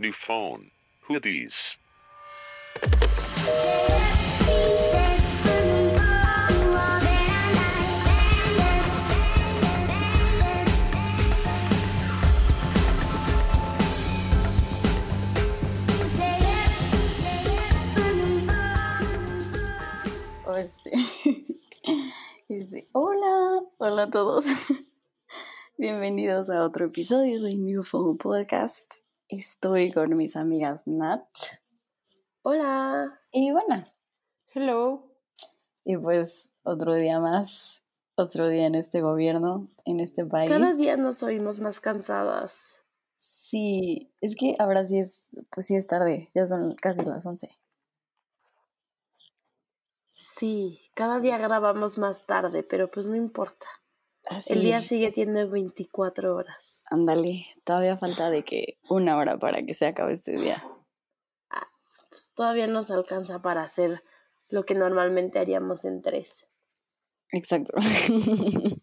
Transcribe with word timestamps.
New 0.00 0.12
phone. 0.12 0.70
Who 1.08 1.18
these? 1.18 1.56
Este, 22.48 22.86
hola, 22.92 23.62
hola 23.78 24.02
a 24.04 24.10
todos. 24.10 24.44
Bienvenidos 25.76 26.50
a 26.50 26.64
otro 26.64 26.86
episodio 26.86 27.42
de 27.42 27.56
New 27.56 27.82
Phone 27.82 28.16
Podcast. 28.16 29.07
Estoy 29.28 29.92
con 29.92 30.16
mis 30.16 30.36
amigas 30.36 30.86
Nat 30.86 31.26
Hola. 32.42 33.20
y 33.30 33.52
bueno, 33.52 33.84
Hello. 34.54 35.04
y 35.84 35.98
pues 35.98 36.52
otro 36.62 36.94
día 36.94 37.18
más, 37.20 37.82
otro 38.14 38.48
día 38.48 38.66
en 38.66 38.74
este 38.74 39.02
gobierno, 39.02 39.68
en 39.84 40.00
este 40.00 40.24
país. 40.24 40.50
Cada 40.50 40.72
día 40.72 40.96
nos 40.96 41.22
oímos 41.22 41.60
más 41.60 41.78
cansadas. 41.78 42.76
Sí, 43.16 44.10
es 44.22 44.34
que 44.34 44.56
ahora 44.58 44.86
sí 44.86 44.98
es, 44.98 45.30
pues 45.50 45.66
sí 45.66 45.76
es 45.76 45.86
tarde, 45.86 46.28
ya 46.34 46.46
son 46.46 46.74
casi 46.76 47.04
las 47.04 47.26
11. 47.26 47.50
Sí, 50.06 50.80
cada 50.94 51.20
día 51.20 51.36
grabamos 51.36 51.98
más 51.98 52.24
tarde, 52.24 52.62
pero 52.62 52.90
pues 52.90 53.06
no 53.06 53.14
importa. 53.16 53.66
Así, 54.24 54.54
El 54.54 54.62
día 54.62 54.82
sigue 54.82 55.10
teniendo 55.10 55.50
24 55.50 56.34
horas. 56.34 56.77
Ándale, 56.90 57.46
todavía 57.64 57.96
falta 57.98 58.30
de 58.30 58.44
que 58.44 58.78
una 58.88 59.16
hora 59.16 59.38
para 59.38 59.62
que 59.62 59.74
se 59.74 59.86
acabe 59.86 60.12
este 60.12 60.32
día. 60.32 60.56
Pues 62.10 62.30
todavía 62.34 62.66
nos 62.66 62.90
alcanza 62.90 63.40
para 63.42 63.62
hacer 63.62 64.02
lo 64.48 64.64
que 64.64 64.74
normalmente 64.74 65.38
haríamos 65.38 65.84
en 65.84 66.02
tres. 66.02 66.48
Exacto. 67.30 67.74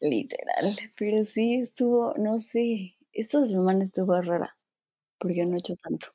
Literal. 0.00 0.76
Pero 0.98 1.24
sí 1.24 1.54
estuvo, 1.56 2.12
no 2.18 2.38
sé, 2.38 2.96
esta 3.12 3.44
semana 3.44 3.82
estuvo 3.82 4.20
rara. 4.20 4.54
Porque 5.18 5.44
no 5.46 5.54
he 5.54 5.58
hecho 5.58 5.76
tanto. 5.76 6.08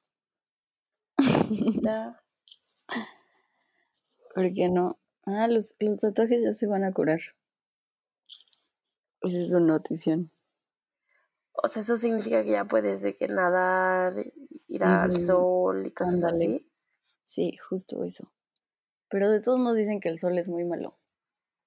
Ya. 1.82 2.22
Porque 4.36 4.70
no. 4.70 5.00
Ah, 5.26 5.48
los, 5.48 5.76
los 5.80 5.98
tatuajes 5.98 6.44
ya 6.44 6.54
se 6.54 6.68
van 6.68 6.84
a 6.84 6.94
curar. 6.94 7.20
Esa 9.22 9.38
es 9.40 9.52
una 9.52 9.74
notición. 9.74 10.32
O 11.64 11.68
sea, 11.68 11.82
eso 11.82 11.96
significa 11.96 12.44
que 12.44 12.52
ya 12.52 12.66
puedes 12.66 13.02
de 13.02 13.16
que 13.16 13.28
nadar, 13.28 14.16
ir 14.68 14.84
al 14.84 15.20
sol 15.20 15.86
y 15.86 15.92
cosas 15.92 16.24
así. 16.24 16.68
Sí, 17.24 17.56
justo 17.58 18.04
eso. 18.04 18.32
Pero 19.10 19.30
de 19.30 19.42
todos 19.42 19.60
nos 19.60 19.76
dicen 19.76 20.00
que 20.00 20.10
el 20.10 20.18
sol 20.18 20.38
es 20.40 20.50
muy 20.50 20.64
malo. 20.64 20.94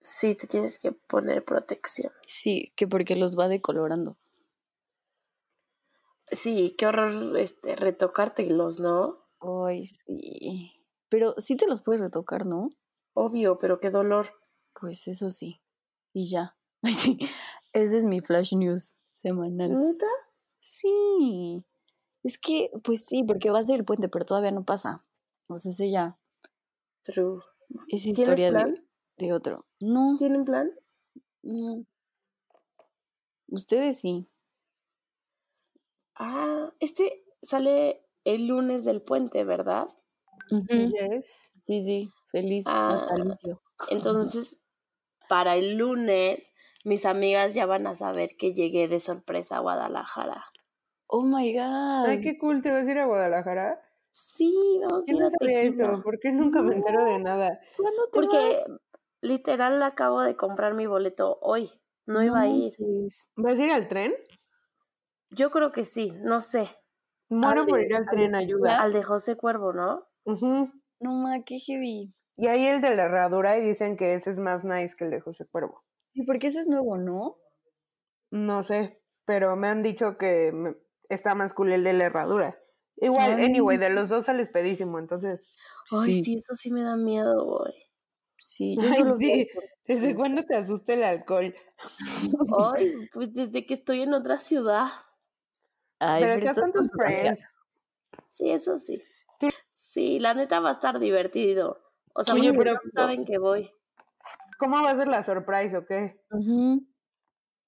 Sí, 0.02 0.34
te 0.34 0.48
tienes 0.48 0.78
que 0.78 0.92
poner 0.92 1.44
protección. 1.44 2.12
Sí, 2.22 2.72
que 2.76 2.88
porque 2.88 3.14
los 3.14 3.38
va 3.38 3.48
decolorando. 3.48 4.16
Sí, 6.32 6.74
qué 6.76 6.86
horror 6.86 7.38
este 7.38 7.76
retocártelos, 7.76 8.80
¿no? 8.80 9.28
Ay, 9.40 9.86
sí. 9.86 10.72
Pero 11.08 11.34
sí 11.38 11.56
te 11.56 11.68
los 11.68 11.82
puedes 11.82 12.00
retocar, 12.00 12.46
¿no? 12.46 12.70
Obvio, 13.12 13.58
pero 13.58 13.78
qué 13.78 13.90
dolor. 13.90 14.32
Pues 14.78 15.06
eso 15.06 15.30
sí. 15.30 15.62
Y 16.12 16.28
ya. 16.28 16.56
Ese 17.72 17.98
es 17.98 18.04
mi 18.04 18.20
flash 18.20 18.54
news 18.54 18.96
semanal. 19.14 19.70
¿Neta? 19.70 20.06
Sí. 20.58 21.58
Es 22.22 22.38
que, 22.38 22.70
pues 22.82 23.04
sí, 23.06 23.22
porque 23.24 23.50
va 23.50 23.60
a 23.60 23.62
ser 23.62 23.76
el 23.80 23.84
puente, 23.84 24.08
pero 24.08 24.24
todavía 24.24 24.50
no 24.50 24.64
pasa. 24.64 25.00
O 25.48 25.58
sea, 25.58 25.72
ese 25.72 25.90
ya 25.90 26.18
True. 27.02 27.40
es 27.88 28.02
¿Tienes 28.04 28.18
historia 28.18 28.46
de, 28.46 28.52
plan? 28.52 28.86
de 29.18 29.32
otro. 29.32 29.66
No, 29.80 30.16
¿Tienen 30.18 30.44
plan? 30.44 30.70
no. 31.42 31.84
Ustedes 33.48 34.00
sí. 34.00 34.26
Ah, 36.16 36.72
este 36.80 37.24
sale 37.42 38.06
el 38.24 38.46
lunes 38.46 38.84
del 38.84 39.02
puente, 39.02 39.44
¿verdad? 39.44 39.86
Yes. 40.68 41.50
Sí, 41.56 41.82
sí. 41.84 42.10
Feliz 42.28 42.64
Ah. 42.66 43.06
natalicio. 43.10 43.62
Entonces, 43.90 44.62
para 45.28 45.56
el 45.56 45.76
lunes, 45.76 46.53
mis 46.84 47.06
amigas 47.06 47.54
ya 47.54 47.66
van 47.66 47.86
a 47.86 47.96
saber 47.96 48.36
que 48.38 48.54
llegué 48.54 48.86
de 48.88 49.00
sorpresa 49.00 49.56
a 49.56 49.60
Guadalajara. 49.60 50.44
Oh 51.06 51.22
my 51.22 51.52
god. 51.54 52.06
Ay, 52.06 52.20
qué 52.20 52.38
cool, 52.38 52.62
¿te 52.62 52.70
vas 52.70 52.86
a 52.86 52.90
ir 52.90 52.98
a 52.98 53.06
Guadalajara? 53.06 53.80
Sí, 54.10 54.54
vamos 54.82 55.04
a 55.08 55.12
ir 55.12 55.18
no 55.20 55.26
a 55.26 55.30
sabía 55.30 55.60
eso, 55.62 56.02
¿por 56.02 56.18
qué 56.20 56.30
nunca 56.32 56.62
me 56.62 56.76
entero 56.76 57.04
de 57.04 57.18
nada? 57.18 57.58
¿Cuándo 57.76 58.04
te 58.04 58.10
Porque 58.12 58.64
literal 59.20 59.82
acabo 59.82 60.22
de 60.22 60.36
comprar 60.36 60.74
mi 60.74 60.86
boleto 60.86 61.38
hoy. 61.42 61.70
No, 62.06 62.22
iba 62.22 62.40
a 62.42 62.46
ir. 62.48 62.74
¿Vas 63.36 63.58
a 63.58 63.64
ir 63.64 63.72
al 63.72 63.88
tren? 63.88 64.14
Yo 65.30 65.50
creo 65.50 65.72
que 65.72 65.84
sí, 65.84 66.12
no 66.22 66.40
sé. 66.40 66.68
Muero 67.28 67.62
Al 67.62 67.66
por 67.66 67.78
de- 67.80 67.86
ir 67.86 67.94
al 67.94 68.02
al 68.02 68.10
tren, 68.10 68.32
de- 68.32 68.38
ayuda. 68.38 68.78
Al 68.80 68.92
de 68.92 69.02
José 69.02 69.36
Cuervo, 69.36 69.72
¿no? 69.72 70.06
Ujú. 70.24 70.70
No 71.00 71.12
ma, 71.14 71.42
qué 71.44 71.58
heavy. 71.58 72.12
Y 72.36 72.46
hay 72.48 72.66
el 72.66 72.80
de 72.80 72.94
la 72.96 73.04
herradura 73.04 73.56
y 73.58 73.62
dicen 73.62 73.96
que 73.96 74.14
ese 74.14 74.30
es 74.30 74.38
más 74.38 74.64
nice 74.64 74.94
que 74.96 75.04
el 75.04 75.10
de 75.10 75.20
José 75.20 75.46
Cuervo. 75.46 75.83
Sí, 76.14 76.22
porque 76.22 76.46
ese 76.46 76.60
es 76.60 76.68
nuevo, 76.68 76.96
¿no? 76.96 77.36
No 78.30 78.62
sé, 78.62 79.00
pero 79.24 79.56
me 79.56 79.68
han 79.68 79.82
dicho 79.82 80.16
que 80.16 80.52
está 81.08 81.34
más 81.34 81.52
cool 81.52 81.72
el 81.72 81.84
de 81.84 81.92
la 81.92 82.04
herradura. 82.04 82.58
Igual, 82.96 83.32
Ay. 83.38 83.44
anyway, 83.46 83.76
de 83.76 83.90
los 83.90 84.08
dos 84.08 84.26
sales 84.26 84.48
pedísimo, 84.48 84.98
entonces. 84.98 85.40
Ay, 85.92 86.22
sí, 86.22 86.34
eso 86.38 86.54
sí 86.54 86.70
me 86.70 86.82
da 86.82 86.96
miedo, 86.96 87.44
güey. 87.44 87.74
Sí, 88.36 88.76
yo 88.76 88.88
Ay, 88.88 88.94
solo 88.98 89.16
sí. 89.16 89.48
por- 89.54 89.64
¿Desde 89.86 90.14
cuándo 90.14 90.42
te 90.44 90.54
asusta 90.56 90.94
el 90.94 91.02
alcohol? 91.02 91.54
Ay, 92.74 92.94
pues 93.12 93.34
desde 93.34 93.66
que 93.66 93.74
estoy 93.74 94.00
en 94.02 94.14
otra 94.14 94.38
ciudad. 94.38 94.86
Ay, 95.98 96.22
pero 96.22 96.34
pero 96.36 96.46
estás 96.50 96.60
con 96.64 96.72
tus 96.72 96.88
friends. 96.92 97.44
Sí, 98.28 98.50
eso 98.50 98.78
sí. 98.78 99.02
Tú- 99.38 99.50
Sí, 99.72 100.18
la 100.20 100.32
neta 100.34 100.60
va 100.60 100.70
a 100.70 100.72
estar 100.72 100.98
divertido. 100.98 101.82
O 102.14 102.22
sea, 102.24 102.34
Oye, 102.34 102.52
porque 102.54 102.70
pero- 102.70 102.80
no 102.82 102.90
saben 102.94 103.24
que 103.24 103.38
voy. 103.38 103.70
¿Cómo 104.64 104.82
va 104.82 104.92
a 104.92 104.96
ser 104.96 105.08
la 105.08 105.22
surprise 105.22 105.76
o 105.76 105.84
qué? 105.84 106.18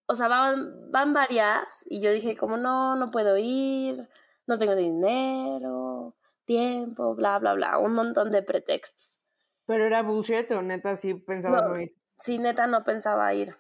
O 0.09 0.15
sea, 0.15 0.29
van, 0.29 0.91
van 0.91 1.13
varias 1.13 1.85
y 1.91 2.01
yo 2.01 2.11
dije 2.11 2.39
como 2.39 2.57
no, 2.57 2.97
no 2.97 3.11
puedo 3.11 3.37
ir, 3.37 4.09
no 4.47 4.57
tengo 4.57 4.75
dinero, 4.75 6.17
tiempo, 6.47 7.15
bla, 7.15 7.39
bla, 7.39 7.53
bla. 7.53 7.79
Un 7.79 7.93
montón 7.93 8.31
de 8.31 8.43
pretextos. 8.43 9.21
¿Pero 9.67 9.85
era 9.85 10.03
bullshit 10.03 10.51
o 10.53 10.63
neta 10.63 10.97
sí 10.97 11.13
pensabas 11.13 11.65
No. 11.65 11.69
no 11.69 11.81
ir? 11.83 11.95
Sí, 12.19 12.39
neta 12.39 12.67
no 12.67 12.83
pensaba 12.83 13.35
ir. 13.35 13.51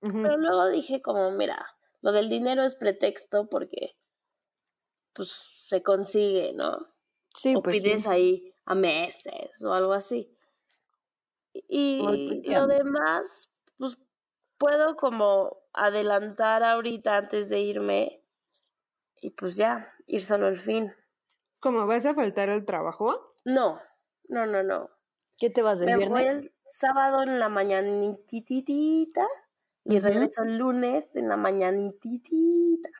Pero 0.00 0.36
luego 0.36 0.68
dije 0.68 1.02
como, 1.02 1.32
mira, 1.32 1.66
lo 2.00 2.12
del 2.12 2.28
dinero 2.28 2.62
es 2.62 2.76
pretexto 2.76 3.48
porque 3.48 3.96
pues 5.14 5.30
se 5.66 5.82
consigue, 5.82 6.52
¿no? 6.54 6.94
Sí, 7.34 7.56
o 7.56 7.60
pues 7.60 7.82
pides 7.82 8.04
sí. 8.04 8.08
ahí 8.08 8.54
a 8.66 8.76
meses 8.76 9.64
o 9.64 9.74
algo 9.74 9.94
así. 9.94 10.37
Y 11.66 12.02
pues 12.02 12.46
a 12.48 12.60
lo 12.60 12.66
demás, 12.66 13.52
pues 13.76 13.98
puedo 14.58 14.96
como 14.96 15.56
adelantar 15.72 16.62
ahorita 16.62 17.16
antes 17.16 17.48
de 17.48 17.60
irme 17.60 18.22
y 19.20 19.30
pues 19.30 19.56
ya, 19.56 19.92
ir 20.06 20.22
solo 20.22 20.48
el 20.48 20.56
fin. 20.56 20.92
¿Cómo 21.60 21.86
vas 21.86 22.06
a 22.06 22.14
faltar 22.14 22.50
al 22.50 22.64
trabajo? 22.64 23.34
No, 23.44 23.80
no, 24.28 24.46
no, 24.46 24.62
no. 24.62 24.90
¿Qué 25.38 25.50
te 25.50 25.62
vas 25.62 25.80
de 25.80 25.86
Me 25.86 25.96
voy 25.96 26.22
viernes? 26.22 26.46
el 26.46 26.52
sábado 26.70 27.22
en 27.22 27.38
la 27.38 27.48
mañanititita 27.48 29.26
y 29.84 29.98
regreso 30.00 30.42
el 30.42 30.58
lunes 30.58 31.14
en 31.16 31.28
la 31.28 31.36
mañanititita. 31.36 32.90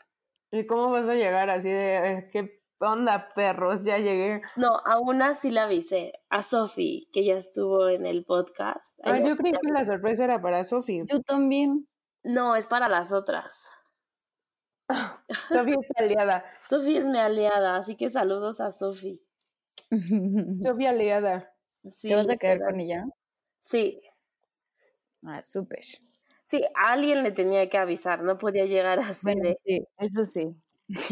¿Y 0.50 0.66
cómo 0.66 0.90
vas 0.90 1.08
a 1.08 1.14
llegar 1.14 1.50
así 1.50 1.68
de 1.68 1.96
eh, 1.96 2.28
qué 2.32 2.57
onda, 2.80 3.32
perros? 3.34 3.84
Ya 3.84 3.98
llegué. 3.98 4.42
No, 4.56 4.68
a 4.84 4.98
una 5.00 5.34
sí 5.34 5.50
la 5.50 5.64
avisé, 5.64 6.12
a 6.30 6.42
Sofi, 6.42 7.08
que 7.12 7.24
ya 7.24 7.34
estuvo 7.36 7.88
en 7.88 8.06
el 8.06 8.24
podcast. 8.24 8.94
Ah, 9.02 9.18
yo 9.18 9.36
creí 9.36 9.52
que 9.52 9.70
la 9.72 9.84
sorpresa 9.86 10.24
era 10.24 10.40
para 10.40 10.64
Sofi. 10.64 11.00
Yo 11.06 11.20
también. 11.22 11.88
No, 12.24 12.56
es 12.56 12.66
para 12.66 12.88
las 12.88 13.12
otras. 13.12 13.70
Sofi 15.48 15.72
es 15.72 15.86
aliada. 15.96 16.44
Sofi 16.68 16.96
es 16.96 17.06
mi 17.06 17.18
aliada, 17.18 17.76
así 17.76 17.96
que 17.96 18.10
saludos 18.10 18.60
a 18.60 18.70
Sofi. 18.70 19.22
Sofi 20.62 20.86
aliada. 20.86 21.54
Sí, 21.90 22.08
¿Te 22.08 22.16
vas 22.16 22.28
a 22.28 22.36
quedar 22.36 22.60
con 22.60 22.80
ella? 22.80 23.04
Sí, 23.60 24.00
Ah, 25.24 25.42
súper. 25.42 25.84
sí, 26.44 26.62
a 26.76 26.92
alguien 26.92 27.22
le 27.22 27.32
tenía 27.32 27.68
que 27.68 27.78
avisar, 27.78 28.22
no 28.22 28.38
podía 28.38 28.64
llegar 28.66 28.98
así 29.00 29.26
Bueno, 29.26 29.42
de 29.42 29.58
sí, 29.64 29.84
eso 29.98 30.24
sí. 30.24 30.56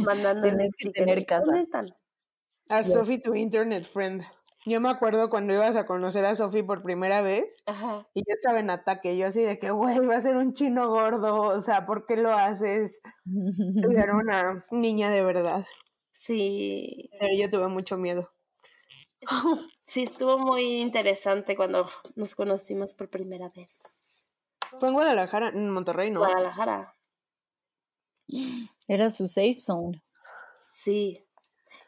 Mandándole 0.05 0.51
tienes 0.55 0.77
que 0.77 0.91
tener 0.91 1.25
casa. 1.27 1.45
¿Dónde 1.45 1.61
están? 1.61 1.87
A 2.71 2.81
Ya. 2.81 2.85
Sofi, 2.85 3.21
tu 3.21 3.35
internet 3.35 3.85
friend. 3.85 4.23
Yo 4.69 4.81
me 4.81 4.91
acuerdo 4.91 5.31
cuando 5.31 5.55
ibas 5.55 5.77
a 5.77 5.87
conocer 5.87 6.25
a 6.25 6.35
Sofi 6.35 6.65
por 6.65 6.83
primera 6.83 7.21
vez 7.23 7.63
Ajá. 7.67 8.09
y 8.15 8.21
yo 8.21 8.35
estaba 8.35 8.59
en 8.59 8.71
ataque. 8.71 9.17
Yo 9.17 9.29
así 9.29 9.43
de 9.43 9.61
que, 9.61 9.71
güey, 9.71 9.99
va 10.01 10.17
a 10.17 10.21
ser 10.21 10.37
un 10.37 10.53
chino 10.55 10.89
gordo. 10.89 11.43
O 11.43 11.61
sea, 11.63 11.87
¿por 11.87 12.05
qué 12.07 12.17
lo 12.17 12.33
haces? 12.33 13.01
Era 14.05 14.15
una 14.17 14.65
niña 14.73 15.11
de 15.11 15.23
verdad. 15.23 15.65
Sí, 16.13 17.11
Pero 17.21 17.33
yo 17.39 17.49
tuve 17.51 17.69
mucho 17.69 17.97
miedo. 17.97 18.33
sí, 19.85 20.03
estuvo 20.03 20.39
muy 20.39 20.81
interesante 20.81 21.55
cuando 21.57 21.87
nos 22.17 22.35
conocimos 22.35 22.95
por 22.95 23.09
primera 23.09 23.49
vez. 23.55 24.29
Fue 24.81 24.89
en 24.89 24.95
Guadalajara, 24.95 25.49
en 25.49 25.71
Monterrey, 25.71 26.11
¿no? 26.11 26.21
Guadalajara. 26.21 26.96
Era 28.89 29.11
su 29.11 29.29
safe 29.29 29.59
zone. 29.59 30.03
Sí. 30.61 31.23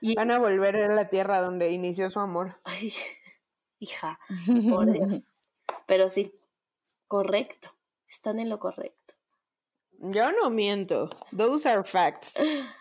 Y, 0.01 0.15
Van 0.15 0.31
a 0.31 0.39
volver 0.39 0.77
a 0.77 0.95
la 0.95 1.09
tierra 1.09 1.41
donde 1.41 1.71
inició 1.73 2.11
su 2.11 2.21
amor. 2.21 2.61
ay, 2.65 2.93
hija, 3.81 4.19
por 4.71 4.91
Dios. 4.93 5.49
Pero 5.87 6.09
sí, 6.09 6.33
correcto. 7.09 7.71
Están 8.09 8.39
en 8.39 8.49
lo 8.49 8.59
correcto. 8.59 9.15
Yo 10.01 10.33
no 10.33 10.51
miento. 10.51 11.11
Those 11.37 11.69
are 11.69 11.85
facts. 11.85 12.35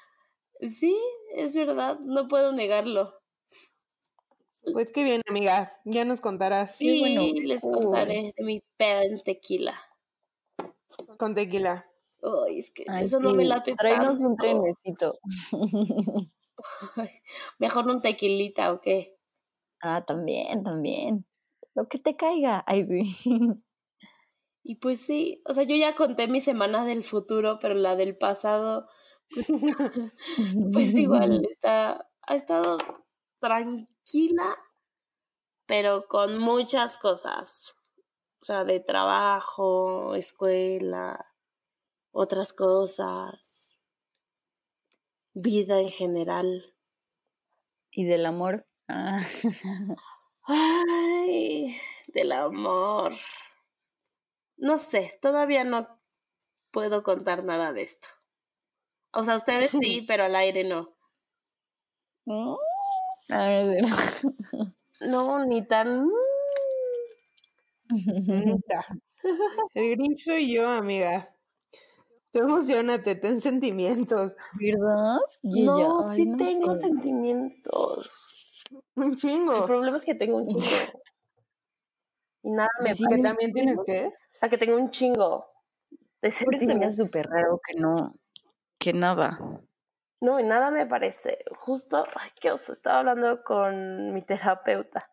Sí, 0.59 0.97
es 1.35 1.55
verdad, 1.55 1.99
no 1.99 2.27
puedo 2.27 2.51
negarlo. 2.51 3.21
Pues 4.73 4.91
qué 4.91 5.03
bien, 5.03 5.21
amiga. 5.29 5.71
Ya 5.85 6.03
nos 6.03 6.19
contarás 6.19 6.75
Sí, 6.75 6.99
bueno. 6.99 7.31
les 7.43 7.61
contaré 7.61 8.33
de 8.35 8.43
mi 8.43 8.63
peda 8.75 9.03
en 9.03 9.21
tequila. 9.21 9.79
con 11.17 11.35
tequila. 11.35 11.85
Ay, 12.23 12.57
es 12.59 12.71
que 12.71 12.83
Ay, 12.87 13.05
eso 13.05 13.19
no 13.19 13.33
me 13.33 13.43
sí, 13.43 13.49
late 13.49 13.75
Tráenos 13.75 14.19
tanto. 14.19 14.27
un 14.27 14.37
trenecito. 14.37 15.19
Mejor 17.59 17.87
un 17.87 18.01
tequilita, 18.01 18.71
¿o 18.73 18.81
qué? 18.81 19.15
ah, 19.81 20.03
también, 20.05 20.63
también. 20.63 21.25
Lo 21.75 21.87
que 21.87 21.99
te 21.99 22.15
caiga. 22.15 22.63
Ay, 22.67 22.83
sí. 22.85 23.01
Y 24.69 24.75
pues 24.75 24.99
sí, 24.99 25.41
o 25.45 25.53
sea, 25.53 25.63
yo 25.63 25.77
ya 25.77 25.95
conté 25.95 26.27
mi 26.27 26.41
semana 26.41 26.83
del 26.83 27.05
futuro, 27.05 27.57
pero 27.57 27.73
la 27.73 27.95
del 27.95 28.17
pasado, 28.17 28.85
pues 30.73 30.93
igual 30.93 31.41
está, 31.49 32.09
ha 32.23 32.35
estado 32.35 32.77
tranquila, 33.39 34.57
pero 35.65 36.07
con 36.07 36.37
muchas 36.39 36.97
cosas. 36.97 37.75
O 38.41 38.45
sea, 38.45 38.65
de 38.65 38.81
trabajo, 38.81 40.15
escuela, 40.15 41.25
otras 42.11 42.53
cosas, 42.53 43.75
vida 45.33 45.79
en 45.79 45.89
general. 45.89 46.75
¿Y 47.91 48.05
del 48.05 48.25
amor? 48.25 48.67
Ah. 48.87 49.21
Ay, 50.43 51.77
del 52.07 52.31
amor. 52.31 53.13
No 54.57 54.77
sé, 54.79 55.19
todavía 55.21 55.63
no 55.63 55.99
puedo 56.71 57.03
contar 57.03 57.43
nada 57.43 57.73
de 57.73 57.83
esto. 57.83 58.07
O 59.11 59.23
sea, 59.23 59.35
ustedes 59.35 59.71
sí, 59.71 60.01
pero 60.07 60.23
al 60.23 60.35
aire 60.35 60.63
no. 60.63 60.95
Ah, 63.29 63.63
no. 63.81 64.67
No, 65.01 65.45
ni 65.45 65.65
tan... 65.65 66.09
El 69.73 69.95
Grinch 69.95 70.23
soy 70.23 70.53
yo, 70.53 70.67
amiga. 70.69 71.33
Tú 72.37 72.43
emocionate, 72.43 73.15
ten 73.15 73.41
sentimientos. 73.41 74.35
¿Verdad? 74.53 75.17
Y 75.41 75.65
No, 75.65 76.01
ella, 76.01 76.13
sí 76.13 76.25
no 76.27 76.37
tengo 76.37 76.75
sé. 76.75 76.81
sentimientos. 76.81 78.63
Un 78.95 79.11
El 79.11 79.15
chingo. 79.15 79.65
problema 79.65 79.97
es 79.97 80.05
que 80.05 80.13
tengo 80.13 80.37
un 80.37 80.47
chingo. 80.47 81.01
Y 82.43 82.51
nada 82.51 82.69
me 82.83 82.93
Sí, 82.93 83.05
Que 83.09 83.17
también 83.23 83.53
tienes 83.53 83.79
que. 83.87 84.05
O 84.07 84.39
sea, 84.39 84.49
que 84.49 84.57
tengo 84.59 84.77
un 84.77 84.91
chingo 84.91 85.47
de 86.21 86.31
Por 86.45 86.53
eso 86.53 86.65
se 86.65 86.75
me 86.75 86.85
hace 86.85 87.05
súper 87.05 87.27
raro 87.27 87.59
que 87.65 87.79
no, 87.79 88.13
que 88.77 88.93
nada. 88.93 89.39
No, 90.21 90.39
y 90.39 90.43
nada 90.43 90.69
me 90.69 90.85
parece. 90.85 91.39
Justo, 91.57 92.03
ay, 92.15 92.29
qué 92.39 92.51
oso. 92.51 92.71
Estaba 92.71 92.99
hablando 92.99 93.43
con 93.43 94.13
mi 94.13 94.21
terapeuta. 94.21 95.09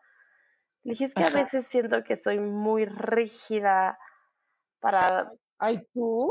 Le 0.83 0.93
dije, 0.93 1.05
es 1.07 1.15
que 1.15 1.25
a 1.25 1.31
veces 1.31 1.67
siento 1.67 2.05
que 2.05 2.17
soy 2.17 2.39
muy 2.39 2.85
rígida 2.85 3.99
para 4.81 5.33
Ay, 5.59 5.81
tú. 5.95 6.31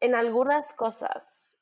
En 0.00 0.14
algunas 0.14 0.72
cosas. 0.72 1.54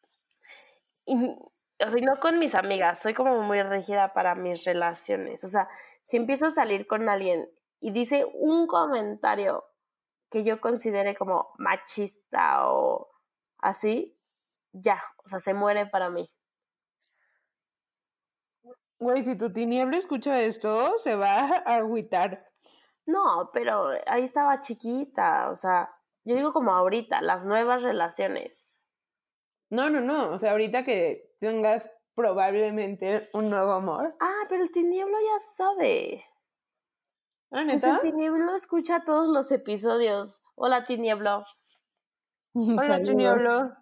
Y, 1.04 1.14
o 1.14 1.90
sea, 1.90 2.00
no 2.02 2.18
con 2.20 2.38
mis 2.38 2.54
amigas, 2.54 3.00
soy 3.00 3.14
como 3.14 3.42
muy 3.42 3.62
rígida 3.62 4.12
para 4.12 4.34
mis 4.34 4.64
relaciones. 4.64 5.44
O 5.44 5.48
sea, 5.48 5.68
si 6.02 6.16
empiezo 6.16 6.46
a 6.46 6.50
salir 6.50 6.86
con 6.86 7.08
alguien 7.08 7.48
y 7.80 7.92
dice 7.92 8.26
un 8.34 8.66
comentario 8.66 9.64
que 10.30 10.42
yo 10.42 10.60
considere 10.60 11.14
como 11.14 11.54
machista 11.58 12.70
o 12.70 13.10
así, 13.58 14.18
ya, 14.72 15.02
o 15.24 15.28
sea, 15.28 15.38
se 15.38 15.54
muere 15.54 15.86
para 15.86 16.10
mí. 16.10 16.28
Güey, 18.98 19.24
si 19.24 19.36
tu 19.36 19.52
tiniebla 19.52 19.98
escucha 19.98 20.40
esto, 20.40 20.98
se 20.98 21.16
va 21.16 21.40
a 21.40 21.76
agüitar. 21.76 22.50
No, 23.04 23.50
pero 23.52 23.90
ahí 24.06 24.24
estaba 24.24 24.60
chiquita, 24.60 25.50
o 25.50 25.54
sea, 25.54 25.95
yo 26.26 26.34
digo 26.34 26.52
como 26.52 26.72
ahorita, 26.74 27.22
las 27.22 27.46
nuevas 27.46 27.84
relaciones. 27.84 28.78
No, 29.70 29.88
no, 29.90 30.00
no. 30.00 30.32
O 30.32 30.38
sea, 30.40 30.50
ahorita 30.50 30.84
que 30.84 31.36
tengas 31.38 31.88
probablemente 32.14 33.30
un 33.32 33.48
nuevo 33.48 33.72
amor. 33.72 34.16
Ah, 34.20 34.42
pero 34.48 34.64
el 34.64 34.72
tinieblo 34.72 35.16
ya 35.20 35.38
sabe. 35.38 36.24
¿Ah, 37.52 37.62
Pues 37.64 37.84
el 37.84 38.00
tinieblo 38.00 38.56
escucha 38.56 39.04
todos 39.04 39.28
los 39.28 39.52
episodios. 39.52 40.42
Hola, 40.56 40.82
tinieblo. 40.82 41.44
Hola, 42.54 42.82
Saludos. 42.82 43.08
tinieblo. 43.10 43.76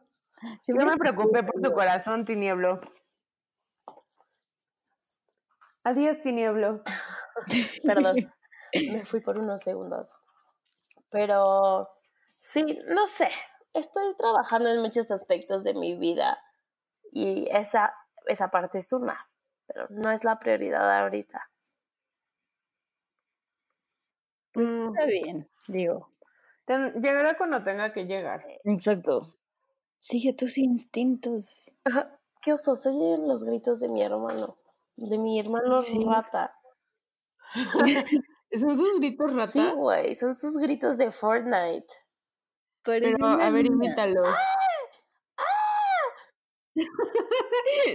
Siempre 0.60 0.84
me 0.84 0.96
preocupé 0.96 1.42
por 1.44 1.62
tu 1.62 1.72
corazón, 1.72 2.26
tinieblo. 2.26 2.80
Adiós, 5.84 6.20
tinieblo. 6.20 6.82
Perdón, 7.84 8.16
me 8.92 9.04
fui 9.04 9.20
por 9.20 9.38
unos 9.38 9.62
segundos. 9.62 10.18
Pero 11.10 11.88
sí, 12.44 12.78
no 12.88 13.06
sé. 13.06 13.28
Estoy 13.72 14.14
trabajando 14.16 14.68
en 14.70 14.82
muchos 14.82 15.10
aspectos 15.10 15.64
de 15.64 15.74
mi 15.74 15.96
vida 15.98 16.38
y 17.10 17.48
esa, 17.50 17.92
esa 18.26 18.48
parte 18.50 18.78
es 18.78 18.92
una, 18.92 19.28
pero 19.66 19.86
no 19.90 20.10
es 20.10 20.22
la 20.24 20.38
prioridad 20.38 21.00
ahorita. 21.00 21.50
Pues 24.52 24.76
Mm, 24.76 24.88
está 24.88 25.04
bien, 25.06 25.50
digo. 25.68 26.08
ten- 26.66 26.92
llegará 27.02 27.36
cuando 27.36 27.62
tenga 27.64 27.92
que 27.92 28.04
llegar. 28.04 28.44
Exacto. 28.64 29.36
Sigue 29.98 30.32
tus 30.34 30.58
instintos. 30.58 31.74
Ajá, 31.84 32.20
Qué 32.40 32.52
oso, 32.52 32.74
soy 32.74 33.02
en 33.14 33.26
los 33.26 33.42
gritos 33.42 33.80
de 33.80 33.88
mi 33.88 34.02
hermano, 34.02 34.58
de 34.96 35.16
mi 35.16 35.40
hermano 35.40 35.78
Sí. 35.78 36.04
rata. 36.06 36.54
¿Son 38.52 38.76
sus 38.76 38.98
gritos 39.00 39.32
rata? 39.32 39.46
Sí, 39.48 39.66
güey, 39.74 40.14
son 40.14 40.34
sus 40.36 40.58
gritos 40.58 40.98
de 40.98 41.10
Fortnite. 41.10 41.86
Parece 42.84 43.16
Pero, 43.16 43.34
una 43.34 43.46
a 43.46 43.50
ver, 43.50 43.66
imítalo. 43.66 44.22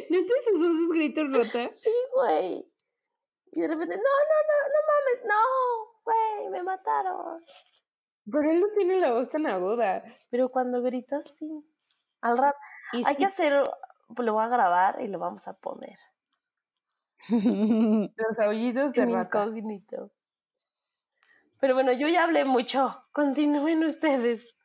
¿Neta 0.10 0.34
esos 0.40 0.58
son 0.58 0.78
sus 0.78 0.94
gritos 0.94 1.32
rata? 1.32 1.70
Sí, 1.70 1.94
güey. 2.14 2.72
Y 3.52 3.62
de 3.62 3.68
repente, 3.68 3.96
no, 3.96 4.02
no, 4.02 4.38
no, 4.48 4.58
no 4.70 4.80
mames, 4.90 5.22
no, 5.26 5.42
güey, 6.04 6.50
me 6.50 6.64
mataron. 6.64 7.44
Pero 8.32 8.52
él 8.52 8.60
no 8.62 8.68
tiene 8.76 9.00
la 9.00 9.12
voz 9.12 9.30
tan 9.30 9.48
aguda. 9.48 10.04
Pero 10.30 10.50
cuando 10.50 10.82
gritas, 10.82 11.36
sí. 11.36 11.66
Al 12.22 12.38
rato, 12.38 12.58
hay 13.06 13.16
que 13.16 13.26
hacer, 13.26 13.64
pues, 14.16 14.26
lo 14.26 14.34
voy 14.34 14.44
a 14.44 14.50
grabar 14.50 15.02
y 15.02 15.08
lo 15.08 15.20
vamos 15.20 15.48
a 15.48 15.54
poner. 15.54 15.98
los 17.30 18.40
aullidos 18.40 18.94
de 18.94 19.06
rata. 19.06 19.44
incógnito. 19.44 20.12
Pero 21.60 21.74
bueno, 21.74 21.92
yo 21.92 22.08
ya 22.08 22.24
hablé 22.24 22.46
mucho. 22.46 23.04
Continúen 23.12 23.84
ustedes. 23.84 24.56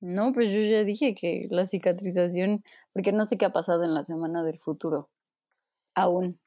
No, 0.00 0.32
pues 0.32 0.50
yo 0.50 0.60
ya 0.60 0.84
dije 0.84 1.14
que 1.14 1.46
la 1.50 1.64
cicatrización, 1.64 2.62
porque 2.92 3.12
no 3.12 3.24
sé 3.24 3.38
qué 3.38 3.46
ha 3.46 3.50
pasado 3.50 3.84
en 3.84 3.94
la 3.94 4.04
semana 4.04 4.42
del 4.42 4.58
futuro. 4.58 5.10
Aún. 5.94 6.38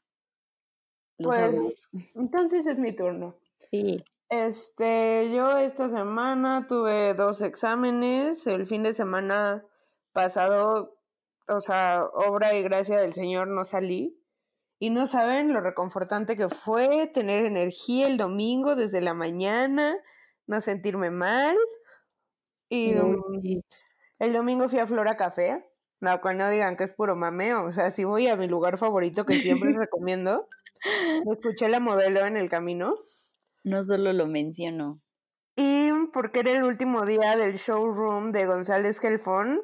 Lo. 1.17 1.29
Pues, 1.29 1.89
entonces 2.15 2.67
es 2.67 2.77
mi 2.77 2.93
turno. 2.93 3.35
Sí. 3.59 4.03
Este, 4.29 5.31
yo 5.33 5.57
esta 5.57 5.89
semana 5.89 6.67
tuve 6.67 7.15
dos 7.15 7.41
exámenes. 7.41 8.45
El 8.45 8.67
fin 8.67 8.83
de 8.83 8.93
semana 8.93 9.65
pasado, 10.13 10.97
o 11.47 11.61
sea, 11.61 12.05
obra 12.05 12.55
y 12.55 12.61
gracia 12.61 12.99
del 12.99 13.13
Señor 13.13 13.47
no 13.47 13.65
salí. 13.65 14.15
Y 14.77 14.91
no 14.91 15.07
saben 15.07 15.51
lo 15.51 15.59
reconfortante 15.59 16.37
que 16.37 16.47
fue 16.47 17.07
tener 17.07 17.45
energía 17.45 18.07
el 18.07 18.17
domingo 18.17 18.75
desde 18.75 19.01
la 19.01 19.13
mañana, 19.13 19.97
no 20.47 20.61
sentirme 20.61 21.11
mal. 21.11 21.57
Y 22.69 22.93
sí. 23.41 23.63
el 24.19 24.33
domingo 24.33 24.69
fui 24.69 24.79
a 24.79 24.87
Flora 24.87 25.17
Café. 25.17 25.65
No, 26.01 26.21
cuando 26.21 26.45
no 26.45 26.49
digan 26.49 26.77
que 26.77 26.85
es 26.85 26.93
puro 26.93 27.15
mameo. 27.15 27.65
O 27.65 27.73
sea, 27.73 27.89
si 27.89 28.03
voy 28.05 28.27
a 28.27 28.35
mi 28.35 28.47
lugar 28.47 28.77
favorito 28.77 29.25
que 29.25 29.33
siempre 29.33 29.73
recomiendo. 29.77 30.47
Escuché 31.29 31.67
la 31.67 31.79
modelo 31.79 32.25
en 32.25 32.37
el 32.37 32.49
camino. 32.49 32.95
No 33.63 33.83
solo 33.83 34.13
lo 34.13 34.27
menciono. 34.27 35.01
Y 35.55 35.89
porque 36.13 36.39
era 36.39 36.51
el 36.51 36.63
último 36.63 37.05
día 37.05 37.35
del 37.35 37.55
showroom 37.55 38.31
de 38.31 38.45
González 38.45 38.99
Gelfón, 39.01 39.61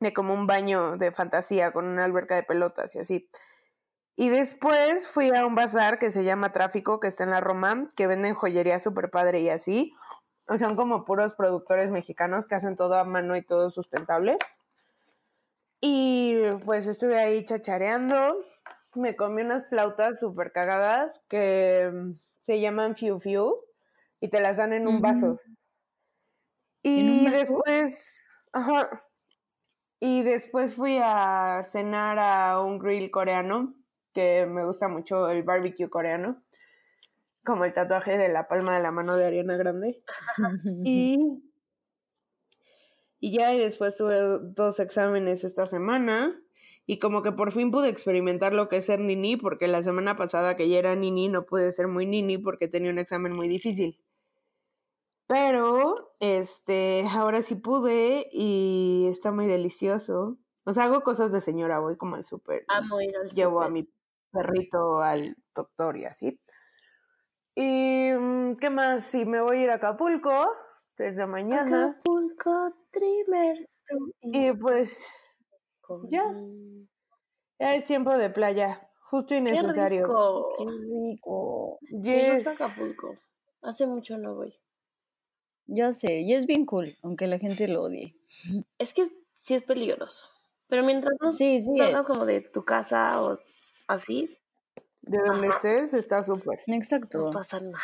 de 0.00 0.12
como 0.12 0.34
un 0.34 0.48
baño 0.48 0.96
de 0.96 1.12
fantasía 1.12 1.70
con 1.70 1.86
una 1.86 2.04
alberca 2.04 2.34
de 2.34 2.42
pelotas 2.42 2.96
y 2.96 2.98
así. 2.98 3.30
Y 4.16 4.30
después 4.30 5.06
fui 5.06 5.30
a 5.30 5.46
un 5.46 5.54
bazar 5.54 6.00
que 6.00 6.10
se 6.10 6.24
llama 6.24 6.50
Tráfico, 6.50 6.98
que 6.98 7.06
está 7.06 7.22
en 7.22 7.30
la 7.30 7.40
Roma, 7.40 7.86
que 7.96 8.08
venden 8.08 8.34
joyería 8.34 8.80
súper 8.80 9.10
padre 9.10 9.40
y 9.40 9.50
así. 9.50 9.94
Son 10.58 10.76
como 10.76 11.04
puros 11.04 11.34
productores 11.34 11.90
mexicanos 11.90 12.46
que 12.46 12.54
hacen 12.54 12.76
todo 12.76 12.94
a 12.94 13.04
mano 13.04 13.36
y 13.36 13.42
todo 13.42 13.70
sustentable. 13.70 14.38
Y 15.80 16.40
pues 16.64 16.86
estuve 16.86 17.18
ahí 17.18 17.44
chachareando. 17.44 18.36
Me 18.94 19.14
comí 19.14 19.42
unas 19.42 19.68
flautas 19.68 20.20
súper 20.20 20.52
cagadas 20.52 21.22
que 21.28 21.90
mm, 21.92 22.12
se 22.40 22.60
llaman 22.60 22.96
Fiu 22.96 23.20
Fiu 23.20 23.56
y 24.20 24.28
te 24.28 24.40
las 24.40 24.56
dan 24.56 24.72
en 24.72 24.88
un 24.88 25.00
vaso. 25.00 25.38
Y 26.82 27.28
después, 27.30 28.24
ajá. 28.52 29.04
Y 30.00 30.22
después 30.22 30.74
fui 30.74 30.98
a 31.02 31.66
cenar 31.68 32.18
a 32.18 32.60
un 32.60 32.78
grill 32.78 33.10
coreano 33.10 33.74
que 34.14 34.46
me 34.46 34.64
gusta 34.64 34.88
mucho 34.88 35.28
el 35.28 35.42
barbecue 35.42 35.90
coreano, 35.90 36.42
como 37.48 37.64
el 37.64 37.72
tatuaje 37.72 38.18
de 38.18 38.28
la 38.28 38.46
palma 38.46 38.76
de 38.76 38.82
la 38.82 38.90
mano 38.90 39.16
de 39.16 39.24
Ariana 39.24 39.56
Grande. 39.56 40.02
y, 40.84 41.42
y 43.20 43.32
ya 43.32 43.54
y 43.54 43.58
después 43.58 43.96
tuve 43.96 44.18
dos 44.42 44.78
exámenes 44.80 45.44
esta 45.44 45.64
semana 45.64 46.38
y 46.84 46.98
como 46.98 47.22
que 47.22 47.32
por 47.32 47.52
fin 47.52 47.70
pude 47.70 47.88
experimentar 47.88 48.52
lo 48.52 48.68
que 48.68 48.76
es 48.76 48.84
ser 48.84 49.00
nini, 49.00 49.38
porque 49.38 49.66
la 49.66 49.82
semana 49.82 50.14
pasada 50.14 50.56
que 50.56 50.68
ya 50.68 50.78
era 50.78 50.94
nini 50.94 51.28
no 51.28 51.46
pude 51.46 51.72
ser 51.72 51.88
muy 51.88 52.04
nini 52.04 52.36
porque 52.36 52.68
tenía 52.68 52.90
un 52.90 52.98
examen 52.98 53.32
muy 53.32 53.48
difícil. 53.48 53.98
Pero, 55.26 56.12
este, 56.20 57.04
ahora 57.10 57.40
sí 57.40 57.54
pude 57.54 58.28
y 58.30 59.06
está 59.10 59.32
muy 59.32 59.46
delicioso. 59.46 60.36
O 60.64 60.74
sea, 60.74 60.84
hago 60.84 61.00
cosas 61.00 61.32
de 61.32 61.40
señora, 61.40 61.78
voy 61.78 61.96
como 61.96 62.16
al 62.16 62.26
súper. 62.26 62.66
Amo 62.68 63.00
ir 63.00 63.16
al 63.16 63.30
Llevo 63.30 63.62
a 63.62 63.70
mi 63.70 63.88
perrito 64.32 65.00
al 65.00 65.34
doctor 65.54 65.96
y 65.96 66.04
así. 66.04 66.38
Y 67.60 68.12
mm, 68.12 68.56
qué 68.58 68.70
más, 68.70 69.04
si 69.04 69.24
me 69.24 69.40
voy 69.40 69.56
a 69.58 69.62
ir 69.64 69.70
a 69.70 69.74
Acapulco 69.74 70.46
desde 70.96 71.26
mañana. 71.26 71.86
Acapulco 71.90 72.72
Dreamers. 72.92 73.80
Y 74.20 74.52
pues 74.52 75.04
ya. 76.08 76.22
Ya 77.58 77.74
es 77.74 77.84
tiempo 77.84 78.16
de 78.16 78.30
playa, 78.30 78.88
justo 79.10 79.34
y 79.34 79.40
necesario. 79.40 80.06
Qué 80.06 80.06
rico. 80.06 80.48
Qué 80.56 80.64
rico. 81.10 81.78
Me 81.90 82.30
gusta 82.36 82.52
Acapulco. 82.52 83.16
Hace 83.62 83.86
mucho 83.88 84.16
no 84.18 84.36
voy. 84.36 84.54
Ya 85.66 85.92
sé, 85.92 86.20
y 86.20 86.34
es 86.34 86.46
bien 86.46 86.64
cool, 86.64 86.96
aunque 87.02 87.26
la 87.26 87.40
gente 87.40 87.66
lo 87.66 87.82
odie. 87.82 88.14
Es 88.78 88.94
que 88.94 89.04
sí 89.38 89.54
es 89.54 89.64
peligroso. 89.64 90.28
Pero 90.68 90.84
mientras 90.84 91.14
no 91.20 91.32
Sí, 91.32 91.58
sí 91.58 91.74
salgas 91.76 92.02
es. 92.02 92.06
como 92.06 92.24
de 92.24 92.40
tu 92.40 92.64
casa 92.64 93.20
o 93.20 93.38
así, 93.88 94.30
De 95.02 95.18
donde 95.18 95.48
Ajá. 95.48 95.56
estés 95.56 95.94
está 95.94 96.22
súper. 96.22 96.60
Exacto. 96.66 97.18
no 97.18 97.30
pasa 97.30 97.60
nada. 97.60 97.78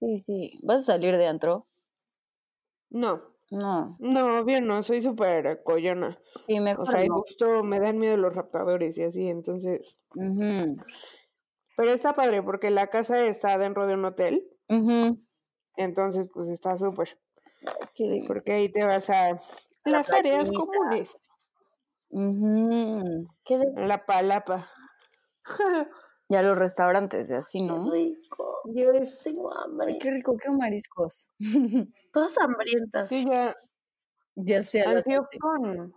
Sí, 0.00 0.18
sí. 0.18 0.60
¿Vas 0.62 0.82
a 0.82 0.86
salir 0.94 1.16
de 1.16 1.26
antro? 1.26 1.66
No, 2.90 3.22
No. 3.50 3.96
no, 3.98 4.44
bien, 4.44 4.66
no, 4.66 4.82
soy 4.82 5.02
súper 5.02 5.62
collona. 5.64 6.18
Sí, 6.46 6.60
mejor 6.60 6.88
O 6.88 6.90
sea, 6.90 7.04
no. 7.06 7.16
justo 7.22 7.62
me 7.62 7.80
dan 7.80 7.98
miedo 7.98 8.16
los 8.16 8.34
raptadores 8.34 8.96
y 8.96 9.02
así, 9.02 9.28
entonces. 9.28 9.98
Ujú, 10.14 10.76
Pero 11.76 11.92
está 11.92 12.14
padre 12.14 12.42
porque 12.42 12.70
la 12.70 12.86
casa 12.88 13.24
está 13.26 13.58
dentro 13.58 13.86
de 13.86 13.94
un 13.94 14.04
hotel, 14.04 14.48
ujú. 14.68 15.20
entonces 15.76 16.28
pues 16.32 16.48
está 16.48 16.76
súper. 16.78 17.18
Porque 18.26 18.52
ahí 18.52 18.68
te 18.70 18.84
vas 18.84 19.10
a 19.10 19.36
las 19.84 20.12
áreas 20.12 20.50
comunes, 20.52 21.22
Ujú. 22.10 23.28
Qué, 23.44 23.58
de- 23.58 23.86
la 23.86 24.06
palapa. 24.06 24.70
Y 26.30 26.34
a 26.34 26.42
los 26.42 26.58
restaurantes 26.58 27.30
y 27.30 27.34
así, 27.34 27.62
¿no? 27.62 27.90
rico. 27.90 28.60
Yes. 28.66 29.22
Tengo 29.24 29.50
hambre. 29.50 29.92
Ay, 29.94 29.98
qué 29.98 30.10
rico, 30.10 30.36
qué 30.36 30.50
mariscos. 30.50 31.30
Todas 32.12 32.36
hambrientas. 32.38 33.08
Sí, 33.08 33.24
ya 33.30 33.54
ya 34.34 34.62
sé, 34.62 34.82
a 34.82 34.92
las 34.92 34.96
ansió 35.06 35.20
11. 35.20 35.38
con. 35.38 35.94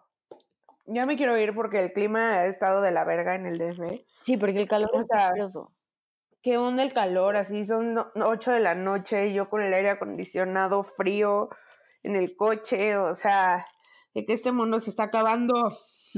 Ya 0.85 1.05
me 1.05 1.17
quiero 1.17 1.37
ir 1.37 1.53
porque 1.53 1.83
el 1.83 1.91
clima 1.91 2.39
ha 2.39 2.45
estado 2.45 2.81
de 2.81 2.91
la 2.91 3.03
verga 3.03 3.35
en 3.35 3.45
el 3.45 3.57
DF. 3.57 4.05
Sí, 4.17 4.37
porque 4.37 4.61
el 4.61 4.67
calor 4.69 4.89
O 4.93 5.01
es 5.01 5.07
peligroso. 5.09 5.73
¿Qué 6.41 6.57
onda 6.57 6.81
el 6.81 6.93
calor? 6.93 7.35
Así 7.35 7.65
son 7.65 7.93
no- 7.93 8.11
8 8.15 8.51
de 8.51 8.61
la 8.61 8.73
noche, 8.73 9.33
yo 9.33 9.49
con 9.49 9.61
el 9.61 9.73
aire 9.73 9.91
acondicionado, 9.91 10.81
frío, 10.83 11.49
en 12.03 12.15
el 12.15 12.35
coche, 12.35 12.97
o 12.97 13.13
sea, 13.15 13.65
de 14.15 14.25
que 14.25 14.33
este 14.33 14.51
mundo 14.51 14.79
se 14.79 14.89
está 14.89 15.03
acabando. 15.03 15.69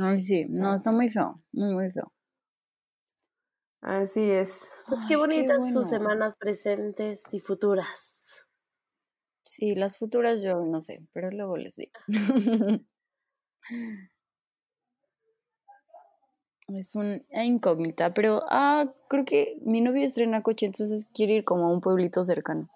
Ay, 0.01 0.21
sí, 0.21 0.45
no, 0.49 0.73
está 0.75 0.91
muy 0.91 1.09
feo, 1.09 1.41
muy, 1.51 1.73
muy 1.73 1.91
feo. 1.91 2.11
Así 3.83 4.31
es. 4.31 4.69
Pues 4.87 5.01
Ay, 5.01 5.07
qué 5.09 5.13
qué 5.13 5.17
bonitas 5.17 5.73
sus 5.73 5.89
semanas 5.89 6.37
presentes 6.37 7.33
y 7.33 7.39
futuras. 7.39 8.47
Sí, 9.43 9.75
las 9.75 9.97
futuras 9.99 10.41
yo 10.41 10.59
no 10.65 10.81
sé, 10.81 11.01
pero 11.13 11.31
luego 11.31 11.55
les 11.57 11.75
digo. 11.75 11.93
Es 16.67 16.93
una 16.95 17.21
incógnita, 17.45 18.13
pero 18.13 18.41
ah, 18.49 18.93
creo 19.07 19.23
que 19.23 19.57
mi 19.61 19.79
novio 19.79 20.03
estrena 20.03 20.43
coche, 20.43 20.65
entonces 20.65 21.09
quiere 21.13 21.35
ir 21.35 21.45
como 21.45 21.67
a 21.67 21.71
un 21.71 21.79
pueblito 21.79 22.23
cercano, 22.25 22.69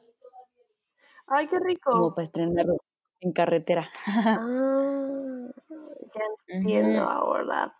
Ay, 1.27 1.47
qué 1.47 1.59
rico. 1.59 1.91
como 1.91 2.13
para 2.13 2.23
estrenarlo 2.23 2.77
en 3.19 3.31
carretera. 3.33 3.87
Ah, 4.39 5.49
ya 6.13 6.21
entiendo 6.47 7.01
ahora 7.01 7.73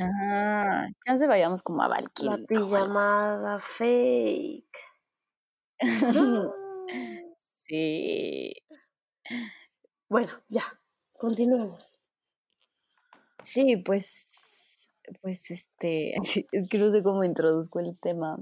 Ajá, 0.00 0.88
chance 1.04 1.26
vayamos 1.26 1.62
como 1.62 1.82
a 1.82 1.88
La 1.88 1.96
Valkyrie. 1.96 2.30
o 2.30 2.34
así. 2.34 2.46
pijamada 2.46 3.60
fake. 3.60 4.78
Ah. 6.92 7.26
Sí. 7.68 8.52
Bueno, 10.08 10.32
ya, 10.48 10.64
continuemos. 11.12 12.00
Sí, 13.44 13.76
pues, 13.76 14.90
pues 15.22 15.50
este, 15.52 16.14
es 16.52 16.68
que 16.68 16.78
no 16.78 16.90
sé 16.90 17.02
cómo 17.02 17.22
introduzco 17.22 17.78
el 17.78 17.96
tema. 17.98 18.38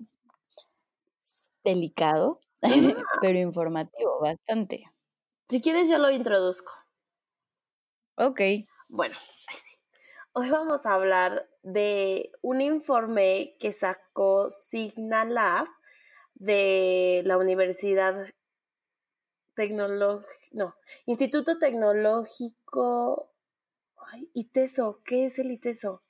Es 1.21 1.53
Delicado, 1.63 2.41
pero 3.21 3.39
informativo, 3.39 4.21
bastante. 4.21 4.91
Si 5.51 5.61
quieres, 5.61 5.91
yo 5.91 5.99
lo 5.99 6.11
introduzco. 6.11 6.73
Ok. 8.17 8.41
Bueno, 8.89 9.17
ay, 9.47 9.57
sí. 9.57 9.68
Hoy 10.33 10.51
vamos 10.51 10.87
a 10.87 10.95
hablar 10.95 11.49
de 11.63 12.33
un 12.43 12.61
informe 12.61 13.57
que 13.59 13.73
sacó 13.73 14.51
Signalab 14.51 15.67
de 16.35 17.23
la 17.25 17.37
Universidad 17.37 18.29
Tecnológica, 19.55 20.33
no, 20.53 20.77
Instituto 21.07 21.59
Tecnológico, 21.59 23.33
ay, 24.13 24.31
ITESO, 24.35 25.01
¿qué 25.05 25.25
es 25.25 25.41
el 25.41 25.51
ITESO? 25.51 26.03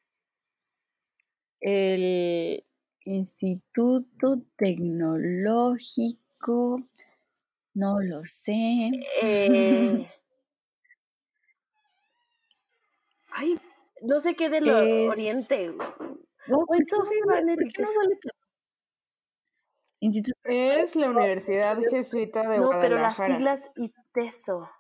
El 1.61 2.65
Instituto 3.05 4.43
Tecnológico, 4.57 6.81
no 7.75 8.01
lo 8.01 8.25
sé. 8.25 8.91
Eh, 9.23 10.07
ay, 13.31 13.61
no 14.03 14.21
sé 14.21 14.35
qué 14.37 14.49
del 14.49 14.69
Es- 14.69 15.11
Oriente. 15.11 15.69
No, 16.47 16.65
Güey, 16.67 16.81
¿por 16.81 16.87
qué 16.87 16.97
no 16.97 17.05
sale- 17.33 17.55
por 17.57 17.73
qué 17.73 17.83
no? 17.83 17.89
Instituto 20.01 20.39
Es 20.45 20.95
la 20.97 21.11
Universidad 21.11 21.77
Jesuita 21.91 22.49
de 22.49 22.59
No, 22.59 22.69
pero 22.71 22.97
las 22.99 23.17
Guadalajara. 23.17 23.35
siglas 23.37 23.71
ITESO. 23.77 24.71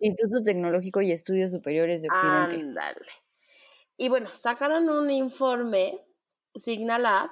Instituto 0.00 0.42
Tecnológico 0.44 1.00
y 1.00 1.12
Estudios 1.12 1.50
Superiores 1.50 2.02
de 2.02 2.08
Occidente. 2.08 2.56
Ándale. 2.66 3.10
Y 3.96 4.08
bueno, 4.08 4.28
sacaron 4.34 4.88
un 4.90 5.10
informe, 5.10 6.04
Signalab, 6.54 7.30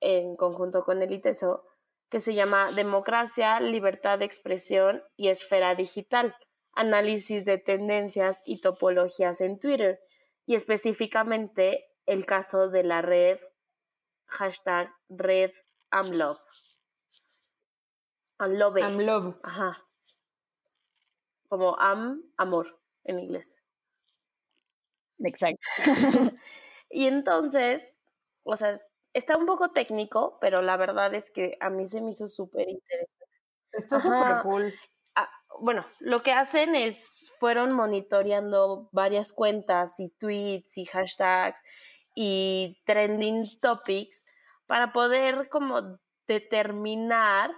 en 0.00 0.36
conjunto 0.36 0.84
con 0.84 1.00
el 1.02 1.12
ITESO, 1.12 1.64
que 2.10 2.20
se 2.20 2.34
llama 2.34 2.72
Democracia, 2.72 3.60
Libertad 3.60 4.18
de 4.18 4.24
Expresión 4.26 5.02
y 5.16 5.28
Esfera 5.28 5.74
Digital, 5.74 6.34
análisis 6.72 7.44
de 7.44 7.58
tendencias 7.58 8.40
y 8.44 8.60
topologías 8.60 9.40
en 9.40 9.58
Twitter, 9.58 9.98
y 10.48 10.54
específicamente 10.54 11.84
el 12.06 12.24
caso 12.24 12.70
de 12.70 12.82
la 12.82 13.02
red 13.02 13.38
hashtag 14.28 14.90
red 15.10 15.50
AMLOV. 15.90 16.38
Amlove. 18.38 18.82
Amlov. 18.82 19.40
Ajá. 19.42 19.84
Como 21.50 21.78
am, 21.78 22.22
amor, 22.38 22.80
en 23.04 23.20
inglés. 23.20 23.62
Exacto. 25.18 25.60
Y 26.90 27.06
entonces, 27.06 27.82
o 28.44 28.56
sea, 28.56 28.80
está 29.12 29.36
un 29.36 29.44
poco 29.44 29.72
técnico, 29.72 30.38
pero 30.40 30.62
la 30.62 30.78
verdad 30.78 31.12
es 31.12 31.30
que 31.30 31.58
a 31.60 31.68
mí 31.68 31.84
se 31.84 32.00
me 32.00 32.12
hizo 32.12 32.28
súper 32.28 32.66
interesante. 32.66 33.26
Está 33.72 34.00
súper 34.00 34.42
cool. 34.42 34.74
Ah, 35.14 35.28
bueno, 35.60 35.84
lo 35.98 36.22
que 36.22 36.32
hacen 36.32 36.74
es 36.74 37.27
fueron 37.38 37.72
monitoreando 37.72 38.88
varias 38.92 39.32
cuentas 39.32 39.98
y 40.00 40.10
tweets 40.10 40.78
y 40.78 40.84
hashtags 40.86 41.60
y 42.14 42.80
trending 42.84 43.60
topics 43.60 44.24
para 44.66 44.92
poder 44.92 45.48
como 45.48 45.98
determinar 46.26 47.50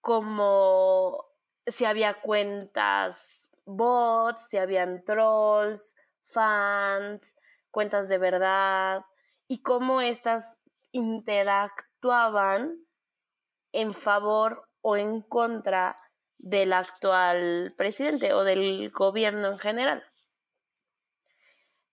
como 0.00 1.26
si 1.66 1.84
había 1.84 2.20
cuentas 2.20 3.48
bots, 3.64 4.48
si 4.48 4.56
habían 4.56 5.04
trolls, 5.04 5.94
fans, 6.22 7.34
cuentas 7.70 8.08
de 8.08 8.18
verdad 8.18 9.04
y 9.46 9.62
cómo 9.62 10.00
estas 10.00 10.58
interactuaban 10.92 12.78
en 13.72 13.94
favor 13.94 14.68
o 14.82 14.96
en 14.96 15.22
contra 15.22 15.96
del 16.42 16.72
actual 16.72 17.74
presidente 17.76 18.32
o 18.32 18.44
del 18.44 18.90
gobierno 18.90 19.48
en 19.48 19.58
general. 19.58 20.04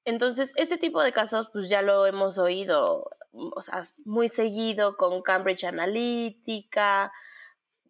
Entonces, 0.06 0.54
este 0.56 0.77
tipo 0.77 1.01
de 1.01 1.12
casos, 1.12 1.50
pues 1.51 1.68
ya 1.70 1.82
lo 1.82 2.06
hemos 2.06 2.38
oído, 2.38 3.10
o 3.32 3.62
sea, 3.62 3.84
muy 4.06 4.30
seguido 4.30 4.96
con 4.96 5.22
Cambridge 5.22 5.66
Analytica, 5.66 7.12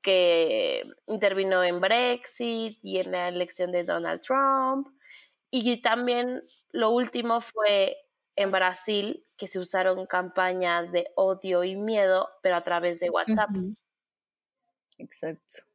que 0.02 0.84
intervino 1.06 1.64
en 1.64 1.80
Brexit 1.80 2.80
y 2.82 3.00
en 3.00 3.12
la 3.12 3.28
elección 3.28 3.72
de 3.72 3.84
Donald 3.84 4.22
Trump. 4.22 4.88
Y 5.52 5.82
también 5.82 6.44
lo 6.72 6.90
último 6.90 7.40
fue 7.42 7.98
en 8.36 8.52
Brasil, 8.52 9.26
que 9.38 9.48
se 9.48 9.60
usaron 9.60 10.08
campañas 10.08 10.92
de 10.92 11.08
odio 11.16 11.64
y 11.64 11.76
miedo, 11.76 12.30
pero 12.42 12.56
a 12.56 12.62
través 12.62 13.00
de 13.00 13.12
WhatsApp. 13.12 13.50
Exacto. 14.98 15.67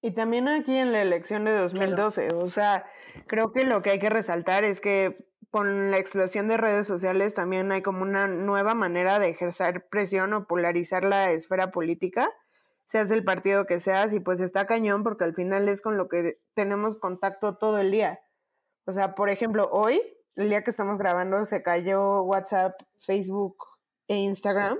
Y 0.00 0.12
también 0.12 0.48
aquí 0.48 0.76
en 0.76 0.92
la 0.92 1.02
elección 1.02 1.44
de 1.44 1.52
2012, 1.52 2.34
o 2.34 2.48
sea, 2.48 2.86
creo 3.26 3.52
que 3.52 3.64
lo 3.64 3.82
que 3.82 3.90
hay 3.90 3.98
que 3.98 4.10
resaltar 4.10 4.64
es 4.64 4.80
que 4.80 5.28
con 5.50 5.90
la 5.90 5.98
explosión 5.98 6.46
de 6.46 6.56
redes 6.56 6.86
sociales 6.86 7.34
también 7.34 7.72
hay 7.72 7.82
como 7.82 8.02
una 8.02 8.28
nueva 8.28 8.74
manera 8.74 9.18
de 9.18 9.30
ejercer 9.30 9.88
presión 9.88 10.32
o 10.34 10.46
polarizar 10.46 11.02
la 11.04 11.32
esfera 11.32 11.72
política, 11.72 12.30
seas 12.86 13.08
del 13.08 13.24
partido 13.24 13.66
que 13.66 13.80
seas, 13.80 14.12
y 14.12 14.20
pues 14.20 14.40
está 14.40 14.66
cañón 14.66 15.02
porque 15.02 15.24
al 15.24 15.34
final 15.34 15.68
es 15.68 15.80
con 15.80 15.96
lo 15.96 16.08
que 16.08 16.38
tenemos 16.54 16.96
contacto 16.98 17.56
todo 17.56 17.78
el 17.78 17.90
día. 17.90 18.20
O 18.84 18.92
sea, 18.92 19.14
por 19.14 19.30
ejemplo, 19.30 19.68
hoy, 19.72 20.00
el 20.36 20.48
día 20.48 20.62
que 20.62 20.70
estamos 20.70 20.98
grabando, 20.98 21.44
se 21.44 21.62
cayó 21.62 22.22
WhatsApp, 22.22 22.80
Facebook 23.00 23.56
e 24.06 24.16
Instagram 24.16 24.78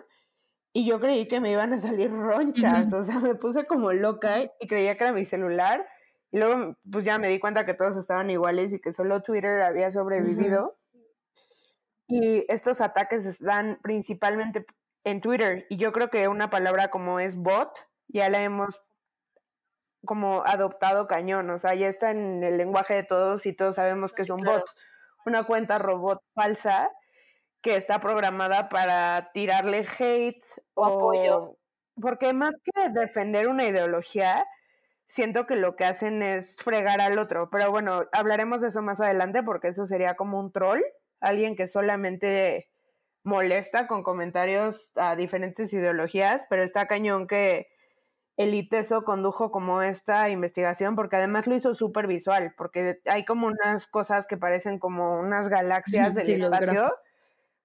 y 0.72 0.86
yo 0.86 1.00
creí 1.00 1.26
que 1.26 1.40
me 1.40 1.50
iban 1.50 1.72
a 1.72 1.78
salir 1.78 2.10
ronchas, 2.10 2.92
o 2.92 3.02
sea, 3.02 3.18
me 3.18 3.34
puse 3.34 3.66
como 3.66 3.92
loca 3.92 4.42
y 4.60 4.68
creía 4.68 4.96
que 4.96 5.04
era 5.04 5.12
mi 5.12 5.24
celular. 5.24 5.86
Y 6.30 6.38
luego, 6.38 6.76
pues 6.90 7.04
ya 7.04 7.18
me 7.18 7.28
di 7.28 7.40
cuenta 7.40 7.64
que 7.64 7.74
todos 7.74 7.96
estaban 7.96 8.28
iguales 8.30 8.72
y 8.72 8.80
que 8.80 8.92
solo 8.92 9.22
Twitter 9.22 9.62
había 9.62 9.90
sobrevivido. 9.90 10.76
Y 12.06 12.44
estos 12.48 12.80
ataques 12.80 13.24
están 13.24 13.78
principalmente 13.82 14.66
en 15.04 15.20
Twitter. 15.20 15.66
Y 15.70 15.78
yo 15.78 15.92
creo 15.92 16.10
que 16.10 16.28
una 16.28 16.50
palabra 16.50 16.90
como 16.90 17.18
es 17.18 17.34
bot, 17.34 17.70
ya 18.08 18.28
la 18.28 18.42
hemos 18.42 18.82
como 20.04 20.42
adoptado 20.44 21.06
cañón. 21.06 21.48
O 21.50 21.58
sea, 21.58 21.74
ya 21.74 21.88
está 21.88 22.10
en 22.10 22.44
el 22.44 22.58
lenguaje 22.58 22.94
de 22.94 23.04
todos 23.04 23.46
y 23.46 23.54
todos 23.54 23.76
sabemos 23.76 24.12
que 24.12 24.22
es 24.22 24.30
un 24.30 24.42
bot. 24.42 24.64
Una 25.24 25.44
cuenta 25.44 25.78
robot 25.78 26.22
falsa 26.34 26.90
que 27.60 27.76
está 27.76 28.00
programada 28.00 28.68
para 28.68 29.30
tirarle 29.32 29.86
hate 29.98 30.42
o, 30.74 30.86
apoyo. 30.86 31.56
Porque 32.00 32.32
más 32.32 32.54
que 32.64 32.90
defender 32.90 33.48
una 33.48 33.64
ideología, 33.64 34.44
siento 35.08 35.46
que 35.46 35.56
lo 35.56 35.74
que 35.74 35.84
hacen 35.84 36.22
es 36.22 36.56
fregar 36.56 37.00
al 37.00 37.18
otro. 37.18 37.50
Pero 37.50 37.70
bueno, 37.70 38.04
hablaremos 38.12 38.60
de 38.60 38.68
eso 38.68 38.82
más 38.82 39.00
adelante 39.00 39.42
porque 39.42 39.68
eso 39.68 39.86
sería 39.86 40.14
como 40.14 40.38
un 40.38 40.52
troll, 40.52 40.82
alguien 41.20 41.56
que 41.56 41.66
solamente 41.66 42.70
molesta 43.24 43.88
con 43.88 44.02
comentarios 44.02 44.90
a 44.94 45.16
diferentes 45.16 45.72
ideologías, 45.72 46.46
pero 46.48 46.62
está 46.62 46.86
cañón 46.86 47.26
que 47.26 47.66
el 48.36 48.54
ITESO 48.54 49.02
condujo 49.02 49.50
como 49.50 49.82
esta 49.82 50.28
investigación 50.30 50.94
porque 50.94 51.16
además 51.16 51.48
lo 51.48 51.56
hizo 51.56 51.74
súper 51.74 52.06
visual, 52.06 52.54
porque 52.56 53.00
hay 53.06 53.24
como 53.24 53.48
unas 53.48 53.88
cosas 53.88 54.28
que 54.28 54.36
parecen 54.36 54.78
como 54.78 55.18
unas 55.18 55.48
galaxias 55.48 56.14
del 56.14 56.42
espacio 56.42 56.92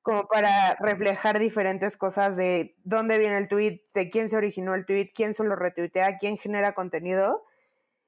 como 0.03 0.27
para 0.27 0.75
reflejar 0.75 1.39
diferentes 1.39 1.97
cosas 1.97 2.35
de 2.35 2.75
dónde 2.83 3.17
viene 3.17 3.37
el 3.37 3.47
tweet, 3.47 3.81
de 3.93 4.09
quién 4.09 4.27
se 4.27 4.35
originó 4.35 4.75
el 4.75 4.85
tweet, 4.85 5.07
quién 5.15 5.33
se 5.33 5.45
lo 5.45 5.55
retuitea, 5.55 6.17
quién 6.17 6.37
genera 6.37 6.75
contenido. 6.75 7.45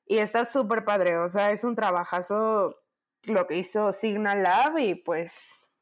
Y 0.05 0.17
está 0.17 0.45
súper 0.45 0.83
padre, 0.83 1.17
o 1.17 1.29
sea, 1.29 1.51
es 1.51 1.63
un 1.63 1.73
trabajazo 1.73 2.75
lo 3.23 3.47
que 3.47 3.55
hizo 3.57 3.91
Signal 3.91 4.43
Lab 4.43 4.77
y 4.77 4.95
pues 4.95 5.73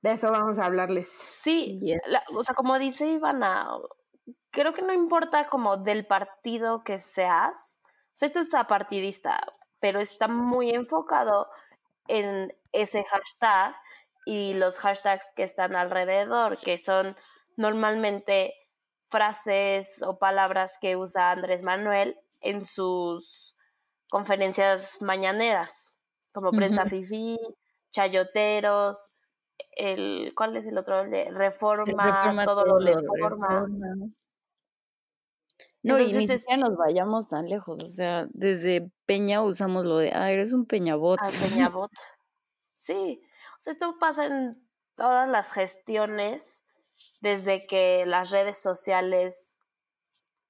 de 0.00 0.12
eso 0.12 0.32
vamos 0.32 0.58
a 0.58 0.64
hablarles. 0.64 1.08
Sí, 1.08 1.80
o 2.36 2.42
sea, 2.42 2.54
como 2.54 2.78
dice 2.78 3.06
Ivana, 3.06 3.68
creo 4.50 4.72
que 4.72 4.82
no 4.82 4.94
importa 4.94 5.48
como 5.48 5.76
del 5.76 6.06
partido 6.06 6.82
que 6.84 6.98
seas, 6.98 7.80
o 7.84 8.16
sea, 8.16 8.26
esto 8.26 8.40
es 8.40 8.54
apartidista, 8.54 9.40
pero 9.78 10.00
está 10.00 10.26
muy 10.26 10.70
enfocado 10.70 11.48
en 12.08 12.52
ese 12.72 13.04
hashtag 13.04 13.76
y 14.24 14.54
los 14.54 14.78
hashtags 14.78 15.32
que 15.34 15.42
están 15.42 15.74
alrededor, 15.74 16.58
que 16.58 16.78
son 16.78 17.16
normalmente 17.56 18.54
frases 19.10 20.02
o 20.02 20.18
palabras 20.18 20.72
que 20.80 20.96
usa 20.96 21.30
Andrés 21.30 21.62
Manuel 21.62 22.16
en 22.40 22.64
sus 22.64 23.54
conferencias 24.10 25.00
mañaneras, 25.00 25.90
como 26.32 26.50
prensa 26.50 26.86
fifi, 26.86 27.38
chayoteros, 27.92 28.98
el 29.72 30.32
¿cuál 30.34 30.56
es 30.56 30.66
el 30.66 30.78
otro? 30.78 31.04
de 31.04 31.30
reforma, 31.30 32.44
todo, 32.44 32.64
lo 32.64 32.78
de 32.78 32.94
reforma. 32.94 33.66
No, 35.84 35.98
y 35.98 36.12
ni 36.12 36.28
siquiera 36.28 36.56
nos 36.58 36.76
vayamos 36.76 37.28
tan 37.28 37.48
lejos, 37.48 37.82
o 37.82 37.86
sea, 37.86 38.28
desde 38.32 38.90
Peña 39.04 39.42
usamos 39.42 39.84
lo 39.84 39.98
de, 39.98 40.12
ah, 40.12 40.30
eres 40.30 40.52
un 40.52 40.66
Peñabot. 40.66 41.18
Ah, 41.20 41.26
Peñabot. 41.72 41.90
Sí, 42.78 43.20
esto 43.70 43.96
pasa 43.98 44.26
en 44.26 44.68
todas 44.96 45.28
las 45.28 45.52
gestiones, 45.52 46.64
desde 47.20 47.66
que 47.66 48.04
las 48.06 48.30
redes 48.30 48.58
sociales 48.58 49.56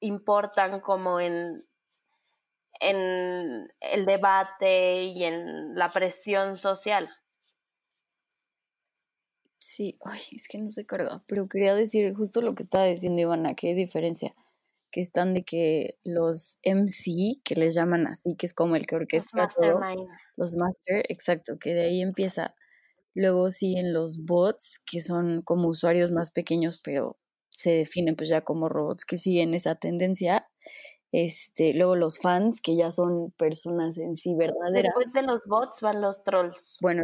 importan 0.00 0.80
como 0.80 1.20
en, 1.20 1.66
en 2.80 3.68
el 3.80 4.04
debate 4.06 5.04
y 5.04 5.24
en 5.24 5.74
la 5.74 5.88
presión 5.88 6.56
social. 6.56 7.10
Sí, 9.56 9.98
ay, 10.04 10.20
es 10.32 10.48
que 10.48 10.58
no 10.58 10.70
se 10.70 10.84
carga, 10.84 11.22
pero 11.26 11.48
quería 11.48 11.74
decir 11.74 12.12
justo 12.14 12.42
lo 12.42 12.54
que 12.54 12.62
estaba 12.62 12.84
diciendo 12.84 13.22
Ivana, 13.22 13.54
qué 13.54 13.74
diferencia, 13.74 14.34
que 14.90 15.00
están 15.00 15.34
de 15.34 15.44
que 15.44 15.98
los 16.02 16.58
MC, 16.64 17.40
que 17.44 17.54
les 17.54 17.74
llaman 17.74 18.06
así, 18.06 18.34
que 18.36 18.46
es 18.46 18.54
como 18.54 18.76
el 18.76 18.86
que 18.86 18.96
orquesta 18.96 19.36
los 19.36 19.46
mastermind. 19.46 20.08
los 20.36 20.56
master, 20.56 21.04
exacto, 21.08 21.58
que 21.58 21.74
de 21.74 21.82
ahí 21.82 22.02
empieza 22.02 22.54
Luego 23.14 23.50
siguen 23.50 23.92
los 23.92 24.24
bots, 24.24 24.82
que 24.90 25.00
son 25.00 25.42
como 25.42 25.68
usuarios 25.68 26.12
más 26.12 26.30
pequeños, 26.30 26.80
pero 26.82 27.18
se 27.50 27.72
definen 27.72 28.16
pues 28.16 28.28
ya 28.28 28.40
como 28.42 28.68
robots 28.68 29.04
que 29.04 29.18
siguen 29.18 29.54
esa 29.54 29.74
tendencia. 29.74 30.48
Este, 31.12 31.74
luego 31.74 31.94
los 31.94 32.18
fans, 32.20 32.62
que 32.62 32.74
ya 32.74 32.90
son 32.90 33.32
personas 33.32 33.98
en 33.98 34.16
sí 34.16 34.34
verdaderas. 34.34 34.84
Después 34.84 35.12
de 35.12 35.22
los 35.22 35.44
bots 35.46 35.80
van 35.82 36.00
los 36.00 36.24
trolls. 36.24 36.78
Bueno. 36.80 37.02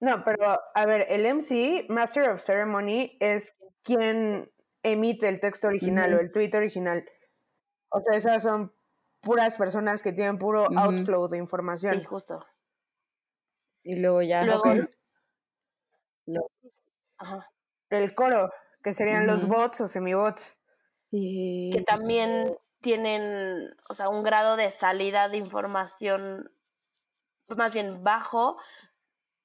No, 0.00 0.24
pero 0.24 0.58
a 0.74 0.86
ver, 0.86 1.06
el 1.10 1.26
MC, 1.26 1.86
Master 1.88 2.30
of 2.30 2.42
Ceremony, 2.42 3.16
es 3.20 3.54
quien 3.82 4.50
emite 4.82 5.28
el 5.28 5.40
texto 5.40 5.68
original 5.68 6.14
o 6.14 6.20
el 6.20 6.30
tweet 6.30 6.50
original. 6.54 7.04
O 7.90 8.00
sea, 8.00 8.18
esas 8.18 8.42
son 8.42 8.72
puras 9.20 9.56
personas 9.56 10.02
que 10.02 10.12
tienen 10.12 10.38
puro 10.38 10.66
outflow 10.76 11.28
de 11.28 11.38
información. 11.38 11.98
Sí, 11.98 12.04
justo. 12.04 12.44
Y 13.86 14.00
luego 14.00 14.20
ya. 14.20 14.42
El 17.88 18.14
coro, 18.16 18.52
que 18.82 18.92
serían 18.92 19.28
los 19.28 19.46
bots 19.46 19.80
o 19.80 19.88
semibots. 19.88 20.58
Sí. 21.02 21.70
Que 21.72 21.82
también 21.82 22.58
tienen, 22.80 23.76
o 23.88 23.94
sea, 23.94 24.08
un 24.08 24.24
grado 24.24 24.56
de 24.56 24.72
salida 24.72 25.28
de 25.28 25.36
información 25.36 26.50
más 27.46 27.72
bien 27.72 28.02
bajo, 28.02 28.58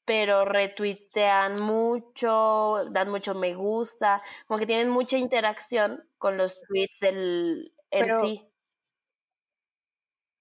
pero 0.06 0.44
retuitean 0.44 1.60
mucho, 1.60 2.86
dan 2.90 3.10
mucho 3.10 3.36
me 3.36 3.54
gusta, 3.54 4.24
como 4.48 4.60
que 4.60 4.66
tienen 4.66 4.90
mucha 4.90 5.18
interacción 5.20 6.04
con 6.18 6.36
los 6.36 6.60
tweets 6.62 7.00
del 7.00 7.74
en 7.92 8.22
sí. 8.22 8.51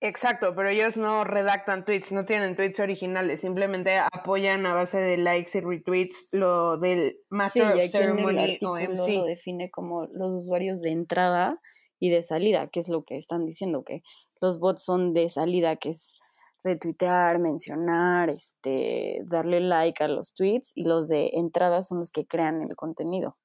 Exacto, 0.03 0.55
pero 0.55 0.71
ellos 0.71 0.97
no 0.97 1.25
redactan 1.25 1.85
tweets, 1.85 2.11
no 2.13 2.25
tienen 2.25 2.57
tweets 2.57 2.81
originales, 2.81 3.41
simplemente 3.41 3.99
apoyan 3.99 4.65
a 4.65 4.73
base 4.73 4.99
de 4.99 5.19
likes 5.19 5.59
y 5.59 5.61
retweets 5.61 6.29
lo 6.33 6.79
del 6.79 7.19
Master 7.29 7.75
of 7.75 7.91
Ceremony 7.91 8.59
o 8.63 8.77
MC. 8.79 9.17
Lo 9.17 9.25
define 9.25 9.71
como 9.71 10.07
los 10.07 10.33
usuarios 10.33 10.81
de 10.81 10.93
entrada 10.93 11.61
y 11.99 12.09
de 12.09 12.23
salida, 12.23 12.69
que 12.69 12.81
es 12.81 12.89
lo 12.89 13.05
que 13.05 13.17
están 13.17 13.45
diciendo, 13.45 13.85
que 13.85 14.01
los 14.41 14.59
bots 14.59 14.83
son 14.83 15.13
de 15.13 15.29
salida, 15.29 15.77
que 15.77 15.91
es 15.91 16.19
retuitear, 16.65 17.39
mencionar, 17.39 18.31
este, 18.31 19.21
darle 19.27 19.61
like 19.61 20.03
a 20.03 20.09
los 20.09 20.33
tweets 20.33 20.73
y 20.77 20.85
los 20.85 21.09
de 21.09 21.33
entrada 21.35 21.83
son 21.83 21.99
los 21.99 22.11
que 22.11 22.27
crean 22.27 22.63
el 22.63 22.75
contenido. 22.75 23.37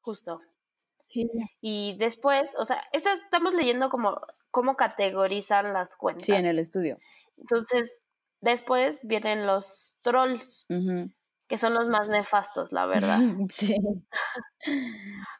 Justo. 0.00 0.40
Y 1.60 1.96
después, 1.98 2.54
o 2.58 2.64
sea, 2.64 2.82
esto 2.92 3.10
estamos 3.10 3.54
leyendo 3.54 3.88
como 3.88 4.18
cómo 4.50 4.76
categorizan 4.76 5.72
las 5.72 5.96
cuentas. 5.96 6.24
Sí, 6.24 6.32
en 6.32 6.46
el 6.46 6.58
estudio. 6.58 6.98
Entonces, 7.36 8.00
después 8.40 9.00
vienen 9.04 9.46
los 9.46 9.96
trolls, 10.02 10.66
que 11.48 11.58
son 11.58 11.74
los 11.74 11.88
más 11.88 12.08
nefastos, 12.08 12.72
la 12.72 12.86
verdad. 12.86 13.18
sí. 13.50 13.76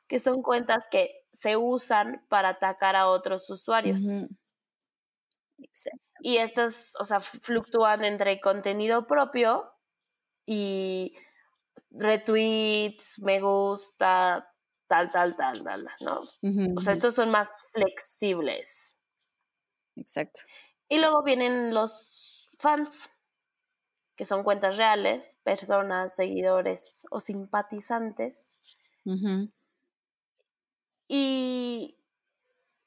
que 0.09 0.21
son 0.21 0.43
cuentas 0.43 0.85
que 0.91 1.11
se 1.35 1.57
usan 1.57 2.25
para 2.29 2.51
atacar 2.51 2.97
a 2.97 3.09
otros 3.09 3.49
usuarios. 3.51 4.01
Y 6.21 6.39
estas, 6.39 6.95
o 6.99 7.05
sea, 7.05 7.21
fluctúan 7.21 8.05
entre 8.05 8.41
contenido 8.41 9.07
propio 9.07 9.71
y 10.47 11.15
retweets, 11.91 13.19
me 13.21 13.41
gusta, 13.41 14.49
tal, 14.89 15.13
tal, 15.13 15.37
tal, 15.37 15.63
tal, 15.63 15.87
¿no? 16.01 16.23
O 16.77 16.81
sea, 16.81 16.93
estos 16.93 17.15
son 17.15 17.31
más 17.31 17.49
flexibles. 17.73 18.98
Exacto. 19.99 20.41
Y 20.89 20.99
luego 20.99 21.23
vienen 21.23 21.75
los 21.75 22.49
fans, 22.59 23.11
que 24.17 24.25
son 24.25 24.43
cuentas 24.43 24.77
reales, 24.77 25.39
personas, 25.45 26.15
seguidores 26.17 27.07
o 27.11 27.21
simpatizantes. 27.21 28.59
Y, 31.07 31.97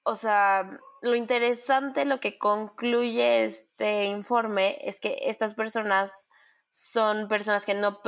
o 0.04 0.16
sea, 0.16 0.80
lo 1.02 1.16
interesante, 1.16 2.06
lo 2.06 2.20
que 2.20 2.38
concluye 2.38 3.46
este 3.46 4.06
informe 4.06 4.78
es 4.82 5.00
que 5.00 5.18
estas 5.24 5.54
personas 5.54 6.30
son 6.70 7.28
personas 7.28 7.66
que 7.66 7.74
no 7.74 8.02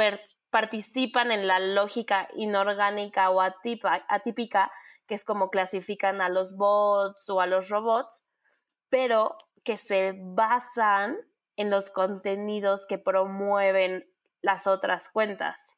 participan 0.50 1.32
en 1.32 1.48
la 1.48 1.60
lógica 1.60 2.28
inorgánica 2.36 3.30
o 3.32 3.42
atípica, 3.42 4.72
que 5.08 5.16
es 5.16 5.26
como 5.26 5.50
clasifican 5.50 6.22
a 6.22 6.30
los 6.30 6.56
bots 6.56 7.30
o 7.30 7.42
a 7.42 7.48
los 7.48 7.70
robots, 7.70 8.22
pero 8.94 9.36
que 9.64 9.80
se 9.80 10.14
basan 10.16 11.18
en 11.56 11.72
los 11.72 11.90
contenidos 11.90 12.86
que 12.86 13.00
promueven 13.00 14.08
las 14.44 14.68
otras 14.68 15.10
cuentas. 15.10 15.72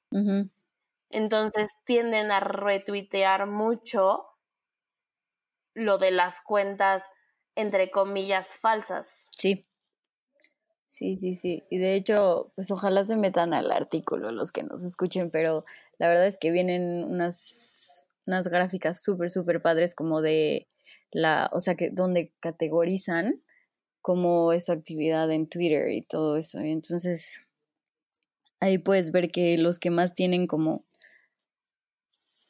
Entonces 1.09 1.71
tienden 1.85 2.29
a 2.31 2.41
retuitear 2.41 3.47
mucho 3.47 4.25
lo 5.73 5.97
de 5.97 6.11
las 6.11 6.41
cuentas, 6.41 7.09
entre 7.55 7.89
comillas, 7.89 8.57
falsas. 8.57 9.29
Sí. 9.31 9.65
Sí, 10.85 11.15
sí, 11.15 11.35
sí. 11.35 11.63
Y 11.69 11.77
de 11.77 11.95
hecho, 11.95 12.51
pues 12.55 12.69
ojalá 12.69 13.05
se 13.05 13.15
metan 13.15 13.53
al 13.53 13.71
artículo 13.71 14.29
los 14.31 14.51
que 14.51 14.63
nos 14.63 14.83
escuchen, 14.83 15.31
pero 15.31 15.63
la 15.99 16.09
verdad 16.09 16.27
es 16.27 16.37
que 16.37 16.51
vienen 16.51 17.05
unas, 17.05 18.09
unas 18.25 18.49
gráficas 18.49 19.01
súper, 19.01 19.29
súper 19.29 19.61
padres 19.61 19.95
como 19.95 20.21
de 20.21 20.67
la, 21.11 21.49
o 21.53 21.59
sea, 21.59 21.75
que 21.75 21.89
donde 21.89 22.33
categorizan 22.39 23.39
como 24.01 24.53
es 24.53 24.65
su 24.65 24.71
actividad 24.71 25.31
en 25.31 25.47
Twitter 25.47 25.91
y 25.91 26.03
todo 26.03 26.37
eso. 26.37 26.61
Y 26.61 26.71
entonces, 26.71 27.41
ahí 28.59 28.77
puedes 28.77 29.11
ver 29.11 29.29
que 29.29 29.57
los 29.57 29.79
que 29.79 29.89
más 29.89 30.13
tienen 30.13 30.45
como, 30.45 30.85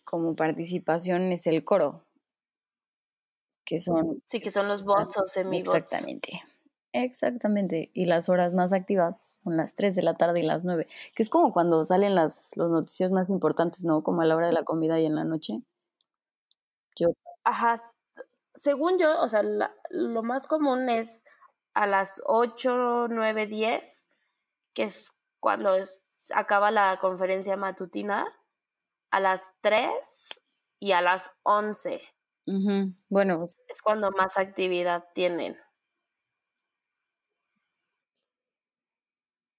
como 0.04 0.36
participación 0.36 1.32
es 1.32 1.48
el 1.48 1.63
coro, 1.63 2.06
que 3.65 3.80
son... 3.80 4.22
Sí, 4.26 4.39
que 4.39 4.52
son 4.52 4.68
los 4.68 4.84
bots 4.84 5.18
o 5.18 5.26
semi-bots. 5.28 5.76
Exactamente. 5.76 6.41
Exactamente. 6.91 7.91
Y 7.94 8.06
las 8.06 8.30
horas 8.30 8.56
más 8.56 8.72
activas 8.72 9.41
son 9.44 9.58
las 9.58 9.76
3 9.76 9.96
de 9.96 10.02
la 10.02 10.15
tarde 10.15 10.39
y 10.39 10.44
las 10.44 10.63
9, 10.63 10.88
que 11.15 11.24
es 11.24 11.30
como 11.30 11.52
cuando 11.52 11.84
salen 11.84 12.15
las, 12.15 12.56
los 12.56 12.70
noticias 12.70 13.12
más 13.12 13.30
importantes, 13.30 13.84
¿no? 13.84 14.02
Como 14.02 14.22
a 14.22 14.26
la 14.26 14.36
hora 14.36 14.48
de 14.48 14.54
la 14.54 14.63
comida 14.63 15.00
y 15.00 15.06
en 15.06 15.15
la 15.15 15.26
noche. 15.26 15.62
Yo. 16.96 17.10
Ajá. 17.44 17.82
Según 18.56 18.98
yo, 18.98 19.20
o 19.20 19.28
sea, 19.28 19.44
lo 19.89 20.24
más 20.24 20.48
común 20.48 20.89
es 20.89 21.24
a 21.74 21.88
las 21.88 22.22
8, 22.26 23.08
9, 23.10 23.48
10, 23.48 24.06
que 24.74 24.84
es 24.84 25.12
cuando 25.39 25.76
es, 25.76 26.06
acaba 26.34 26.72
la 26.72 26.98
conferencia 27.00 27.58
matutina, 27.58 28.26
a 29.12 29.20
las 29.20 29.41
3 29.62 29.91
y 30.80 30.94
a 30.94 31.02
las 31.02 31.32
11. 31.44 32.02
Bueno, 33.10 33.44
es 33.44 33.82
cuando 33.82 34.12
más 34.12 34.38
actividad 34.38 35.06
tienen. 35.13 35.58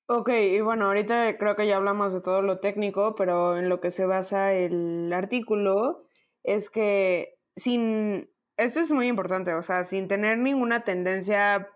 Ok, 0.08 0.28
y 0.28 0.60
bueno, 0.60 0.86
ahorita 0.86 1.36
creo 1.36 1.56
que 1.56 1.66
ya 1.66 1.76
hablamos 1.76 2.12
de 2.12 2.20
todo 2.20 2.40
lo 2.40 2.60
técnico, 2.60 3.16
pero 3.16 3.58
en 3.58 3.68
lo 3.68 3.80
que 3.80 3.90
se 3.90 4.06
basa 4.06 4.52
el 4.52 5.12
artículo 5.12 6.06
es 6.44 6.70
que 6.70 7.40
sin, 7.56 8.30
esto 8.56 8.80
es 8.80 8.90
muy 8.90 9.06
importante, 9.08 9.54
o 9.54 9.62
sea, 9.62 9.84
sin 9.84 10.08
tener 10.08 10.38
ninguna 10.38 10.84
tendencia 10.84 11.68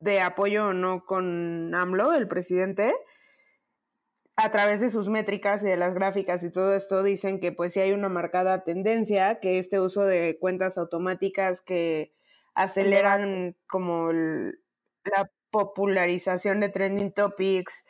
de 0.00 0.20
apoyo 0.20 0.68
o 0.68 0.72
no 0.72 1.04
con 1.04 1.74
AMLO, 1.74 2.14
el 2.14 2.28
presidente, 2.28 2.94
a 4.36 4.50
través 4.50 4.80
de 4.80 4.90
sus 4.90 5.08
métricas 5.08 5.62
y 5.62 5.66
de 5.66 5.76
las 5.76 5.94
gráficas 5.94 6.42
y 6.42 6.50
todo 6.50 6.74
esto 6.74 7.02
dicen 7.02 7.40
que 7.40 7.52
pues 7.52 7.74
sí 7.74 7.80
hay 7.80 7.92
una 7.92 8.08
marcada 8.08 8.64
tendencia 8.64 9.38
que 9.38 9.58
este 9.58 9.80
uso 9.80 10.02
de 10.04 10.38
cuentas 10.40 10.78
automáticas 10.78 11.60
que 11.60 12.14
aceleran 12.54 13.56
como 13.66 14.12
la 14.12 15.30
popularización 15.50 16.60
de 16.60 16.70
trending 16.70 17.12
topics 17.12 17.82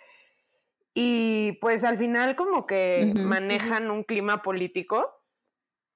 y 0.93 1.53
pues 1.61 1.85
al 1.85 1.99
final 1.99 2.35
como 2.35 2.67
que 2.67 3.13
manejan 3.17 3.91
un 3.91 4.03
clima 4.03 4.43
político 4.43 5.20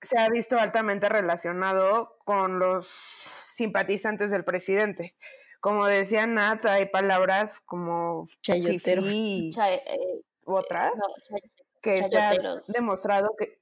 se 0.04 0.18
ha 0.18 0.28
visto 0.28 0.58
altamente 0.58 1.08
relacionado 1.08 2.16
con 2.24 2.58
los 2.58 2.86
simpatizantes 3.52 4.30
del 4.30 4.44
presidente. 4.44 5.16
Como 5.60 5.86
decía 5.86 6.26
Nat, 6.26 6.64
hay 6.66 6.86
palabras 6.86 7.60
como 7.60 8.28
chayotero 8.42 9.02
otras 10.44 10.92
que 11.80 12.02
se 12.02 12.16
ha 12.18 12.34
demostrado 12.68 13.34
que 13.38 13.58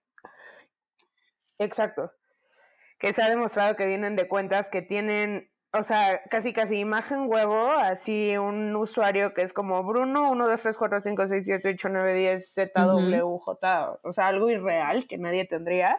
exacto. 1.59 2.12
Que 2.98 3.12
se 3.12 3.22
ha 3.22 3.28
demostrado 3.28 3.76
que 3.76 3.87
vienen 3.87 4.16
de 4.16 4.28
cuentas 4.28 4.68
que 4.68 4.83
tienen 4.83 5.52
o 5.74 5.83
sea, 5.83 6.22
casi 6.28 6.52
casi 6.52 6.78
imagen 6.78 7.24
huevo, 7.31 7.70
así 7.70 8.37
un 8.37 8.76
usuario 8.76 9.33
que 9.33 9.42
es 9.42 9.55
como 9.55 9.83
Bruno 9.83 10.31
1, 10.31 10.46
2, 10.46 10.61
3, 10.61 10.76
4, 10.76 11.00
5, 11.02 11.26
6, 11.28 11.44
7, 11.46 11.68
8, 11.70 11.88
9, 11.88 12.14
10, 12.14 12.55
ZWJ, 12.55 13.48
o 14.02 14.12
sea, 14.12 14.26
algo 14.26 14.50
irreal 14.50 15.07
que 15.07 15.16
nadie 15.16 15.46
tendría 15.46 15.98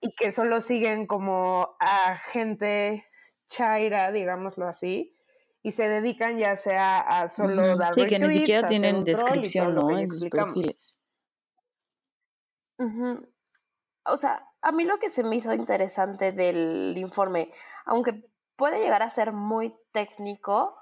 y 0.00 0.14
que 0.14 0.32
solo 0.32 0.60
siguen 0.60 1.06
como 1.06 1.76
a 1.80 2.16
gente 2.16 3.06
chaira, 3.48 4.12
digámoslo 4.12 4.66
así, 4.66 5.16
y 5.62 5.72
se 5.72 5.88
dedican 5.88 6.38
ya 6.38 6.56
sea 6.56 6.98
a 6.98 7.28
solo 7.28 7.76
dar 7.76 7.94
Sí, 7.94 8.06
que 8.06 8.18
ni 8.18 8.30
siquiera 8.30 8.66
tienen 8.66 9.04
descripción, 9.04 9.74
¿no? 9.74 9.98
En 9.98 10.08
sus 10.08 10.28
perfiles. 10.28 11.00
O 14.04 14.16
sea, 14.16 14.48
a 14.62 14.72
mí 14.72 14.84
lo 14.84 14.98
que 14.98 15.08
se 15.08 15.24
me 15.24 15.36
hizo 15.36 15.52
interesante 15.52 16.32
del 16.32 16.94
informe, 16.96 17.52
aunque 17.84 18.24
puede 18.56 18.80
llegar 18.80 19.02
a 19.02 19.08
ser 19.08 19.32
muy 19.32 19.74
técnico, 19.92 20.76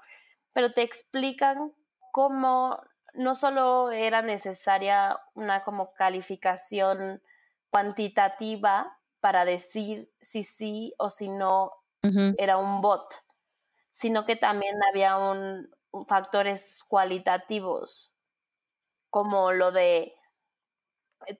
pero 0.53 0.73
te 0.73 0.83
explican 0.83 1.73
cómo 2.11 2.81
no 3.13 3.35
solo 3.35 3.91
era 3.91 4.21
necesaria 4.21 5.19
una 5.33 5.63
como 5.63 5.93
calificación 5.93 7.21
cuantitativa 7.69 8.97
para 9.19 9.45
decir 9.45 10.11
si 10.21 10.43
sí 10.43 10.93
o 10.97 11.09
si 11.09 11.29
no 11.29 11.71
era 12.37 12.57
un 12.57 12.79
bot, 12.79 13.15
sino 13.91 14.25
que 14.25 14.37
también 14.37 14.75
había 14.89 15.17
un, 15.17 15.69
factores 16.07 16.83
cualitativos, 16.87 18.13
como 19.09 19.51
lo 19.51 19.71
de 19.71 20.13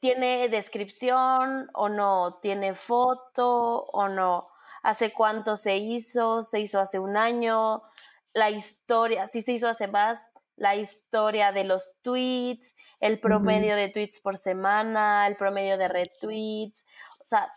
tiene 0.01 0.49
descripción 0.49 1.69
o 1.73 1.87
no, 1.87 2.39
tiene 2.41 2.73
foto 2.73 3.85
o 3.85 4.09
no, 4.09 4.49
hace 4.83 5.13
cuánto 5.13 5.55
se 5.55 5.77
hizo, 5.77 6.43
se 6.43 6.59
hizo 6.59 6.79
hace 6.79 6.99
un 6.99 7.15
año, 7.15 7.83
la 8.33 8.49
historia, 8.49 9.27
si 9.27 9.41
se 9.41 9.53
hizo 9.53 9.69
hace 9.69 9.87
más, 9.87 10.27
la 10.55 10.75
historia 10.75 11.51
de 11.51 11.63
los 11.63 11.93
tweets, 12.01 12.75
el 12.99 13.19
promedio 13.19 13.75
de 13.75 13.89
tweets 13.89 14.19
por 14.19 14.37
semana, 14.37 15.27
el 15.27 15.35
promedio 15.35 15.77
de 15.77 15.87
retweets, 15.87 16.85
sea, 17.27 17.51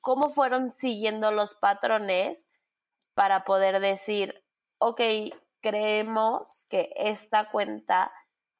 cómo 0.00 0.30
fueron 0.30 0.72
siguiendo 0.72 1.30
los 1.30 1.54
patrones 1.54 2.44
para 3.14 3.44
poder 3.44 3.80
decir, 3.80 4.42
ok, 4.78 5.00
creemos 5.60 6.66
que 6.68 6.90
esta 6.96 7.50
cuenta 7.50 8.12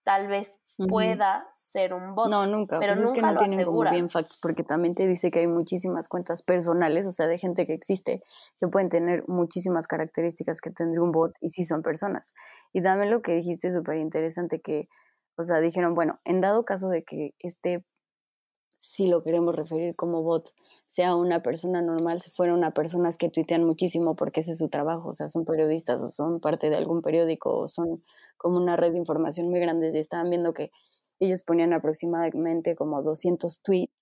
tal 0.04 0.28
vez 0.28 0.60
pueda 0.88 1.46
ser 1.54 1.92
un 1.92 2.14
bot. 2.14 2.30
No, 2.30 2.46
nunca. 2.46 2.78
Pero 2.78 2.94
pues 2.94 3.06
es 3.06 3.12
que 3.12 3.20
nunca 3.20 3.32
no 3.32 3.40
lo 3.40 3.46
tienen 3.46 3.66
como 3.66 3.90
bien 3.90 4.08
facts, 4.10 4.38
porque 4.40 4.62
también 4.62 4.94
te 4.94 5.06
dice 5.06 5.30
que 5.30 5.40
hay 5.40 5.46
muchísimas 5.46 6.08
cuentas 6.08 6.42
personales, 6.42 7.06
o 7.06 7.12
sea, 7.12 7.26
de 7.26 7.38
gente 7.38 7.66
que 7.66 7.74
existe, 7.74 8.22
que 8.58 8.68
pueden 8.68 8.88
tener 8.88 9.26
muchísimas 9.28 9.86
características 9.86 10.60
que 10.60 10.70
tendría 10.70 11.02
un 11.02 11.12
bot 11.12 11.34
y 11.40 11.50
sí 11.50 11.64
son 11.64 11.82
personas. 11.82 12.34
Y 12.72 12.82
también 12.82 13.10
lo 13.10 13.22
que 13.22 13.34
dijiste 13.34 13.70
súper 13.70 13.98
interesante 13.98 14.60
que, 14.60 14.88
o 15.36 15.42
sea, 15.42 15.60
dijeron, 15.60 15.94
bueno, 15.94 16.20
en 16.24 16.40
dado 16.40 16.64
caso 16.64 16.88
de 16.88 17.04
que 17.04 17.34
este, 17.38 17.84
si 18.80 19.06
lo 19.08 19.22
queremos 19.22 19.54
referir 19.54 19.94
como 19.94 20.22
bot, 20.22 20.54
sea 20.86 21.14
una 21.14 21.42
persona 21.42 21.82
normal, 21.82 22.22
si 22.22 22.30
fueran 22.30 22.56
una 22.56 22.72
personas 22.72 23.18
que 23.18 23.28
tuitean 23.28 23.62
muchísimo 23.62 24.16
porque 24.16 24.40
ese 24.40 24.52
es 24.52 24.58
su 24.58 24.70
trabajo, 24.70 25.10
o 25.10 25.12
sea, 25.12 25.28
son 25.28 25.44
periodistas 25.44 26.00
o 26.00 26.08
son 26.08 26.40
parte 26.40 26.70
de 26.70 26.76
algún 26.76 27.02
periódico 27.02 27.54
o 27.58 27.68
son 27.68 28.02
como 28.38 28.56
una 28.56 28.76
red 28.76 28.92
de 28.92 28.98
información 28.98 29.50
muy 29.50 29.60
grande 29.60 29.90
y 29.92 29.98
estaban 29.98 30.30
viendo 30.30 30.54
que 30.54 30.70
ellos 31.18 31.42
ponían 31.42 31.74
aproximadamente 31.74 32.74
como 32.74 33.02
200 33.02 33.60
tweets 33.60 33.92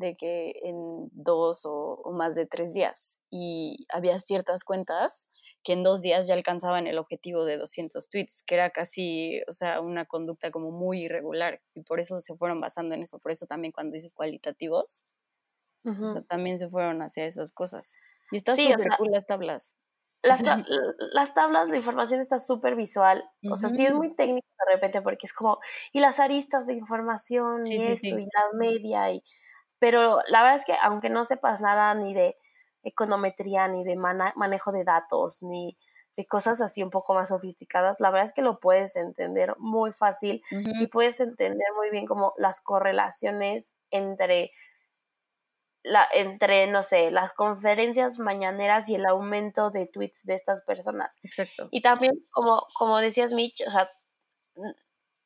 de 0.00 0.16
que 0.16 0.54
en 0.62 1.10
dos 1.12 1.66
o, 1.66 2.00
o, 2.02 2.12
más 2.12 2.34
de 2.34 2.46
tres 2.46 2.72
días 2.72 3.20
y 3.28 3.86
había 3.90 4.18
ciertas 4.18 4.64
cuentas 4.64 5.30
que 5.62 5.74
en 5.74 5.82
dos 5.82 6.00
días 6.00 6.26
ya 6.26 6.32
alcanzaban 6.32 6.86
el 6.86 6.96
objetivo 6.96 7.44
de 7.44 7.58
200 7.58 8.08
tweets, 8.08 8.42
que 8.46 8.54
era 8.54 8.70
casi, 8.70 9.42
o 9.46 9.52
sea, 9.52 9.82
una 9.82 10.06
conducta 10.06 10.50
como 10.50 10.70
muy 10.70 11.02
irregular 11.02 11.60
y 11.74 11.82
por 11.82 12.00
eso 12.00 12.18
se 12.18 12.34
fueron 12.34 12.60
basando 12.60 12.94
en 12.94 13.02
eso, 13.02 13.18
por 13.18 13.30
eso 13.30 13.44
también 13.44 13.72
cuando 13.72 13.92
dices 13.92 14.14
cualitativos, 14.14 15.06
uh 15.84 15.90
-huh. 15.90 16.02
o 16.02 16.12
sea, 16.12 16.22
también 16.22 16.56
se 16.56 16.70
fueron 16.70 17.02
hacia 17.02 17.26
esas 17.26 17.52
cosas. 17.52 17.96
Y 18.32 18.38
está 18.38 18.56
sí, 18.56 18.62
súper 18.62 18.80
o 18.80 18.82
sea, 18.82 18.96
cool 18.96 19.10
las 19.10 19.26
tablas. 19.26 19.76
Las, 20.22 20.42
las 21.12 21.34
tablas 21.34 21.70
de 21.70 21.76
información 21.76 22.20
está 22.20 22.38
súper 22.38 22.74
visual, 22.74 23.22
uh 23.42 23.48
-huh. 23.48 23.52
o 23.52 23.56
sea, 23.56 23.68
sí 23.68 23.84
es 23.84 23.92
muy 23.92 24.14
técnico 24.14 24.48
de 24.66 24.74
repente 24.74 25.02
porque 25.02 25.26
es 25.26 25.34
como, 25.34 25.58
y 25.92 26.00
las 26.00 26.20
aristas 26.20 26.66
de 26.66 26.74
información 26.74 27.66
sí, 27.66 27.74
y 27.74 27.78
sí, 27.80 27.86
esto, 27.86 28.16
sí. 28.16 28.22
y 28.22 28.24
la 28.24 28.58
media, 28.58 29.12
y, 29.12 29.22
pero 29.80 30.20
la 30.28 30.42
verdad 30.42 30.58
es 30.58 30.64
que 30.64 30.76
aunque 30.80 31.10
no 31.10 31.24
sepas 31.24 31.60
nada 31.60 31.92
ni 31.94 32.14
de 32.14 32.36
econometría, 32.84 33.66
ni 33.68 33.82
de 33.84 33.96
man 33.96 34.18
manejo 34.36 34.70
de 34.72 34.84
datos, 34.84 35.42
ni 35.42 35.76
de 36.16 36.26
cosas 36.26 36.60
así 36.60 36.82
un 36.82 36.90
poco 36.90 37.14
más 37.14 37.28
sofisticadas, 37.30 37.98
la 38.00 38.10
verdad 38.10 38.26
es 38.26 38.32
que 38.32 38.42
lo 38.42 38.60
puedes 38.60 38.94
entender 38.96 39.54
muy 39.58 39.92
fácil 39.92 40.42
Uh 40.52 40.56
-huh. 40.56 40.82
y 40.82 40.86
puedes 40.86 41.18
entender 41.20 41.66
muy 41.76 41.90
bien 41.90 42.06
como 42.06 42.34
las 42.36 42.60
correlaciones 42.60 43.74
entre 43.90 44.52
la, 45.82 46.06
entre, 46.12 46.66
no 46.66 46.82
sé, 46.82 47.10
las 47.10 47.32
conferencias 47.32 48.18
mañaneras 48.18 48.88
y 48.90 48.96
el 48.96 49.06
aumento 49.06 49.70
de 49.70 49.86
tweets 49.86 50.24
de 50.26 50.34
estas 50.34 50.62
personas. 50.62 51.16
Exacto. 51.22 51.68
Y 51.70 51.80
también, 51.80 52.12
como, 52.30 52.66
como 52.74 52.98
decías, 52.98 53.32
Mitch, 53.32 53.62
o 53.66 53.70
sea, 53.70 53.88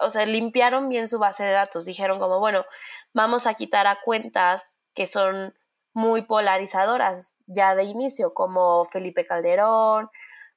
o 0.04 0.10
sea, 0.10 0.26
limpiaron 0.26 0.88
bien 0.88 1.08
su 1.08 1.18
base 1.18 1.44
de 1.44 1.52
datos. 1.52 1.84
Dijeron 1.84 2.18
como, 2.18 2.38
bueno, 2.38 2.64
vamos 3.12 3.46
a 3.46 3.54
quitar 3.54 3.86
a 3.86 3.98
cuentas 4.04 4.62
que 4.94 5.06
son 5.06 5.54
muy 5.92 6.22
polarizadoras 6.22 7.36
ya 7.46 7.74
de 7.74 7.84
inicio, 7.84 8.34
como 8.34 8.84
Felipe 8.86 9.26
Calderón, 9.26 10.08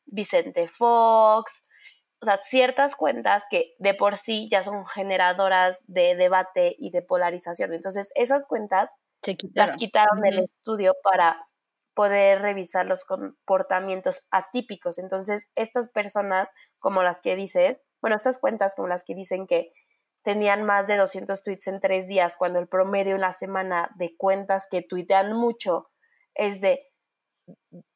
Vicente 0.05 0.67
Fox, 0.67 1.63
o 2.19 2.25
sea, 2.25 2.37
ciertas 2.37 2.95
cuentas 2.95 3.43
que 3.49 3.75
de 3.77 3.93
por 3.93 4.17
sí 4.17 4.47
ya 4.49 4.63
son 4.63 4.85
generadoras 4.87 5.83
de 5.87 6.15
debate 6.15 6.75
y 6.79 6.89
de 6.89 7.03
polarización. 7.03 7.73
Entonces, 7.73 8.11
esas 8.15 8.47
cuentas 8.47 8.95
quitaron. 9.21 9.51
las 9.53 9.77
quitaron 9.77 10.21
del 10.21 10.39
estudio 10.39 10.95
para 11.03 11.47
poder 11.93 12.41
revisar 12.41 12.85
los 12.85 13.05
comportamientos 13.05 14.23
atípicos. 14.31 14.97
Entonces, 14.97 15.49
estas 15.55 15.89
personas, 15.89 16.49
como 16.79 17.03
las 17.03 17.21
que 17.21 17.35
dices, 17.35 17.81
bueno, 18.01 18.15
estas 18.15 18.39
cuentas 18.39 18.75
como 18.75 18.87
las 18.87 19.03
que 19.03 19.15
dicen 19.15 19.47
que 19.47 19.71
tenían 20.23 20.63
más 20.63 20.87
de 20.87 20.97
200 20.97 21.41
tweets 21.43 21.67
en 21.67 21.79
tres 21.79 22.07
días, 22.07 22.37
cuando 22.37 22.59
el 22.59 22.67
promedio 22.67 23.15
en 23.15 23.21
la 23.21 23.33
semana 23.33 23.91
de 23.95 24.15
cuentas 24.17 24.67
que 24.69 24.81
tuitean 24.81 25.33
mucho 25.33 25.89
es 26.33 26.61
de 26.61 26.81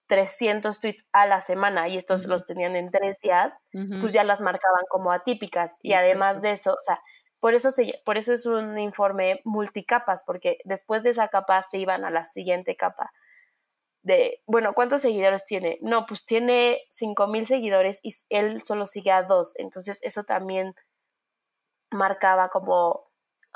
300 0.08 0.80
tweets 0.80 1.06
a 1.14 1.26
la 1.26 1.42
semana 1.42 1.88
y 1.88 1.98
estos 1.98 2.26
los 2.26 2.46
tenían 2.46 2.76
en 2.76 2.90
tres 2.90 3.20
días, 3.22 3.60
pues 4.00 4.14
ya 4.14 4.24
las 4.24 4.42
marcaban 4.42 4.84
como 4.90 5.12
atípicas. 5.12 5.78
Y 5.82 5.94
además 5.94 6.42
de 6.42 6.52
eso, 6.52 6.74
o 6.74 6.82
sea, 6.86 7.02
por 7.40 7.54
eso, 7.54 7.72
se, 7.72 8.02
por 8.06 8.18
eso 8.18 8.34
es 8.34 8.46
un 8.46 8.78
informe 8.78 9.42
multicapas, 9.46 10.24
porque 10.26 10.60
después 10.66 11.04
de 11.04 11.12
esa 11.12 11.30
capa 11.30 11.64
se 11.64 11.78
iban 11.78 12.06
a 12.06 12.12
la 12.12 12.26
siguiente 12.26 12.76
capa 12.76 13.12
de, 14.04 14.42
bueno, 14.46 14.74
¿cuántos 14.74 15.02
seguidores 15.02 15.46
tiene? 15.46 15.78
No, 15.82 16.06
pues 16.06 16.26
tiene 16.26 16.82
5000 16.90 17.46
seguidores 17.46 18.00
y 18.04 18.14
él 18.30 18.62
solo 18.62 18.86
sigue 18.86 19.12
a 19.12 19.24
dos, 19.24 19.54
entonces 19.58 20.00
eso 20.02 20.24
también 20.24 20.74
marcaba 21.92 22.50
como 22.50 23.12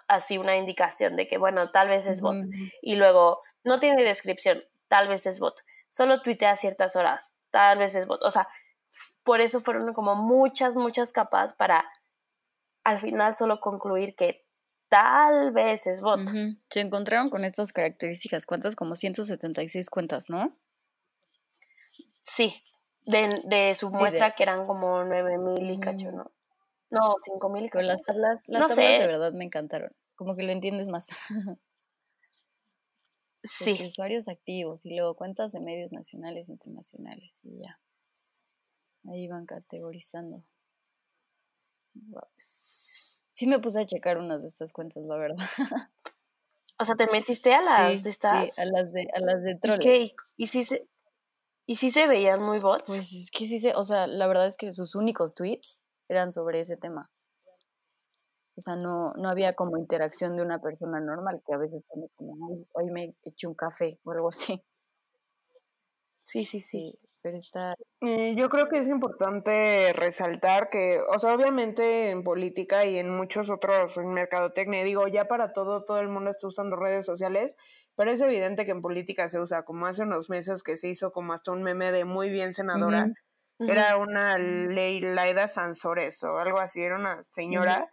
así 0.08 0.38
una 0.38 0.58
indicación 0.58 1.16
de 1.16 1.28
que, 1.28 1.38
bueno, 1.38 1.72
tal 1.72 1.88
vez 1.88 2.06
es 2.06 2.22
bot. 2.22 2.44
Y 2.82 2.96
luego, 2.96 3.42
no 3.64 3.80
tiene 3.80 4.04
descripción, 4.04 4.64
tal 4.88 5.08
vez 5.08 5.26
es 5.26 5.40
bot. 5.40 5.56
Solo 5.90 6.22
tuitea 6.22 6.52
a 6.52 6.56
ciertas 6.56 6.96
horas, 6.96 7.34
tal 7.50 7.80
vez 7.80 7.96
es 7.96 8.06
bot. 8.06 8.22
O 8.24 8.32
sea, 8.32 8.48
por 9.24 9.42
eso 9.42 9.62
fueron 9.62 9.94
como 9.94 10.16
muchas, 10.16 10.76
muchas 10.76 11.12
capas 11.12 11.54
para 11.54 11.86
al 12.84 13.00
final 13.00 13.34
solo 13.34 13.60
concluir 13.60 14.16
que 14.16 14.45
tal 14.90 15.52
vez 15.52 15.88
es 15.88 16.02
bot. 16.02 16.20
Se 16.70 16.80
encontraron 16.80 17.30
con 17.30 17.44
estas 17.44 17.72
características. 17.74 18.46
¿Cuántas? 18.46 18.76
Como 18.76 18.96
176 18.96 19.90
cuentas, 19.90 20.30
¿no? 20.30 20.58
Sí, 22.22 22.54
de, 23.06 23.30
de 23.46 23.76
su 23.76 23.90
de- 23.90 23.98
muestra 23.98 24.34
que 24.36 24.44
eran 24.44 24.66
como 24.68 25.04
9000 25.04 25.70
y 25.70 25.80
cacho, 25.80 26.08
Ujú. 26.08 26.18
¿no? 26.18 26.32
No, 26.92 27.16
5000 27.20 27.66
y 27.66 27.70
cacho. 27.70 27.86
las 27.88 28.02
tablas, 28.04 28.42
las 28.48 28.62
No 28.62 28.68
tablas 28.68 28.86
sé. 28.86 29.00
de 29.00 29.08
verdad 29.08 29.34
me 29.34 29.46
encantaron. 29.46 29.92
Como 30.16 30.36
que 30.36 30.44
lo 30.44 30.52
entiendes 30.52 30.90
más. 30.90 31.10
Porque 33.60 33.76
Sí, 33.78 33.86
usuarios 33.86 34.28
activos 34.28 34.86
y 34.88 34.96
luego 34.96 35.16
cuentas 35.16 35.52
de 35.52 35.60
medios 35.60 35.94
nacionales 35.94 36.50
e 36.50 36.54
internacionales 36.54 37.42
y 37.44 37.60
ya. 37.60 37.80
Ahí 39.08 39.28
van 39.28 39.46
categorizando. 39.46 40.44
Sí 43.36 43.46
me 43.48 43.60
puse 43.60 43.80
a 43.82 43.86
checar 43.86 44.18
unas 44.18 44.42
de 44.42 44.48
estas 44.48 44.74
cuentas, 44.74 45.04
la 45.04 45.18
verdad. 45.18 45.46
o 46.80 46.86
sea, 46.86 46.96
te 46.96 47.08
metiste 47.08 47.54
a 47.54 47.62
las 47.62 47.98
Sí, 47.98 48.04
de 48.04 48.10
estas. 48.10 48.56
sí, 48.56 48.62
a 48.62 48.66
las 48.66 48.92
de, 48.94 49.08
a 49.14 49.20
las 49.20 49.44
de 49.44 49.56
¿Y 49.56 49.60
troles. 49.62 49.84
qué? 49.84 49.98
¿Y, 49.98 50.16
y 50.38 50.48
sí 50.48 50.64
se, 50.64 50.88
¿Y 51.68 51.76
sí 51.78 51.92
se 51.92 52.08
veían 52.08 52.42
muy 52.42 52.60
bots? 52.60 52.86
Pues 52.86 53.12
es 53.12 53.32
que 53.32 53.46
sí 53.48 53.60
se, 53.60 53.76
o 53.76 53.84
sea, 53.84 54.08
la 54.08 54.28
verdad 54.28 54.48
es 54.48 54.58
que 54.58 54.72
sus 54.72 54.96
únicos 54.96 55.36
tweets 55.36 55.88
eran 56.08 56.32
sobre 56.32 56.60
ese 56.62 56.78
tema. 56.78 57.12
O 58.58 58.62
sea, 58.62 58.76
no, 58.76 59.14
no 59.14 59.30
había 59.30 59.54
como 59.54 59.78
interacción 59.78 60.36
de 60.36 60.42
una 60.44 60.60
persona 60.60 61.00
normal, 61.00 61.42
que 61.46 61.54
a 61.54 61.58
veces 61.58 61.84
pone 61.88 62.10
como, 62.16 62.34
"Ay, 62.50 62.68
hoy 62.74 62.92
me 62.92 63.16
eché 63.24 63.48
un 63.48 63.54
café 63.56 64.00
o 64.04 64.12
algo 64.12 64.28
así. 64.30 64.62
sí, 66.24 66.44
sí, 66.46 66.60
sí. 66.60 67.00
Pero 67.26 67.38
está, 67.38 67.74
Eh, 68.02 68.36
yo 68.38 68.50
creo 68.50 68.68
que 68.70 68.78
es 68.78 68.88
importante 68.88 69.92
resaltar 69.94 70.70
que, 70.70 71.00
o 71.00 71.18
sea, 71.18 71.34
obviamente 71.34 72.12
en 72.12 72.24
política 72.24 72.86
y 72.86 72.98
en 73.00 73.10
muchos 73.10 73.50
otros, 73.50 73.98
en 73.98 74.14
mercadotecnia, 74.14 74.84
digo, 74.84 75.08
ya 75.08 75.26
para 75.28 75.54
todo, 75.54 75.86
todo 75.86 76.00
el 76.02 76.10
mundo 76.10 76.30
está 76.30 76.46
usando 76.48 76.76
redes 76.76 77.06
sociales, 77.06 77.56
pero 77.96 78.12
es 78.12 78.22
evidente 78.22 78.66
que 78.66 78.72
en 78.72 78.82
política 78.82 79.28
se 79.30 79.40
usa, 79.40 79.64
como 79.64 79.88
hace 79.88 80.04
unos 80.04 80.30
meses 80.30 80.62
que 80.62 80.78
se 80.78 80.90
hizo 80.90 81.12
como 81.14 81.34
hasta 81.34 81.52
un 81.52 81.64
meme 81.64 81.92
de 81.92 82.06
muy 82.06 82.30
bien 82.30 82.54
senadora, 82.54 83.12
era 83.66 83.98
una 83.98 84.38
Leila 84.38 85.48
Sansores 85.48 86.24
o 86.24 86.38
algo 86.38 86.60
así, 86.60 86.82
era 86.84 86.96
una 86.98 87.24
señora 87.24 87.88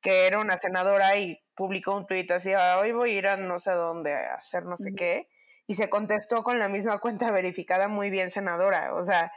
que 0.00 0.26
era 0.26 0.38
una 0.40 0.56
senadora 0.58 1.16
y 1.18 1.38
publicó 1.56 1.96
un 1.96 2.06
tuit 2.06 2.30
así, 2.30 2.52
"Ah, 2.54 2.78
hoy 2.80 2.92
voy 2.92 3.10
a 3.16 3.18
ir 3.18 3.26
a 3.28 3.36
no 3.36 3.60
sé 3.60 3.72
dónde 3.72 4.14
a 4.14 4.34
hacer 4.36 4.64
no 4.64 4.76
sé 4.78 4.92
qué, 4.94 5.28
y 5.68 5.74
se 5.74 5.90
contestó 5.90 6.42
con 6.42 6.58
la 6.58 6.68
misma 6.68 6.98
cuenta 6.98 7.30
verificada 7.30 7.88
muy 7.88 8.08
bien 8.08 8.30
senadora, 8.30 8.94
o 8.94 9.04
sea, 9.04 9.30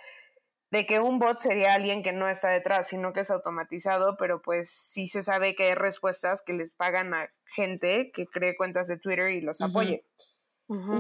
de 0.72 0.86
que 0.86 1.02
un 1.02 1.20
bot 1.20 1.38
sería 1.38 1.74
alguien 1.74 2.02
que 2.02 2.14
no 2.14 2.30
está 2.30 2.50
detrás, 2.50 2.88
sino 2.88 3.12
que 3.12 3.20
es 3.20 3.30
automatizado, 3.30 4.16
pero 4.16 4.42
pues 4.42 4.72
sí 4.72 5.10
se 5.10 5.24
sabe 5.24 5.56
que 5.56 5.66
hay 5.66 5.76
respuestas 5.76 6.42
que 6.42 6.54
les 6.54 6.72
pagan 6.72 7.14
a 7.14 7.30
gente 7.54 8.12
que 8.14 8.26
cree 8.28 8.56
cuentas 8.56 8.88
de 8.88 8.98
Twitter 8.98 9.30
y 9.32 9.42
los 9.42 9.60
apoye. 9.60 10.06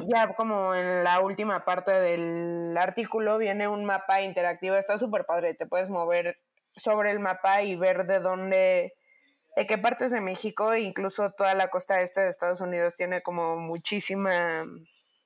Ya 0.09 0.33
como 0.35 0.75
en 0.75 1.05
la 1.05 1.21
última 1.21 1.63
parte 1.63 1.91
del 1.91 2.75
artículo 2.77 3.37
viene 3.37 3.69
un 3.69 3.85
mapa 3.85 4.21
interactivo, 4.21 4.75
está 4.75 4.97
súper 4.97 5.25
padre, 5.25 5.53
te 5.53 5.65
puedes 5.65 5.89
mover 5.89 6.41
sobre 6.75 7.11
el 7.11 7.19
mapa 7.19 7.63
y 7.63 7.77
ver 7.77 8.05
de 8.05 8.19
dónde, 8.19 8.95
de 9.55 9.65
qué 9.65 9.77
partes 9.77 10.11
de 10.11 10.19
México, 10.19 10.75
incluso 10.75 11.31
toda 11.31 11.53
la 11.53 11.69
costa 11.69 12.01
este 12.01 12.19
de 12.19 12.29
Estados 12.29 12.59
Unidos 12.59 12.95
tiene 12.95 13.21
como 13.21 13.55
muchísima 13.55 14.65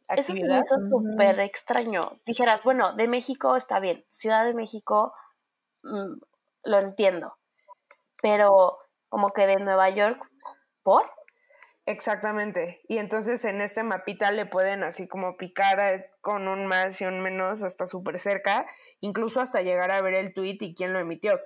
Eso 0.10 0.34
se 0.34 0.46
me 0.46 0.60
hizo 0.60 0.76
súper 0.90 1.40
extraño. 1.40 2.20
Dijeras, 2.26 2.64
bueno, 2.64 2.94
de 2.94 3.08
México 3.08 3.56
está 3.56 3.80
bien, 3.80 4.06
Ciudad 4.08 4.46
de 4.46 4.54
México 4.54 5.14
mm, 5.84 6.20
lo 6.64 6.78
entiendo, 6.78 7.38
pero 8.22 8.78
como 9.10 9.30
que 9.32 9.48
de 9.48 9.58
Nueva 9.58 9.90
York, 9.90 10.30
¿por? 10.84 11.04
Exactamente. 11.88 12.82
Y 12.88 12.98
entonces 12.98 13.46
en 13.46 13.62
este 13.62 13.84
mapita 13.84 14.32
le 14.32 14.46
pueden 14.46 14.84
así 14.84 15.08
como 15.08 15.38
picar 15.38 15.80
eh, 15.80 16.12
con 16.22 16.48
un 16.48 16.66
más 16.66 17.00
y 17.02 17.06
un 17.06 17.22
menos 17.22 17.62
hasta 17.62 17.86
súper 17.86 18.18
cerca, 18.18 18.66
incluso 19.02 19.40
hasta 19.40 19.62
llegar 19.62 19.92
a 19.92 20.02
ver 20.02 20.16
el 20.16 20.34
tweet 20.34 20.58
y 20.62 20.74
quién 20.74 20.94
lo 20.94 21.00
emitió. 21.00 21.40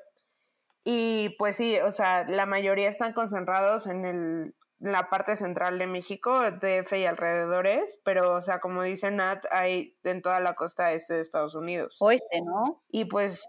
Y 0.86 1.36
pues 1.38 1.58
sí, 1.58 1.78
o 1.80 1.92
sea, 1.92 2.26
la 2.28 2.46
mayoría 2.46 2.90
están 2.90 3.14
concentrados 3.14 3.86
en 3.88 4.06
el, 4.06 4.56
la 4.80 5.10
parte 5.10 5.36
central 5.36 5.78
de 5.78 5.88
México, 5.88 6.40
DF 6.52 6.94
y 6.94 7.06
alrededores, 7.06 8.00
pero, 8.04 8.36
o 8.36 8.42
sea, 8.42 8.60
como 8.60 8.82
dice 8.84 9.12
Nat, 9.12 9.44
hay 9.52 9.98
en 10.04 10.22
toda 10.22 10.40
la 10.40 10.56
costa 10.56 10.94
este 10.94 11.16
de 11.16 11.22
Estados 11.22 11.54
Unidos. 11.54 11.98
Oeste, 12.00 12.42
¿no? 12.42 12.82
Y 12.90 13.06
pues, 13.06 13.48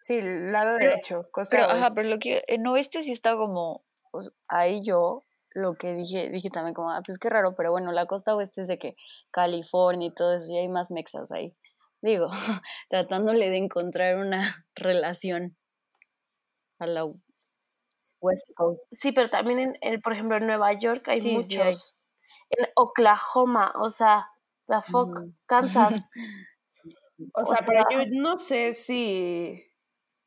sí, 0.00 0.20
lado 0.22 0.76
derecho, 0.76 1.28
costa 1.30 1.56
Pero, 1.56 1.70
ajá, 1.70 1.92
pero 1.94 2.08
lo 2.08 2.18
que 2.18 2.42
en 2.46 2.66
oeste 2.66 3.02
sí 3.02 3.12
está 3.12 3.36
como, 3.36 3.84
pues, 4.10 4.32
ahí 4.48 4.82
yo 4.82 5.24
lo 5.50 5.74
que 5.74 5.94
dije, 5.94 6.28
dije 6.30 6.50
también 6.50 6.74
como, 6.74 6.90
ah, 6.90 7.02
pues 7.04 7.18
qué 7.18 7.28
raro, 7.30 7.54
pero 7.54 7.70
bueno, 7.70 7.92
la 7.92 8.06
costa 8.06 8.34
oeste 8.34 8.62
es 8.62 8.68
de 8.68 8.78
que 8.78 8.94
California 9.30 10.08
y 10.08 10.14
todo 10.14 10.36
eso, 10.36 10.46
y 10.52 10.58
hay 10.58 10.68
más 10.68 10.90
mexas 10.90 11.30
ahí. 11.32 11.54
Digo, 12.02 12.28
tratándole 12.88 13.50
de 13.50 13.58
encontrar 13.58 14.16
una 14.16 14.40
relación 14.74 15.56
a 16.78 16.86
la 16.86 17.04
West 18.26 18.48
Coast. 18.54 18.80
Sí, 18.92 19.12
pero 19.12 19.30
también, 19.30 19.58
en, 19.58 19.78
en, 19.80 20.00
por 20.00 20.12
ejemplo, 20.12 20.36
en 20.36 20.46
Nueva 20.46 20.72
York 20.74 21.08
hay 21.08 21.18
Sí, 21.18 21.32
muchos. 21.32 21.46
sí 21.48 21.60
hay. 21.60 21.74
En 22.50 22.66
Oklahoma, 22.76 23.72
o 23.80 23.90
sea, 23.90 24.28
la 24.66 24.82
fuck. 24.82 25.18
Kansas. 25.46 26.10
O 27.32 27.42
o 27.42 27.46
sea, 27.46 27.64
pero 27.66 27.84
sea- 27.88 28.04
yo 28.04 28.10
no 28.10 28.36
sé 28.38 28.74
si, 28.74 29.72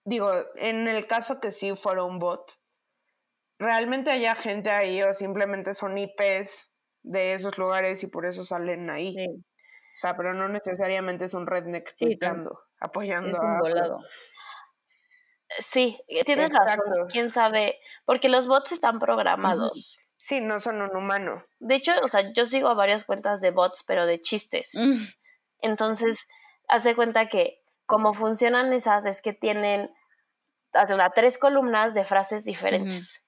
digo, 0.06 0.32
en 0.56 0.88
el 0.88 1.06
caso 1.06 1.40
que 1.40 1.52
sí 1.52 1.76
fuera 1.76 2.04
un 2.04 2.18
bot, 2.18 2.52
realmente 3.60 4.10
haya 4.10 4.34
gente 4.36 4.72
ahí 4.72 5.02
o 5.04 5.14
simplemente 5.14 5.76
son 5.76 5.98
IPs 5.98 6.72
de 7.04 7.34
esos 7.36 7.58
lugares 7.60 8.02
y 8.04 8.08
por 8.08 8.26
eso 8.26 8.44
salen 8.44 8.90
ahí. 8.90 9.14
Sí, 9.16 9.28
O 9.30 9.98
sea, 9.98 10.18
pero 10.18 10.34
no 10.34 10.48
necesariamente 10.50 11.26
es 11.26 11.34
un 11.36 11.46
redneck 11.46 11.90
Sí, 11.92 12.06
tuiteando, 12.06 12.52
es 12.52 12.82
apoyando 12.82 13.40
un 13.40 13.48
a... 13.48 13.60
volado. 13.60 14.00
Sí, 15.60 16.00
eh, 16.08 16.24
tienes 16.24 16.50
razón. 16.52 17.08
Quién 17.12 17.32
sabe, 17.32 17.80
porque 18.06 18.30
los 18.30 18.48
bots 18.48 18.72
están 18.72 19.00
programados. 19.00 19.98
Sí, 20.16 20.42
no 20.42 20.60
son 20.60 20.82
un 20.82 20.96
humano. 20.96 21.44
De 21.60 21.76
hecho, 21.76 21.94
o 22.04 22.08
sea, 22.08 22.32
yo 22.34 22.46
sigo 22.46 22.68
a 22.68 22.74
varias 22.74 23.06
cuentas 23.06 23.42
de 23.42 23.52
bots, 23.52 23.84
pero 23.88 24.06
de 24.06 24.22
chistes. 24.22 24.72
Mm, 24.74 24.98
Entonces, 25.62 26.28
haz 26.68 26.84
de 26.84 26.96
cuenta 26.96 27.28
que 27.28 27.62
como 27.86 28.14
funcionan 28.14 28.72
esas 28.74 29.06
es 29.06 29.22
que 29.22 29.34
tienen 29.34 29.92
haz 30.74 30.90
de 30.90 30.96
una, 30.96 31.10
tres 31.10 31.38
columnas 31.38 31.94
de 31.94 32.04
frases 32.04 32.44
diferentes. 32.44 33.24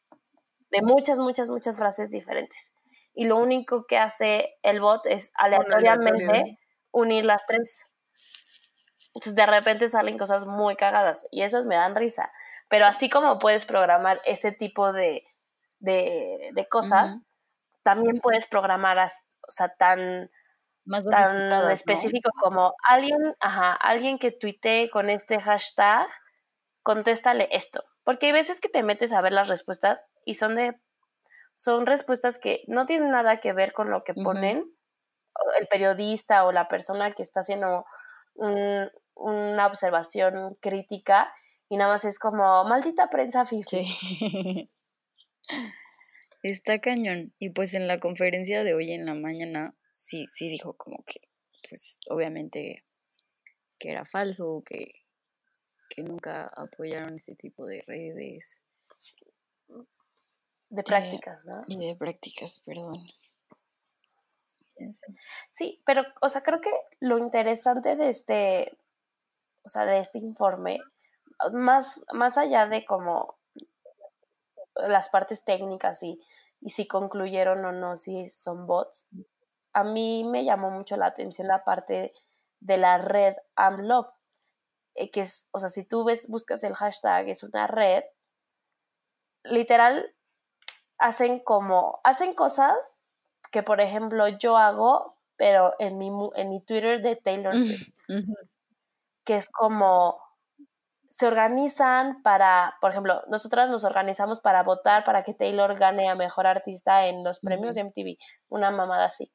De 0.69 0.81
muchas, 0.81 1.17
muchas, 1.17 1.49
muchas 1.49 1.77
frases 1.77 2.12
diferentes. 2.12 2.71
Y 3.13 3.25
lo 3.25 3.38
único 3.38 3.86
que 3.86 3.97
hace 3.97 4.55
el 4.62 4.79
bot 4.79 5.05
es 5.05 5.31
aleatoriamente 5.36 6.60
unir 6.91 7.25
las 7.25 7.45
tres. 7.45 7.88
Entonces 9.13 9.36
de 9.36 9.45
repente 9.45 9.89
salen 9.89 10.17
cosas 10.17 10.45
muy 10.45 10.76
cagadas 10.76 11.26
y 11.32 11.43
esas 11.43 11.65
me 11.65 11.76
dan 11.76 11.95
risa. 11.95 12.32
Pero 12.69 12.86
así 12.86 13.10
como 13.10 13.39
puedes 13.39 13.65
programar 13.65 14.19
ese 14.26 14.52
tipo 14.54 14.93
de, 14.93 15.26
de, 15.80 16.52
de 16.54 16.67
cosas, 16.67 17.19
también 17.84 18.19
puedes 18.21 18.47
programar, 18.47 18.97
o 19.00 19.52
sea, 19.52 19.69
tan, 19.76 20.32
Más 20.86 21.08
tan 21.10 21.69
específico 21.71 22.32
como 22.39 22.74
alguien, 22.84 23.36
ajá, 23.39 23.74
alguien 23.74 24.19
que 24.19 24.32
tuitee 24.32 24.89
con 24.89 25.10
este 25.10 25.39
hashtag, 25.41 26.08
contéstale 26.84 27.47
esto. 27.52 27.84
Porque 28.04 28.28
hay 28.28 28.32
veces 28.34 28.60
que 28.60 28.69
te 28.69 28.84
metes 28.84 29.13
a 29.13 29.21
ver 29.21 29.34
las 29.34 29.47
respuestas 29.47 30.02
y 30.26 30.36
son 30.36 30.56
de 30.56 30.80
son 31.56 31.86
respuestas 31.86 32.39
que 32.39 32.63
no 32.67 32.86
tienen 32.86 33.12
nada 33.12 33.39
que 33.39 33.54
ver 33.54 33.74
con 33.74 33.91
lo 33.91 34.04
que 34.04 34.15
ponen 34.15 34.65
el 35.60 35.67
periodista 35.67 36.45
o 36.45 36.52
la 36.52 36.67
persona 36.67 37.12
que 37.12 37.24
está 37.24 37.41
haciendo 37.41 37.86
un- 38.36 38.89
una 39.21 39.67
observación 39.67 40.55
crítica 40.60 41.34
y 41.69 41.77
nada 41.77 41.91
más 41.91 42.05
es 42.05 42.19
como 42.19 42.63
maldita 42.65 43.10
prensa 43.10 43.45
fifi. 43.45 43.84
Sí. 43.84 44.69
Está 46.43 46.79
cañón. 46.79 47.34
Y 47.39 47.51
pues 47.51 47.73
en 47.73 47.88
la 47.88 47.99
conferencia 47.99 48.63
de 48.63 48.73
hoy 48.73 48.91
en 48.93 49.05
la 49.05 49.13
mañana, 49.13 49.75
sí, 49.91 50.25
sí 50.27 50.49
dijo 50.49 50.73
como 50.73 51.03
que, 51.05 51.21
pues 51.69 51.99
obviamente 52.10 52.84
que 53.77 53.91
era 53.91 54.05
falso, 54.05 54.63
que, 54.65 54.91
que 55.89 56.03
nunca 56.03 56.51
apoyaron 56.55 57.15
ese 57.15 57.36
tipo 57.36 57.65
de 57.65 57.84
redes 57.88 58.63
de 60.69 60.84
prácticas, 60.84 61.45
¿no? 61.45 61.63
y 61.67 61.77
de 61.77 61.95
prácticas, 61.95 62.60
perdón. 62.60 62.97
Sí, 65.51 65.81
pero, 65.86 66.03
o 66.21 66.29
sea, 66.29 66.41
creo 66.41 66.62
que 66.62 66.71
lo 66.99 67.17
interesante 67.17 67.95
de 67.95 68.10
este, 68.10 68.77
o 69.63 69.69
sea, 69.69 69.86
de 69.86 70.00
este 70.00 70.19
informe, 70.19 70.80
más, 71.54 72.04
más 72.13 72.38
allá 72.38 72.67
de 72.67 72.86
como 72.86 73.38
las 74.76 75.10
partes 75.10 75.43
técnicas 75.43 76.02
y, 76.04 76.19
y 76.62 76.69
si 76.69 76.88
concluyeron 76.88 77.65
o 77.65 77.71
no, 77.71 77.97
si 77.97 78.30
son 78.30 78.67
bots, 78.67 79.08
a 79.74 79.84
mí 79.84 80.24
me 80.24 80.43
llamó 80.43 80.69
mucho 80.69 80.97
la 80.97 81.08
atención 81.08 81.47
la 81.47 81.63
parte 81.63 82.13
de 82.60 82.78
la 82.78 82.97
red 82.97 83.36
AMLOP, 83.56 84.13
eh, 84.95 85.10
que 85.10 85.21
es, 85.21 85.50
o 85.52 85.60
sea, 85.60 85.69
si 85.69 85.86
tú 85.88 86.04
ves, 86.04 86.28
buscas 86.30 86.63
el 86.63 86.76
hashtag, 86.76 87.30
es 87.30 87.43
una 87.43 87.67
red, 87.67 88.04
literal, 89.43 90.13
hacen 90.97 91.39
como, 91.39 92.00
hacen 92.04 92.34
cosas 92.34 93.12
que, 93.52 93.63
por 93.63 93.82
ejemplo, 93.82 94.28
yo 94.28 94.58
hago, 94.58 95.17
pero 95.36 95.74
en 95.80 95.97
mi, 95.97 96.12
en 96.36 96.50
mi 96.50 96.62
Twitter 96.62 97.02
de 97.02 97.15
Taylor 97.15 97.54
Swift. 97.54 97.89
Que 99.25 99.36
es 99.36 99.49
como, 99.49 100.19
se 101.10 101.27
organizan 101.27 102.21
para, 102.23 102.77
por 102.81 102.91
ejemplo, 102.91 103.21
nosotras 103.27 103.69
nos 103.69 103.84
organizamos 103.84 104.41
para 104.41 104.63
votar 104.63 105.03
para 105.03 105.23
que 105.23 105.34
Taylor 105.34 105.75
gane 105.77 106.10
a 106.10 106.15
Mejor 106.15 106.47
Artista 106.47 107.07
en 107.07 107.23
los 107.23 107.39
premios 107.41 107.77
Ujú. 107.77 107.88
MTV, 107.88 108.17
una 108.49 108.71
mamada 108.71 109.05
así. 109.05 109.31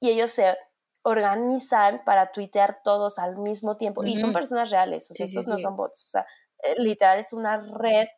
Y 0.00 0.10
ellos 0.10 0.32
se 0.32 0.56
organizan 1.02 2.02
para 2.04 2.32
tuitear 2.32 2.80
todos 2.82 3.18
al 3.18 3.36
mismo 3.38 3.76
tiempo. 3.76 4.04
Y 4.04 4.16
son 4.16 4.32
personas 4.32 4.70
reales, 4.70 5.10
o 5.10 5.14
sea, 5.14 5.26
Sí, 5.26 5.32
sí, 5.32 5.38
estos 5.38 5.48
no 5.48 5.56
sí. 5.56 5.62
son 5.62 5.76
bots. 5.76 6.04
O 6.04 6.08
sea, 6.08 6.26
eh, 6.62 6.74
literal 6.78 7.18
es 7.18 7.32
una 7.32 7.58
red 7.58 8.08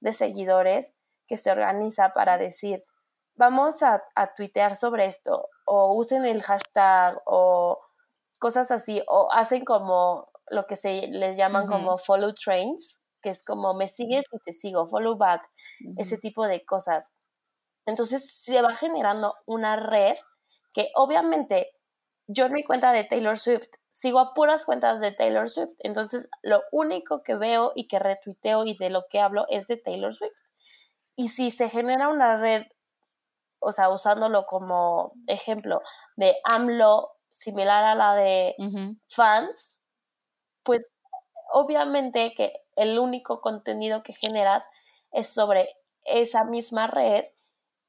de 0.00 0.12
seguidores 0.12 0.96
que 1.26 1.36
se 1.36 1.50
organiza 1.50 2.10
para 2.12 2.36
decir, 2.36 2.82
vamos 3.34 3.82
a, 3.82 4.02
a 4.14 4.34
tuitear 4.34 4.76
sobre 4.76 5.06
esto, 5.06 5.48
o 5.66 5.96
usen 5.96 6.24
el 6.26 6.42
hashtag, 6.42 7.20
o 7.26 7.80
cosas 8.38 8.70
así, 8.70 9.02
o 9.08 9.28
hacen 9.32 9.64
como 9.64 10.30
lo 10.50 10.66
que 10.66 10.76
se 10.76 11.06
les 11.08 11.36
llaman 11.36 11.66
como 11.66 11.98
follow 11.98 12.32
trains, 12.32 13.00
que 13.20 13.30
es 13.30 13.44
como 13.44 13.74
me 13.74 13.88
sigues 13.88 14.24
y 14.32 14.38
te 14.38 14.52
sigo, 14.52 14.88
follow 14.88 15.16
back, 15.16 15.42
ese 15.96 16.18
tipo 16.18 16.46
de 16.46 16.64
cosas. 16.64 17.14
Entonces 17.86 18.42
se 18.42 18.60
va 18.62 18.74
generando 18.74 19.34
una 19.46 19.76
red 19.76 20.16
que 20.72 20.90
obviamente 20.94 21.70
yo 22.26 22.46
en 22.46 22.52
mi 22.52 22.64
cuenta 22.64 22.92
de 22.92 23.04
Taylor 23.04 23.38
Swift 23.38 23.68
sigo 23.90 24.18
a 24.18 24.34
puras 24.34 24.64
cuentas 24.64 25.00
de 25.00 25.12
Taylor 25.12 25.48
Swift. 25.48 25.74
Entonces 25.78 26.28
lo 26.42 26.62
único 26.72 27.22
que 27.22 27.34
veo 27.34 27.72
y 27.74 27.86
que 27.86 27.98
retuiteo 27.98 28.64
y 28.64 28.76
de 28.76 28.90
lo 28.90 29.06
que 29.08 29.20
hablo 29.20 29.46
es 29.48 29.66
de 29.66 29.76
Taylor 29.76 30.14
Swift. 30.14 30.32
Y 31.16 31.28
si 31.28 31.50
se 31.50 31.68
genera 31.68 32.08
una 32.08 32.38
red, 32.38 32.64
o 33.60 33.72
sea, 33.72 33.90
usándolo 33.90 34.46
como 34.46 35.12
ejemplo 35.26 35.80
de 36.16 36.36
AMLO 36.44 37.12
similar 37.30 37.84
a 37.84 37.94
la 37.94 38.14
de 38.14 38.56
fans, 39.08 39.80
pues 40.64 40.92
obviamente 41.52 42.34
que 42.34 42.52
el 42.76 42.98
único 42.98 43.40
contenido 43.40 44.02
que 44.02 44.12
generas 44.12 44.68
es 45.12 45.28
sobre 45.28 45.68
esa 46.04 46.44
misma 46.44 46.86
red 46.86 47.24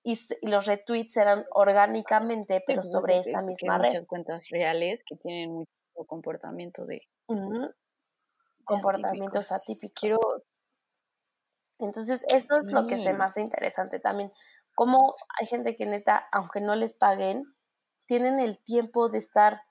y, 0.03 0.19
los 0.43 0.67
retweets 0.67 1.13
serán 1.13 1.45
orgánicamente, 1.49 2.61
pero 2.67 2.83
sobre 2.83 3.19
esa 3.19 3.41
misma 3.41 3.75
hay 3.75 3.81
red. 3.81 3.88
muchas 3.88 4.05
cuentas 4.05 4.49
reales 4.51 5.03
que 5.03 5.15
tienen 5.15 5.51
mucho 5.51 5.71
comportamiento 6.07 6.85
de, 6.85 7.01
Comportamientos 8.63 9.51
atípicos. 9.51 9.51
atípicos. 9.51 9.99
Quiero, 9.99 10.43
Entonces, 11.79 12.25
eso 12.29 12.59
es 12.59 12.71
lo 12.71 12.88
que 12.88 12.97
se 12.97 13.13
me 13.13 13.23
hace 13.23 13.41
interesante 13.41 13.99
también. 13.99 14.31
Cómo 14.75 15.15
hay 15.39 15.47
gente 15.47 15.75
que 15.75 15.85
neta, 15.85 16.23
aunque 16.31 16.62
no 16.62 16.75
les 16.75 16.93
paguen, 16.93 17.43
tienen 18.08 18.39
el 18.39 18.60
tiempo 18.63 19.10
de 19.10 19.17
estar 19.17 19.62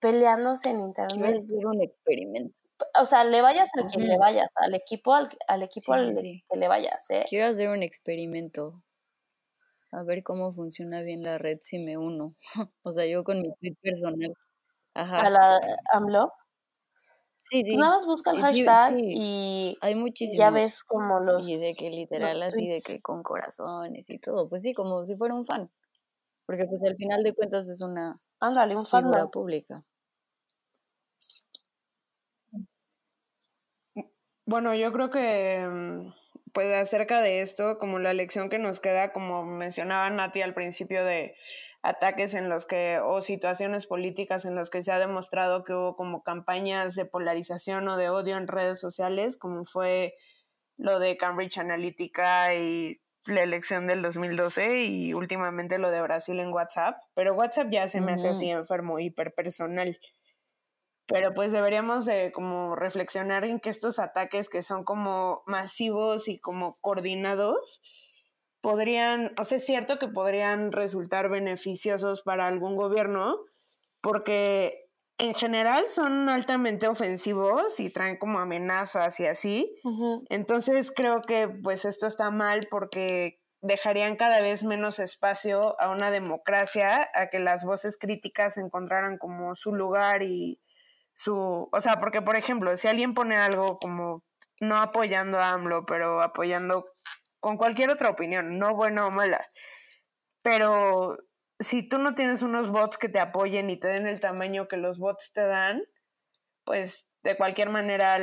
peleándose 0.00 0.70
en 0.70 0.82
quiero 1.08 1.28
internet. 1.28 1.36
hacer 1.36 1.66
un 1.66 1.82
experimento. 1.82 2.54
O 3.00 3.04
sea, 3.04 3.24
le 3.24 3.42
vayas 3.42 3.70
a 3.78 3.86
quien 3.86 4.06
le 4.08 4.18
vayas, 4.18 4.48
al 4.56 4.74
equipo 4.74 5.14
al, 5.14 5.28
al 5.48 5.62
equipo 5.62 5.92
Sí, 5.92 6.00
sí, 6.00 6.08
al 6.08 6.14
sí. 6.14 6.44
que 6.48 6.56
le 6.58 6.68
vayas, 6.68 7.10
¿eh? 7.10 7.26
Quiero 7.26 7.46
hacer 7.46 7.68
un 7.70 7.82
experimento. 7.82 8.82
A 9.92 10.02
ver 10.04 10.22
cómo 10.24 10.52
funciona 10.52 11.02
bien 11.02 11.22
la 11.22 11.38
red 11.38 11.58
si 11.60 11.78
me 11.78 11.96
uno. 11.96 12.34
O 12.82 12.92
sea, 12.92 13.06
yo 13.06 13.24
con 13.24 13.40
mi 13.40 13.52
tweet 13.60 13.76
personal. 13.82 14.34
A 14.94 15.02
Ajá. 15.02 15.30
la 15.30 15.60
AMLO. 15.92 16.32
Sí, 17.36 17.64
Pues 17.68 17.78
nada 17.78 17.92
sí. 17.92 17.96
más 17.96 18.06
busca 18.06 18.30
el 18.32 18.36
sí, 18.36 18.42
hashtag 18.42 18.96
sí. 18.96 19.02
y 19.14 19.76
Hay 19.80 19.94
ya 19.94 19.98
muchísimos. 20.00 20.52
ves 20.52 20.84
como 20.84 21.20
los, 21.20 21.48
Y 21.48 21.56
de 21.56 21.74
que 21.74 21.90
literal 21.90 22.42
así 22.42 22.68
de 22.68 22.80
que 22.82 23.00
con 23.00 23.22
corazones 23.22 24.08
y 24.10 24.18
todo. 24.18 24.48
Pues 24.48 24.62
sí, 24.62 24.72
como 24.74 25.04
si 25.04 25.16
fuera 25.16 25.34
un 25.34 25.44
fan. 25.44 25.70
Porque 26.46 26.66
pues 26.66 26.82
al 26.84 26.96
final 26.96 27.22
de 27.24 27.34
cuentas 27.34 27.68
es 27.68 27.80
una 27.82 28.20
Ándale, 28.40 28.76
un 28.76 28.84
figura 28.84 29.22
fandom. 29.22 29.30
pública. 29.30 29.84
Bueno, 34.50 34.74
yo 34.74 34.92
creo 34.92 35.10
que 35.10 35.64
mm, 35.64 36.12
pues 36.52 36.74
acerca 36.74 37.20
de 37.20 37.40
esto, 37.40 37.78
como 37.78 38.00
la 38.00 38.12
lección 38.12 38.48
que 38.48 38.58
nos 38.58 38.80
queda, 38.80 39.12
como 39.12 39.44
mencionaba 39.44 40.10
Nati 40.10 40.42
al 40.42 40.54
principio 40.54 41.04
de 41.04 41.36
ataques 41.82 42.34
en 42.34 42.48
los 42.48 42.66
que, 42.66 42.98
o 42.98 43.22
situaciones 43.22 43.86
políticas 43.86 44.44
en 44.44 44.56
los 44.56 44.68
que 44.68 44.82
se 44.82 44.90
ha 44.90 44.98
demostrado 44.98 45.62
que 45.62 45.72
hubo 45.72 45.94
como 45.94 46.24
campañas 46.24 46.96
de 46.96 47.04
polarización 47.04 47.86
o 47.86 47.96
de 47.96 48.08
odio 48.08 48.36
en 48.36 48.48
redes 48.48 48.80
sociales, 48.80 49.36
como 49.36 49.64
fue 49.66 50.16
lo 50.76 50.98
de 50.98 51.16
Cambridge 51.16 51.58
Analytica 51.58 52.52
y 52.56 53.00
la 53.26 53.44
elección 53.44 53.86
del 53.86 54.02
2012 54.02 54.82
y 54.84 55.14
últimamente 55.14 55.78
lo 55.78 55.92
de 55.92 56.02
Brasil 56.02 56.40
en 56.40 56.52
WhatsApp, 56.52 56.98
pero 57.14 57.34
WhatsApp 57.34 57.68
ya 57.70 57.86
se 57.86 58.00
me 58.00 58.14
hace 58.14 58.30
así 58.30 58.50
enfermo, 58.50 58.98
hiperpersonal. 58.98 59.96
Pero 61.10 61.34
pues 61.34 61.50
deberíamos 61.50 62.06
de 62.06 62.30
como 62.32 62.76
reflexionar 62.76 63.44
en 63.44 63.58
que 63.58 63.68
estos 63.68 63.98
ataques 63.98 64.48
que 64.48 64.62
son 64.62 64.84
como 64.84 65.42
masivos 65.44 66.28
y 66.28 66.38
como 66.38 66.78
coordinados, 66.80 67.82
podrían, 68.60 69.32
o 69.36 69.44
sea, 69.44 69.56
es 69.58 69.66
cierto 69.66 69.98
que 69.98 70.06
podrían 70.06 70.70
resultar 70.70 71.28
beneficiosos 71.28 72.22
para 72.22 72.46
algún 72.46 72.76
gobierno, 72.76 73.34
porque 74.00 74.70
en 75.18 75.34
general 75.34 75.88
son 75.88 76.28
altamente 76.28 76.86
ofensivos 76.86 77.80
y 77.80 77.90
traen 77.90 78.16
como 78.16 78.38
amenazas 78.38 79.18
y 79.18 79.26
así. 79.26 79.74
Entonces 80.28 80.92
creo 80.94 81.22
que 81.22 81.48
pues 81.48 81.84
esto 81.84 82.06
está 82.06 82.30
mal 82.30 82.60
porque 82.70 83.40
dejarían 83.62 84.16
cada 84.16 84.40
vez 84.40 84.62
menos 84.62 85.00
espacio 85.00 85.74
a 85.80 85.90
una 85.90 86.12
democracia, 86.12 87.08
a 87.14 87.28
que 87.30 87.40
las 87.40 87.64
voces 87.64 87.98
críticas 87.98 88.56
encontraran 88.56 89.18
como 89.18 89.56
su 89.56 89.74
lugar 89.74 90.22
y 90.22 90.58
su, 91.22 91.68
o 91.70 91.80
sea, 91.82 92.00
porque 92.00 92.22
por 92.22 92.36
ejemplo, 92.36 92.74
si 92.78 92.88
alguien 92.88 93.12
pone 93.12 93.36
algo 93.36 93.76
como 93.76 94.24
no 94.60 94.76
apoyando 94.76 95.38
a 95.38 95.52
AMLO, 95.52 95.84
pero 95.86 96.22
apoyando 96.22 96.86
con 97.40 97.58
cualquier 97.58 97.90
otra 97.90 98.08
opinión, 98.08 98.58
no 98.58 98.74
buena 98.74 99.06
o 99.06 99.10
mala. 99.10 99.46
Pero 100.42 101.18
si 101.58 101.86
tú 101.86 101.98
no 101.98 102.14
tienes 102.14 102.40
unos 102.40 102.70
bots 102.70 102.96
que 102.96 103.10
te 103.10 103.18
apoyen 103.18 103.68
y 103.68 103.78
te 103.78 103.88
den 103.88 104.06
el 104.06 104.20
tamaño 104.20 104.66
que 104.66 104.78
los 104.78 104.98
bots 104.98 105.32
te 105.34 105.46
dan, 105.46 105.82
pues 106.64 107.06
de 107.22 107.36
cualquier 107.36 107.68
manera 107.68 108.18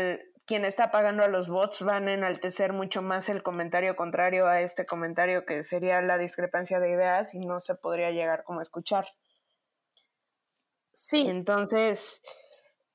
quien 0.47 0.65
está 0.65 0.89
pagando 0.89 1.23
a 1.23 1.27
los 1.27 1.49
bots 1.49 1.81
van 1.81 2.07
a 2.07 2.13
enaltecer 2.13 2.73
mucho 2.73 3.03
más 3.03 3.29
el 3.29 3.43
comentario 3.43 3.95
contrario 3.95 4.47
a 4.47 4.61
este 4.61 4.87
comentario 4.87 5.45
que 5.45 5.63
sería 5.63 6.01
la 6.01 6.17
discrepancia 6.17 6.79
de 6.79 6.89
ideas 6.89 7.35
y 7.35 7.39
no 7.39 7.59
se 7.59 7.75
podría 7.75 8.09
llegar 8.09 8.43
como 8.43 8.59
a 8.59 8.63
escuchar. 8.63 9.05
Sí. 10.93 11.27
Entonces, 11.27 12.21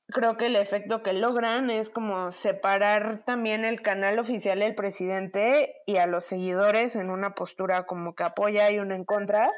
creo 0.07 0.37
que 0.37 0.47
el 0.47 0.55
efecto 0.55 1.03
que 1.03 1.13
logran 1.13 1.69
es 1.69 1.89
como 1.89 2.31
separar 2.31 3.21
también 3.25 3.65
el 3.65 3.81
canal 3.81 4.19
oficial 4.19 4.59
del 4.59 4.75
presidente 4.75 5.75
y 5.85 5.97
a 5.97 6.07
los 6.07 6.25
seguidores 6.25 6.95
en 6.95 7.09
una 7.09 7.35
postura 7.35 7.85
como 7.85 8.15
que 8.15 8.23
apoya 8.23 8.69
y 8.71 8.79
una 8.79 8.95
en 8.95 9.05
contra. 9.05 9.51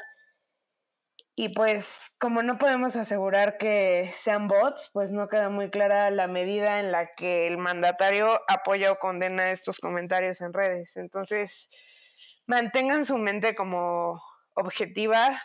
Y 1.38 1.50
pues 1.50 2.16
como 2.18 2.42
no 2.42 2.56
podemos 2.56 2.96
asegurar 2.96 3.58
que 3.58 4.10
sean 4.14 4.48
bots, 4.48 4.90
pues 4.94 5.12
no 5.12 5.28
queda 5.28 5.50
muy 5.50 5.68
clara 5.68 6.10
la 6.10 6.28
medida 6.28 6.80
en 6.80 6.90
la 6.90 7.14
que 7.14 7.46
el 7.46 7.58
mandatario 7.58 8.40
apoya 8.48 8.92
o 8.92 8.98
condena 8.98 9.50
estos 9.50 9.78
comentarios 9.78 10.40
en 10.40 10.54
redes. 10.54 10.96
Entonces, 10.96 11.68
mantengan 12.46 13.04
su 13.04 13.18
mente 13.18 13.54
como 13.54 14.22
objetiva, 14.54 15.42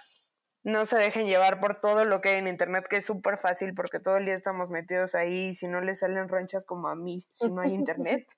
no 0.64 0.86
se 0.86 0.98
dejen 0.98 1.26
llevar 1.26 1.60
por 1.60 1.82
todo 1.82 2.06
lo 2.06 2.22
que 2.22 2.30
hay 2.30 2.36
en 2.38 2.48
internet, 2.48 2.88
que 2.88 2.98
es 2.98 3.06
súper 3.06 3.38
fácil 3.38 3.74
porque 3.74 4.00
todo 4.00 4.18
el 4.18 4.26
día 4.26 4.36
estamos 4.36 4.70
metidos 4.70 5.16
ahí 5.16 5.48
y 5.50 5.56
si 5.56 5.68
no 5.68 5.82
les 5.82 6.00
salen 6.00 6.30
ronchas 6.30 6.66
como 6.66 6.88
a 6.88 6.96
mí, 6.96 7.26
si 7.30 7.50
no 7.52 7.62
hay 7.62 7.74
internet. 7.74 8.28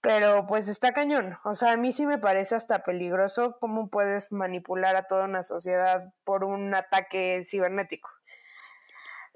Pero 0.00 0.46
pues 0.46 0.68
está 0.68 0.92
cañón. 0.92 1.36
O 1.44 1.54
sea, 1.54 1.72
a 1.72 1.76
mí 1.76 1.90
sí 1.90 2.06
me 2.06 2.18
parece 2.18 2.54
hasta 2.54 2.84
peligroso 2.84 3.56
cómo 3.58 3.88
puedes 3.88 4.30
manipular 4.30 4.94
a 4.96 5.06
toda 5.06 5.24
una 5.24 5.42
sociedad 5.42 6.12
por 6.24 6.44
un 6.44 6.74
ataque 6.74 7.42
cibernético. 7.44 8.10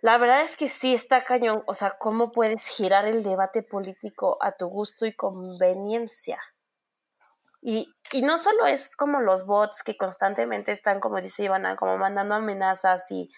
La 0.00 0.16
verdad 0.18 0.42
es 0.42 0.56
que 0.56 0.68
sí 0.68 0.94
está 0.94 1.22
cañón. 1.22 1.64
O 1.66 1.74
sea, 1.74 1.96
cómo 1.98 2.30
puedes 2.30 2.68
girar 2.68 3.06
el 3.06 3.24
debate 3.24 3.62
político 3.62 4.38
a 4.40 4.52
tu 4.52 4.68
gusto 4.68 5.06
y 5.06 5.12
conveniencia. 5.14 6.38
Y, 7.70 7.94
y 8.12 8.22
no 8.22 8.38
solo 8.38 8.64
es 8.64 8.96
como 8.96 9.20
los 9.20 9.44
bots 9.44 9.82
que 9.82 9.94
constantemente 9.94 10.72
están, 10.72 11.00
como 11.00 11.20
dice 11.20 11.44
Ivana, 11.44 11.76
como 11.76 11.98
mandando 11.98 12.34
amenazas 12.34 13.10
y, 13.10 13.28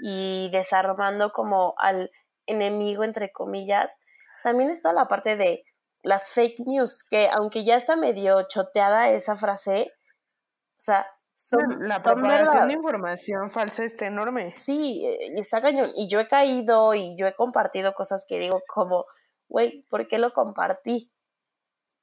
y 0.00 0.48
desarmando 0.52 1.32
como 1.32 1.74
al 1.78 2.12
enemigo, 2.46 3.02
entre 3.02 3.32
comillas, 3.32 3.96
también 4.40 4.70
es 4.70 4.82
toda 4.82 4.94
la 4.94 5.08
parte 5.08 5.34
de 5.34 5.64
las 6.04 6.32
fake 6.32 6.60
news, 6.64 7.02
que 7.02 7.28
aunque 7.28 7.64
ya 7.64 7.74
está 7.74 7.96
medio 7.96 8.46
choteada 8.46 9.08
esa 9.08 9.34
frase, 9.34 9.92
o 10.78 10.80
sea, 10.80 11.04
son, 11.34 11.88
la 11.88 11.98
propagación 11.98 12.68
de 12.68 12.74
información 12.74 13.50
falsa 13.50 13.82
está 13.82 14.06
enorme. 14.06 14.52
Sí, 14.52 15.02
y 15.02 15.40
está 15.40 15.60
cañón. 15.60 15.90
Y 15.96 16.06
yo 16.06 16.20
he 16.20 16.28
caído 16.28 16.94
y 16.94 17.16
yo 17.18 17.26
he 17.26 17.34
compartido 17.34 17.94
cosas 17.94 18.26
que 18.28 18.38
digo 18.38 18.62
como, 18.72 19.06
güey, 19.48 19.84
¿por 19.90 20.06
qué 20.06 20.18
lo 20.18 20.32
compartí? 20.32 21.12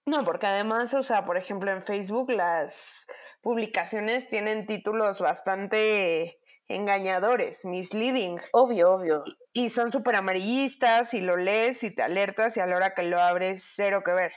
No, 0.05 0.23
porque 0.23 0.47
además, 0.47 0.93
o 0.93 1.03
sea, 1.03 1.25
por 1.25 1.37
ejemplo, 1.37 1.71
en 1.71 1.81
Facebook 1.81 2.31
las 2.31 3.05
publicaciones 3.41 4.27
tienen 4.27 4.65
títulos 4.65 5.19
bastante 5.19 6.39
engañadores, 6.69 7.65
misleading. 7.65 8.39
Obvio, 8.53 8.93
obvio. 8.93 9.23
Y, 9.53 9.69
son 9.69 9.91
súper 9.91 10.15
amarillistas 10.15 11.13
y 11.13 11.21
lo 11.21 11.35
lees 11.35 11.83
y 11.83 11.93
te 11.93 12.03
alertas 12.03 12.55
y 12.55 12.59
a 12.59 12.67
la 12.67 12.75
hora 12.75 12.93
que 12.93 13.03
lo 13.03 13.19
abres, 13.19 13.71
cero 13.75 14.01
que 14.05 14.13
ver. 14.13 14.31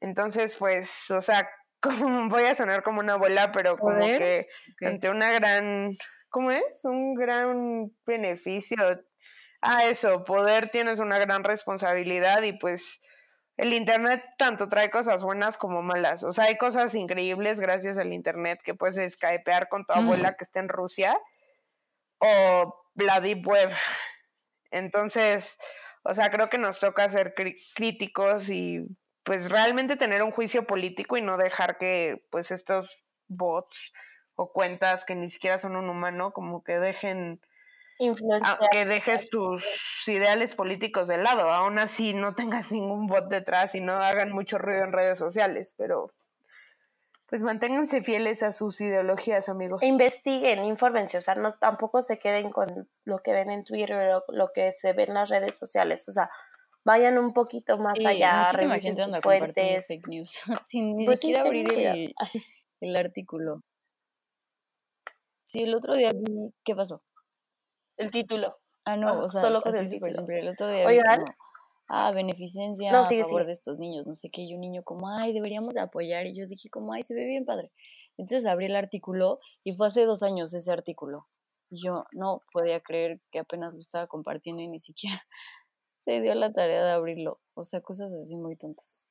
Entonces, 0.00 0.56
pues, 0.58 1.10
o 1.10 1.20
sea, 1.20 1.48
como, 1.80 2.28
voy 2.28 2.44
a 2.44 2.54
sonar 2.54 2.82
como 2.82 3.00
una 3.00 3.14
abuela, 3.14 3.52
pero 3.52 3.76
como 3.76 3.98
que 4.00 4.46
ante 4.82 5.10
una 5.10 5.30
gran, 5.32 5.92
¿cómo 6.30 6.50
es? 6.50 6.80
Un 6.84 7.14
gran 7.14 7.92
beneficio. 8.06 8.76
Ah, 9.62 9.84
eso, 9.84 10.24
poder 10.24 10.70
tienes 10.70 10.98
una 10.98 11.18
gran 11.18 11.44
responsabilidad 11.44 12.42
y 12.42 12.54
pues 12.54 13.02
el 13.60 13.74
Internet 13.74 14.24
tanto 14.38 14.70
trae 14.70 14.90
cosas 14.90 15.22
buenas 15.22 15.58
como 15.58 15.82
malas. 15.82 16.24
O 16.24 16.32
sea, 16.32 16.46
hay 16.46 16.56
cosas 16.56 16.94
increíbles 16.94 17.60
gracias 17.60 17.98
al 17.98 18.14
Internet 18.14 18.62
que 18.64 18.74
puedes 18.74 19.12
skypear 19.12 19.68
con 19.68 19.84
tu 19.84 19.92
abuela 19.92 20.34
que 20.34 20.44
está 20.44 20.60
en 20.60 20.70
Rusia 20.70 21.20
o 22.18 22.74
la 22.94 23.20
Deep 23.20 23.46
Web. 23.46 23.70
Entonces, 24.70 25.58
o 26.04 26.14
sea, 26.14 26.30
creo 26.30 26.48
que 26.48 26.56
nos 26.56 26.80
toca 26.80 27.06
ser 27.10 27.34
críticos 27.74 28.48
y 28.48 28.86
pues 29.24 29.50
realmente 29.50 29.96
tener 29.96 30.22
un 30.22 30.30
juicio 30.30 30.66
político 30.66 31.18
y 31.18 31.22
no 31.22 31.36
dejar 31.36 31.76
que 31.76 32.24
pues 32.30 32.50
estos 32.50 32.88
bots 33.28 33.92
o 34.36 34.52
cuentas 34.54 35.04
que 35.04 35.14
ni 35.14 35.28
siquiera 35.28 35.58
son 35.58 35.76
un 35.76 35.90
humano 35.90 36.32
como 36.32 36.64
que 36.64 36.78
dejen 36.78 37.42
que 38.72 38.84
dejes 38.86 39.28
tus 39.30 39.64
ideales 40.06 40.54
políticos 40.54 41.08
de 41.08 41.18
lado, 41.18 41.50
aún 41.50 41.78
así 41.78 42.14
no 42.14 42.34
tengas 42.34 42.72
ningún 42.72 43.06
bot 43.06 43.28
detrás 43.28 43.74
y 43.74 43.80
no 43.80 43.94
hagan 43.94 44.32
mucho 44.32 44.58
ruido 44.58 44.84
en 44.84 44.92
redes 44.92 45.18
sociales, 45.18 45.74
pero 45.76 46.12
pues 47.26 47.42
manténganse 47.42 48.02
fieles 48.02 48.42
a 48.42 48.52
sus 48.52 48.80
ideologías, 48.80 49.48
amigos. 49.48 49.82
E 49.82 49.86
investiguen, 49.86 50.64
infórmense, 50.64 51.18
o 51.18 51.20
sea, 51.20 51.36
no, 51.36 51.52
tampoco 51.52 52.02
se 52.02 52.18
queden 52.18 52.50
con 52.50 52.68
lo 53.04 53.18
que 53.18 53.32
ven 53.32 53.50
en 53.50 53.64
Twitter 53.64 54.14
o 54.14 54.24
lo 54.32 54.50
que 54.52 54.72
se 54.72 54.92
ve 54.94 55.04
en 55.04 55.14
las 55.14 55.28
redes 55.28 55.56
sociales, 55.56 56.08
o 56.08 56.12
sea, 56.12 56.28
vayan 56.84 57.18
un 57.18 57.32
poquito 57.32 57.76
más 57.76 58.04
allá, 58.04 58.48
revisen 58.48 58.96
sus 58.96 59.20
fuentes. 59.20 59.86
Fake 59.86 60.08
news, 60.08 60.42
sin 60.66 60.96
ni 60.96 61.04
pues 61.04 61.20
siquiera 61.20 61.42
abrir 61.42 61.72
el, 61.72 62.14
el 62.80 62.96
artículo. 62.96 63.62
Sí, 65.44 65.62
el 65.62 65.74
otro 65.74 65.94
día 65.94 66.12
vi, 66.14 66.52
¿qué 66.64 66.74
pasó? 66.74 67.02
El 68.00 68.10
título. 68.10 68.58
Ah, 68.84 68.96
no, 68.96 69.20
o 69.24 69.28
sea, 69.28 69.42
solo 69.42 69.60
con 69.60 69.74
el 69.76 69.88
título. 69.88 70.26
El 70.28 70.48
otro 70.48 70.72
día 70.72 70.86
Oigan, 70.86 71.24
ah, 71.88 72.10
beneficencia 72.12 72.98
a 72.98 73.04
favor 73.04 73.44
de 73.44 73.52
estos 73.52 73.78
niños, 73.78 74.06
no 74.06 74.14
sé 74.14 74.30
qué, 74.30 74.42
y 74.42 74.54
un 74.54 74.60
niño 74.60 74.82
como, 74.82 75.08
ay, 75.10 75.32
deberíamos 75.32 75.74
de 75.74 75.80
apoyar, 75.80 76.26
y 76.26 76.34
yo 76.34 76.46
dije 76.46 76.70
como, 76.70 76.92
ay, 76.94 77.02
se 77.02 77.14
ve 77.14 77.26
bien 77.26 77.44
padre. 77.44 77.70
Entonces 78.16 78.46
abrí 78.46 78.66
el 78.66 78.76
artículo 78.76 79.38
y 79.64 79.72
fue 79.72 79.86
hace 79.86 80.04
dos 80.04 80.22
años 80.22 80.52
ese 80.54 80.72
artículo. 80.72 81.28
Y 81.70 81.84
yo 81.84 82.04
no 82.12 82.42
podía 82.52 82.80
creer 82.80 83.20
que 83.30 83.38
apenas 83.38 83.74
lo 83.74 83.80
estaba 83.80 84.06
compartiendo 84.06 84.62
y 84.62 84.68
ni 84.68 84.78
siquiera 84.78 85.16
se 86.00 86.20
dio 86.20 86.34
la 86.34 86.52
tarea 86.52 86.84
de 86.84 86.92
abrirlo. 86.92 87.40
O 87.54 87.64
sea, 87.64 87.80
cosas 87.80 88.12
así 88.12 88.36
muy 88.36 88.56
tontas. 88.56 89.08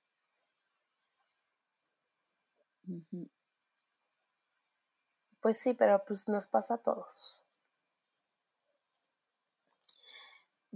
Pues 5.41 5.57
sí, 5.59 5.73
pero 5.73 6.03
pues 6.05 6.27
nos 6.27 6.47
pasa 6.47 6.75
a 6.75 6.77
todos. 6.81 7.38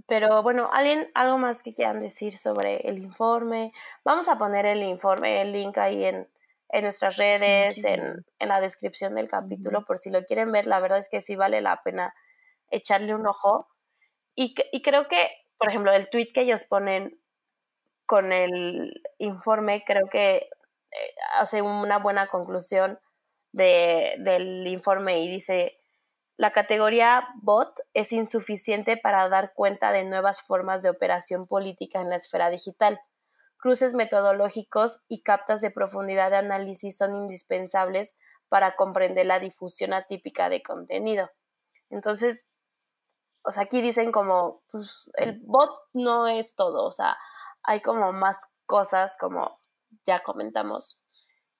Pero 0.08 0.44
bueno, 0.44 0.70
¿alguien 0.74 1.10
algo 1.14 1.38
más 1.38 1.64
que 1.64 1.74
quieran 1.74 2.02
decir 2.02 2.34
sobre 2.34 2.88
el 2.88 2.98
informe? 3.00 3.72
Vamos 4.04 4.28
a 4.28 4.38
poner 4.38 4.66
el 4.66 4.84
informe, 4.84 5.42
el 5.42 5.54
link 5.54 5.78
ahí 5.78 6.04
en, 6.06 6.30
en 6.70 6.84
nuestras 6.84 7.18
redes, 7.18 7.84
en, 7.86 8.26
en, 8.40 8.50
la 8.50 8.60
descripción 8.60 9.16
del 9.16 9.30
capítulo, 9.30 9.86
por 9.86 9.98
si 9.98 10.10
lo 10.10 10.24
quieren 10.26 10.52
ver. 10.52 10.68
La 10.68 10.80
verdad 10.80 11.00
es 11.00 11.10
que 11.10 11.22
sí 11.22 11.36
vale 11.36 11.62
la 11.62 11.82
pena 11.84 12.14
echarle 12.70 13.16
un 13.16 13.28
ojo. 13.28 13.70
Y, 14.36 14.56
y 14.72 14.82
creo 14.82 15.08
que, 15.08 15.30
por 15.58 15.70
ejemplo, 15.70 15.92
el 15.94 16.10
tweet 16.10 16.32
que 16.34 16.42
ellos 16.42 16.66
ponen 16.66 17.22
con 18.06 18.34
el 18.34 19.02
informe, 19.20 19.84
creo 19.86 20.08
que 20.10 20.50
eh, 20.92 21.16
hace 21.40 21.62
una 21.62 22.00
buena 22.00 22.28
conclusión 22.28 23.00
de, 23.54 24.16
del 24.20 24.68
informe 24.68 25.22
y 25.22 25.30
dice, 25.30 25.80
la 26.36 26.52
categoría 26.52 27.28
bot 27.42 27.80
es 27.94 28.12
insuficiente 28.12 28.98
para 28.98 29.30
dar 29.30 29.54
cuenta 29.54 29.92
de 29.92 30.04
nuevas 30.04 30.42
formas 30.42 30.82
de 30.82 30.90
operación 30.90 31.48
política 31.48 32.02
en 32.02 32.10
la 32.10 32.16
esfera 32.16 32.50
digital. 32.50 33.00
Cruces 33.58 33.94
metodológicos 33.94 35.04
y 35.08 35.22
captas 35.22 35.62
de 35.62 35.72
profundidad 35.72 36.32
de 36.32 36.38
análisis 36.38 36.98
son 36.98 37.16
indispensables 37.16 38.18
para 38.50 38.76
comprender 38.76 39.26
la 39.26 39.40
difusión 39.40 39.94
atípica 39.94 40.50
de 40.50 40.64
contenido. 40.64 41.30
Entonces, 41.90 42.46
o 43.46 43.52
sea, 43.52 43.64
aquí 43.64 43.82
dicen 43.82 44.12
como, 44.12 44.56
pues 44.72 45.10
el 45.16 45.40
bot 45.46 45.72
no 45.94 46.28
es 46.28 46.56
todo, 46.56 46.86
o 46.86 46.92
sea, 46.92 47.18
hay 47.62 47.82
como 47.82 48.12
más 48.12 48.38
cosas, 48.66 49.18
como 49.20 49.60
ya 50.06 50.22
comentamos, 50.22 51.04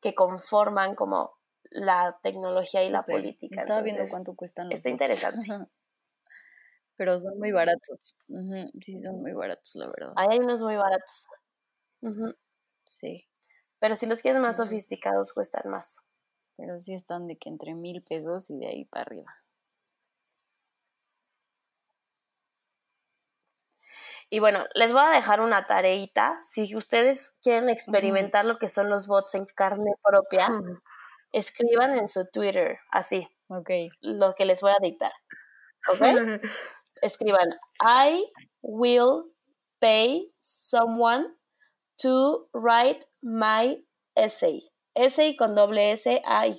que 0.02 0.16
conforman 0.16 0.96
como 0.96 1.38
la 1.74 2.18
tecnología 2.22 2.84
y 2.84 2.90
la 2.90 3.06
política. 3.06 3.62
Estaba 3.62 3.82
viendo 3.82 4.08
cuánto 4.10 4.36
cuestan 4.36 4.70
los 4.70 4.78
Está 4.78 4.90
bots. 4.90 5.02
interesante. 5.02 5.48
Pero 6.96 7.18
son 7.20 7.38
muy 7.40 7.52
baratos. 7.52 8.16
Sí, 8.82 8.98
son 8.98 9.22
muy 9.22 9.34
baratos, 9.34 9.76
la 9.76 9.88
verdad. 9.88 10.14
Ahí 10.16 10.28
hay 10.32 10.40
unos 10.40 10.62
muy 10.62 10.76
baratos. 10.76 11.28
Sí, 12.86 13.28
Pero 13.80 13.96
si 13.98 14.06
los 14.08 14.22
quieres 14.22 14.42
más 14.42 14.58
sofisticados, 14.58 15.34
cuestan 15.34 15.70
más. 15.72 15.98
pero 16.58 16.80
sí 16.80 16.94
están 16.94 17.28
de 17.28 17.38
que 17.38 17.50
entre 17.50 17.76
mil 17.76 18.04
pesos 18.04 18.50
y 18.50 18.58
de 18.60 18.68
ahí 18.68 18.86
para 18.86 19.04
arriba. 19.04 19.36
Y 24.30 24.40
bueno, 24.40 24.66
les 24.74 24.92
voy 24.94 25.02
a 25.04 25.10
dejar 25.10 25.42
una 25.42 25.68
tareita. 25.68 26.40
Si 26.44 26.76
ustedes 26.76 27.38
quieren 27.42 27.70
experimentar 27.70 28.46
lo 28.46 28.58
que 28.58 28.68
son 28.68 28.90
los 28.90 29.08
bots 29.08 29.36
en 29.36 29.46
carne 29.46 29.92
propia, 30.04 30.48
escriban 31.34 31.98
en 31.98 32.08
su 32.08 32.26
Twitter, 32.32 32.78
así, 32.92 33.28
Ok, 33.50 33.70
lo 34.02 34.34
que 34.34 34.46
les 34.46 34.62
voy 34.62 34.72
a 34.72 34.82
dictar. 34.82 35.12
¿Ok? 35.90 36.02
Escriban, 37.02 37.50
I 37.80 38.32
will 38.62 39.26
pay 39.80 40.34
someone 40.42 41.36
to 41.98 42.50
write 42.54 43.06
my 43.22 43.86
essay. 44.16 44.62
Essay 44.96 45.36
con 45.36 45.56
doble 45.56 45.92
S 45.92 46.22
A 46.26 46.48
Y. 46.48 46.56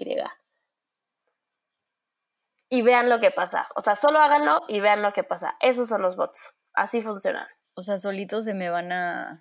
Y 2.69 2.83
vean 2.83 3.09
lo 3.09 3.21
que 3.21 3.31
pasa. 3.31 3.69
O 3.77 3.81
sea, 3.81 3.97
solo 3.97 4.19
háganlo 4.19 4.61
y 4.69 4.81
vean 4.81 5.03
lo 5.03 5.13
que 5.13 5.25
pasa. 5.25 5.57
Esos 5.61 5.89
son 5.89 6.03
los 6.03 6.17
bots. 6.17 6.55
Así 6.75 7.01
funcionan. 7.01 7.47
o 7.77 7.81
sea, 7.81 7.99
solitos 7.99 8.45
se 8.45 8.55
me 8.55 8.69
van 8.69 8.93
a... 8.93 9.41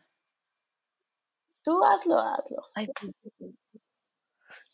Tú 1.63 1.84
hazlo, 1.84 2.17
hazlo. 2.19 2.61
Ay, 2.75 2.88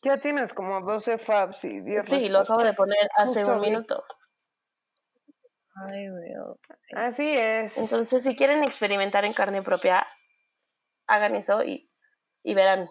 Ya 0.02 0.18
tienes 0.18 0.54
como 0.54 0.82
12 0.82 1.18
fabs 1.18 1.66
y 1.66 1.82
10 1.82 2.06
Sí, 2.08 2.30
lo 2.30 2.40
acabo 2.40 2.64
de 2.64 2.74
poner 2.74 2.98
hace 3.16 3.42
Justo 3.42 3.56
un 3.56 3.62
minuto. 3.62 4.04
ay, 5.76 6.10
veo. 6.10 6.60
Así 6.96 7.28
es. 7.30 7.78
Entonces, 7.78 8.24
si 8.24 8.36
quieren 8.36 8.64
experimentar 8.64 9.26
en 9.26 9.34
carne 9.34 9.62
propia, 9.62 10.08
hagan 11.08 11.36
eso 11.36 11.64
y, 11.64 11.90
y 12.44 12.54
verán 12.54 12.90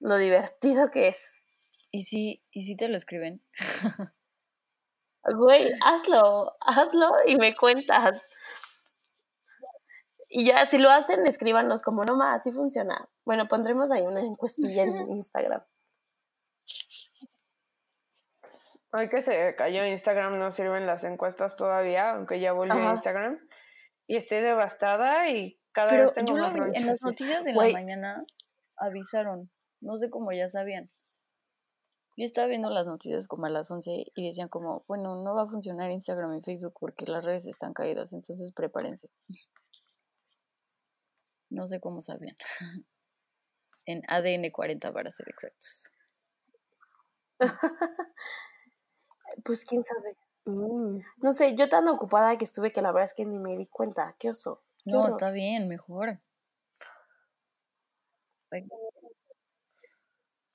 lo 0.00 0.16
divertido 0.16 0.90
que 0.90 1.08
es. 1.08 1.42
¿Y 1.90 2.02
si, 2.02 2.44
¿Y 2.50 2.62
si 2.62 2.76
te 2.76 2.88
lo 2.88 2.96
escriben? 2.96 3.42
Güey, 5.24 5.70
hazlo, 5.84 6.56
hazlo 6.60 7.12
y 7.26 7.36
me 7.36 7.54
cuentas. 7.54 8.20
Y 10.28 10.46
ya, 10.46 10.64
si 10.66 10.78
lo 10.78 10.90
hacen, 10.90 11.26
escríbanos 11.26 11.82
como 11.82 12.04
no 12.04 12.16
más, 12.16 12.40
así 12.40 12.52
funciona. 12.52 13.08
Bueno, 13.24 13.48
pondremos 13.48 13.90
ahí 13.90 14.02
una 14.02 14.20
encuestilla 14.20 14.84
en 14.84 14.96
Instagram. 15.10 15.62
Hoy 18.92 19.08
que 19.08 19.22
se 19.22 19.54
cayó 19.54 19.86
Instagram 19.86 20.38
no 20.38 20.50
sirven 20.50 20.86
las 20.86 21.04
encuestas 21.04 21.56
todavía, 21.56 22.12
aunque 22.12 22.40
ya 22.40 22.52
volvió 22.52 22.74
a 22.74 22.90
Instagram. 22.90 23.38
Y 24.06 24.16
estoy 24.16 24.38
devastada 24.38 25.28
y 25.28 25.60
cada 25.72 25.90
Pero 25.90 26.04
vez 26.06 26.14
tengo 26.14 26.36
yo 26.36 26.36
lo 26.38 26.50
más 26.50 26.54
vi 26.54 26.76
en 26.76 26.86
las 26.86 27.00
noticias 27.00 27.44
de 27.44 27.52
la 27.52 27.68
mañana 27.70 28.24
avisaron. 28.76 29.50
No 29.80 29.96
sé 29.96 30.10
cómo 30.10 30.32
ya 30.32 30.48
sabían. 30.48 30.88
Yo 32.16 32.24
estaba 32.24 32.48
viendo 32.48 32.68
las 32.68 32.86
noticias 32.86 33.28
como 33.28 33.46
a 33.46 33.50
las 33.50 33.70
11 33.70 34.06
y 34.14 34.26
decían 34.26 34.48
como, 34.48 34.84
bueno, 34.88 35.22
no 35.22 35.34
va 35.34 35.44
a 35.44 35.48
funcionar 35.48 35.90
Instagram 35.90 36.36
y 36.36 36.42
Facebook 36.42 36.74
porque 36.78 37.06
las 37.06 37.24
redes 37.24 37.46
están 37.46 37.72
caídas, 37.72 38.12
entonces 38.12 38.52
prepárense. 38.52 39.08
No 41.48 41.66
sé 41.66 41.80
cómo 41.80 42.00
sabían. 42.00 42.36
En 43.86 44.02
ADN 44.08 44.50
40 44.52 44.92
para 44.92 45.10
ser 45.10 45.26
exactos. 45.30 45.94
Pues 49.44 49.64
quién 49.64 49.84
sabe. 49.84 50.16
Mm. 50.44 51.00
No 51.22 51.32
sé, 51.32 51.54
yo 51.54 51.68
tan 51.68 51.88
ocupada 51.88 52.36
que 52.36 52.44
estuve 52.44 52.72
que 52.72 52.82
la 52.82 52.92
verdad 52.92 53.04
es 53.04 53.14
que 53.14 53.24
ni 53.24 53.38
me 53.38 53.56
di 53.56 53.66
cuenta. 53.66 54.16
Qué 54.18 54.30
oso. 54.30 54.62
Qué 54.84 54.90
No, 54.92 55.00
horror. 55.00 55.10
está 55.10 55.30
bien, 55.30 55.68
mejor. 55.68 56.20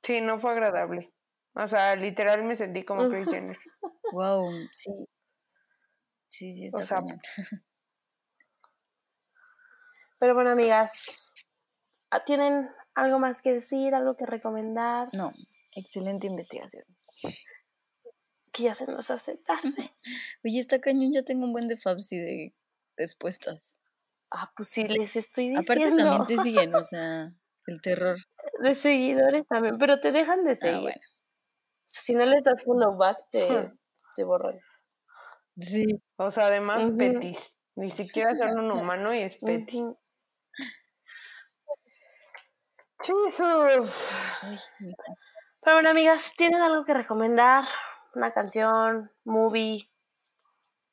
Sí, 0.03 0.21
no 0.21 0.39
fue 0.39 0.51
agradable. 0.51 1.13
O 1.53 1.67
sea, 1.67 1.95
literal 1.95 2.43
me 2.43 2.55
sentí 2.55 2.83
como 2.83 3.01
Jenner. 3.25 3.57
Wow, 4.11 4.51
sí. 4.71 4.91
Sí, 6.27 6.51
sí, 6.51 6.67
está 6.67 6.85
sea, 6.85 6.97
cañón. 6.97 7.21
Pero 10.19 10.33
bueno, 10.33 10.51
amigas, 10.51 11.33
¿ah, 12.09 12.23
¿tienen 12.23 12.69
algo 12.93 13.19
más 13.19 13.41
que 13.41 13.53
decir? 13.53 13.95
¿Algo 13.95 14.15
que 14.15 14.25
recomendar? 14.25 15.09
No, 15.13 15.31
excelente 15.75 16.27
investigación. 16.27 16.83
Que 18.51 18.63
ya 18.63 18.75
se 18.75 18.85
nos 18.87 19.11
hace 19.11 19.37
tarde. 19.37 19.93
Oye, 20.43 20.59
está 20.59 20.79
cañón, 20.79 21.11
ya 21.13 21.23
tengo 21.23 21.43
un 21.45 21.51
buen 21.53 21.67
de 21.67 21.77
fabs 21.77 22.11
y 22.11 22.17
de 22.17 22.53
respuestas. 22.97 23.81
Ah, 24.31 24.51
pues 24.55 24.69
sí, 24.69 24.85
les 24.87 25.15
estoy 25.15 25.49
diciendo. 25.49 25.61
Aparte 25.73 26.03
también 26.03 26.25
te 26.25 26.37
siguen, 26.37 26.73
o 26.75 26.83
sea, 26.83 27.33
el 27.67 27.81
terror. 27.81 28.17
De 28.61 28.75
seguidores 28.75 29.45
también, 29.47 29.77
pero 29.77 29.99
te 29.99 30.11
dejan 30.11 30.43
de 30.43 30.51
Ah, 30.51 30.55
seguir. 30.55 30.81
bueno. 30.81 31.01
Si 31.85 32.13
no 32.13 32.25
les 32.25 32.43
das 32.43 32.63
follow 32.63 32.97
back, 32.97 33.17
te, 33.31 33.71
te 34.15 34.23
borran. 34.23 34.59
Sí. 35.57 35.85
O 36.17 36.31
sea, 36.31 36.47
además 36.47 36.83
Ujú. 36.83 36.97
petis. 36.97 37.57
Ni 37.75 37.91
siquiera 37.91 38.35
son 38.37 38.59
un 38.59 38.71
humano 38.71 39.13
y 39.13 39.21
es 39.21 39.35
peti. 39.37 39.81
Ujú. 39.81 39.99
¡Jesús! 43.03 44.11
Pero 45.65 45.77
bueno, 45.77 45.89
amigas, 45.89 46.35
¿tienen 46.37 46.61
algo 46.61 46.85
que 46.85 46.93
recomendar? 46.93 47.63
Una 48.13 48.29
canción, 48.31 49.11
movie, 49.23 49.89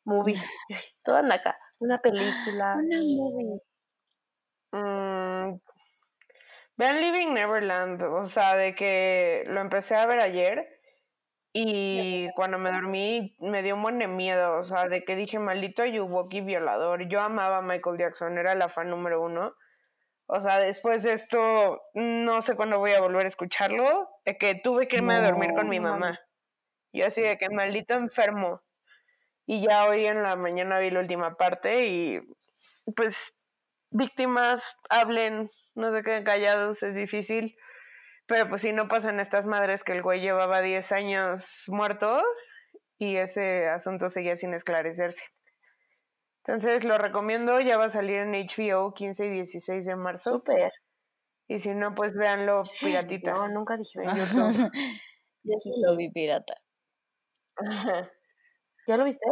movie, 0.03 0.41
todo 1.05 1.17
anda 1.17 1.35
acá. 1.35 1.59
Una 1.79 1.99
película. 2.01 2.77
Mm, 4.75 5.61
vean 6.79 7.01
Living 7.03 7.35
Neverland, 7.35 8.03
o 8.03 8.25
sea, 8.25 8.57
de 8.57 8.75
que 8.75 9.45
lo 9.49 9.61
empecé 9.61 9.97
a 9.97 10.07
ver 10.07 10.19
ayer 10.19 10.67
y 11.53 12.31
cuando 12.35 12.57
me 12.57 12.73
dormí 12.73 13.37
me 13.39 13.63
dio 13.63 13.75
un 13.75 13.83
buen 13.83 13.99
de 13.99 14.09
miedo, 14.09 14.59
o 14.59 14.65
sea, 14.65 14.89
de 14.89 15.05
que 15.05 15.15
dije 15.15 15.39
maldito 15.39 15.85
Yuwoki 15.85 16.41
violador. 16.41 17.07
Yo 17.07 17.21
amaba 17.21 17.59
a 17.59 17.63
Michael 17.63 17.99
Jackson, 17.99 18.39
era 18.39 18.55
la 18.55 18.71
fan 18.71 18.89
número 18.89 19.21
uno. 19.21 19.55
O 20.27 20.41
sea, 20.41 20.59
después 20.59 21.03
de 21.03 21.13
esto, 21.13 21.83
no 21.95 22.43
sé 22.43 22.55
cuándo 22.55 22.79
voy 22.79 22.93
a 22.93 23.01
volver 23.01 23.27
a 23.27 23.29
escucharlo, 23.29 24.09
de 24.25 24.39
que 24.39 24.55
tuve 24.55 24.89
que 24.89 24.97
irme 24.97 25.15
a 25.15 25.21
dormir 25.23 25.53
con 25.55 25.69
mi 25.69 25.81
mamá. 25.81 26.19
Yo 26.93 27.07
así 27.07 27.23
de 27.23 27.39
que 27.39 27.49
maldito 27.51 27.95
enfermo. 27.95 28.63
Y 29.47 29.63
ya 29.63 29.87
hoy 29.87 30.07
en 30.07 30.23
la 30.23 30.37
mañana 30.37 30.79
vi 30.79 30.91
la 30.91 31.01
última 31.01 31.37
parte 31.37 31.87
y 31.87 32.21
pues 32.97 33.35
víctimas 33.91 34.77
hablen, 34.89 35.51
no 35.75 35.93
se 35.93 36.03
queden 36.03 36.25
callados, 36.25 36.83
es 36.83 36.95
difícil. 36.95 37.57
Pero 38.27 38.49
pues 38.49 38.63
si 38.63 38.73
no 38.73 38.89
pasan 38.89 39.21
estas 39.21 39.47
madres 39.47 39.85
que 39.85 39.93
el 39.93 40.03
güey 40.03 40.21
llevaba 40.21 40.63
10 40.63 40.93
años 40.93 41.65
muerto 41.69 42.23
y 42.99 43.17
ese 43.17 43.69
asunto 43.69 44.11
seguía 44.11 44.37
sin 44.37 44.55
esclarecerse. 44.55 45.25
Entonces 46.45 46.85
lo 46.85 46.99
recomiendo, 46.99 47.61
ya 47.61 47.79
va 47.79 47.85
a 47.85 47.91
salir 47.91 48.17
en 48.17 48.35
HBO 48.35 48.95
15 48.95 49.27
y 49.27 49.31
16 49.31 49.87
de 49.87 49.97
marzo. 49.97 50.31
Súper. 50.31 50.73
Y 51.49 51.59
si 51.59 51.75
no, 51.75 51.95
pues 51.95 52.15
véanlo 52.15 52.63
piratita. 52.81 53.33
No, 53.33 53.49
nunca 53.49 53.77
dije 53.77 54.01
eso. 54.03 54.13
YouTube. 54.17 54.71
Yo 55.45 55.59
sí 55.59 55.71
lo 55.85 55.97
vi 55.97 56.11
pirata. 56.11 56.55
¿Ya 58.87 58.97
lo 58.97 59.05
viste? 59.05 59.27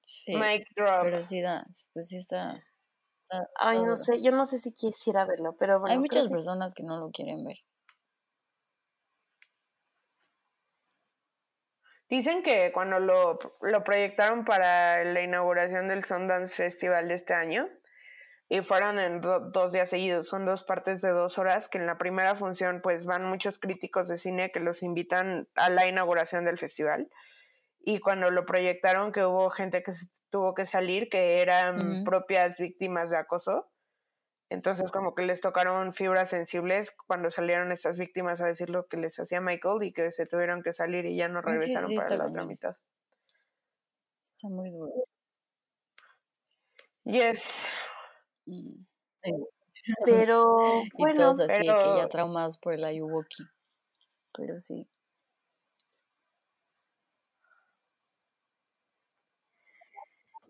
Sí. 0.00 0.34
Mic 0.36 0.66
drop. 0.74 1.02
Pero 1.02 1.22
sí 1.22 1.40
da, 1.40 1.64
pues 1.92 2.08
sí 2.08 2.18
está. 2.18 2.62
está- 3.22 3.48
Ay, 3.60 3.78
no 3.80 3.96
sé, 3.96 4.22
yo 4.22 4.30
no 4.32 4.46
sé 4.46 4.58
si 4.58 4.72
quisiera 4.72 5.26
verlo, 5.26 5.54
pero 5.58 5.80
bueno. 5.80 5.92
Hay 5.92 5.98
muchas 5.98 6.22
que 6.22 6.28
sí. 6.28 6.34
personas 6.34 6.74
que 6.74 6.82
no 6.82 6.98
lo 6.98 7.10
quieren 7.10 7.44
ver. 7.44 7.56
Dicen 12.08 12.42
que 12.42 12.72
cuando 12.72 13.00
lo, 13.00 13.38
lo 13.60 13.84
proyectaron 13.84 14.44
para 14.44 15.04
la 15.04 15.20
inauguración 15.20 15.88
del 15.88 16.04
Sundance 16.04 16.56
Festival 16.56 17.08
de 17.08 17.14
este 17.14 17.34
año, 17.34 17.68
y 18.50 18.62
fueron 18.62 18.98
en 18.98 19.20
do- 19.20 19.40
dos 19.50 19.72
días 19.72 19.90
seguidos. 19.90 20.26
Son 20.26 20.46
dos 20.46 20.64
partes 20.64 21.02
de 21.02 21.10
dos 21.10 21.36
horas 21.38 21.68
que 21.68 21.76
en 21.76 21.84
la 21.86 21.98
primera 21.98 22.34
función 22.34 22.80
pues 22.82 23.04
van 23.04 23.28
muchos 23.28 23.58
críticos 23.58 24.08
de 24.08 24.16
cine 24.16 24.50
que 24.50 24.60
los 24.60 24.82
invitan 24.82 25.48
a 25.54 25.68
la 25.68 25.86
inauguración 25.86 26.46
del 26.46 26.56
festival. 26.56 27.10
Y 27.80 28.00
cuando 28.00 28.30
lo 28.30 28.46
proyectaron 28.46 29.12
que 29.12 29.22
hubo 29.24 29.50
gente 29.50 29.82
que 29.82 29.92
se 29.92 30.06
tuvo 30.30 30.54
que 30.54 30.64
salir 30.64 31.10
que 31.10 31.42
eran 31.42 32.04
propias 32.04 32.56
víctimas 32.56 33.10
de 33.10 33.18
acoso. 33.18 33.70
Entonces 34.50 34.90
como 34.90 35.14
que 35.14 35.22
les 35.22 35.40
tocaron 35.40 35.92
fibras 35.92 36.30
sensibles 36.30 36.96
cuando 37.06 37.30
salieron 37.30 37.70
estas 37.70 37.98
víctimas 37.98 38.40
a 38.40 38.46
decir 38.46 38.70
lo 38.70 38.86
que 38.86 38.96
les 38.96 39.18
hacía 39.18 39.40
Michael 39.40 39.82
y 39.82 39.92
que 39.92 40.10
se 40.10 40.24
tuvieron 40.26 40.62
que 40.62 40.72
salir 40.72 41.04
y 41.04 41.16
ya 41.16 41.28
no 41.28 41.42
sí, 41.42 41.50
regresaron 41.50 41.88
sí, 41.88 41.96
para 41.96 42.16
la 42.16 42.26
otra 42.26 42.44
mitad. 42.44 42.76
Está 44.20 44.48
muy 44.48 44.70
duro. 44.70 44.92
Yes. 47.04 47.66
Pero 50.04 50.82
Y 50.82 50.90
bueno, 50.98 51.14
todos 51.14 51.40
así 51.40 51.62
que 51.62 51.66
ya 51.66 52.08
traumados 52.08 52.56
por 52.58 52.74
el 52.74 52.84
Ayuwoki. 52.84 53.44
Pero 54.34 54.58
sí. 54.58 54.86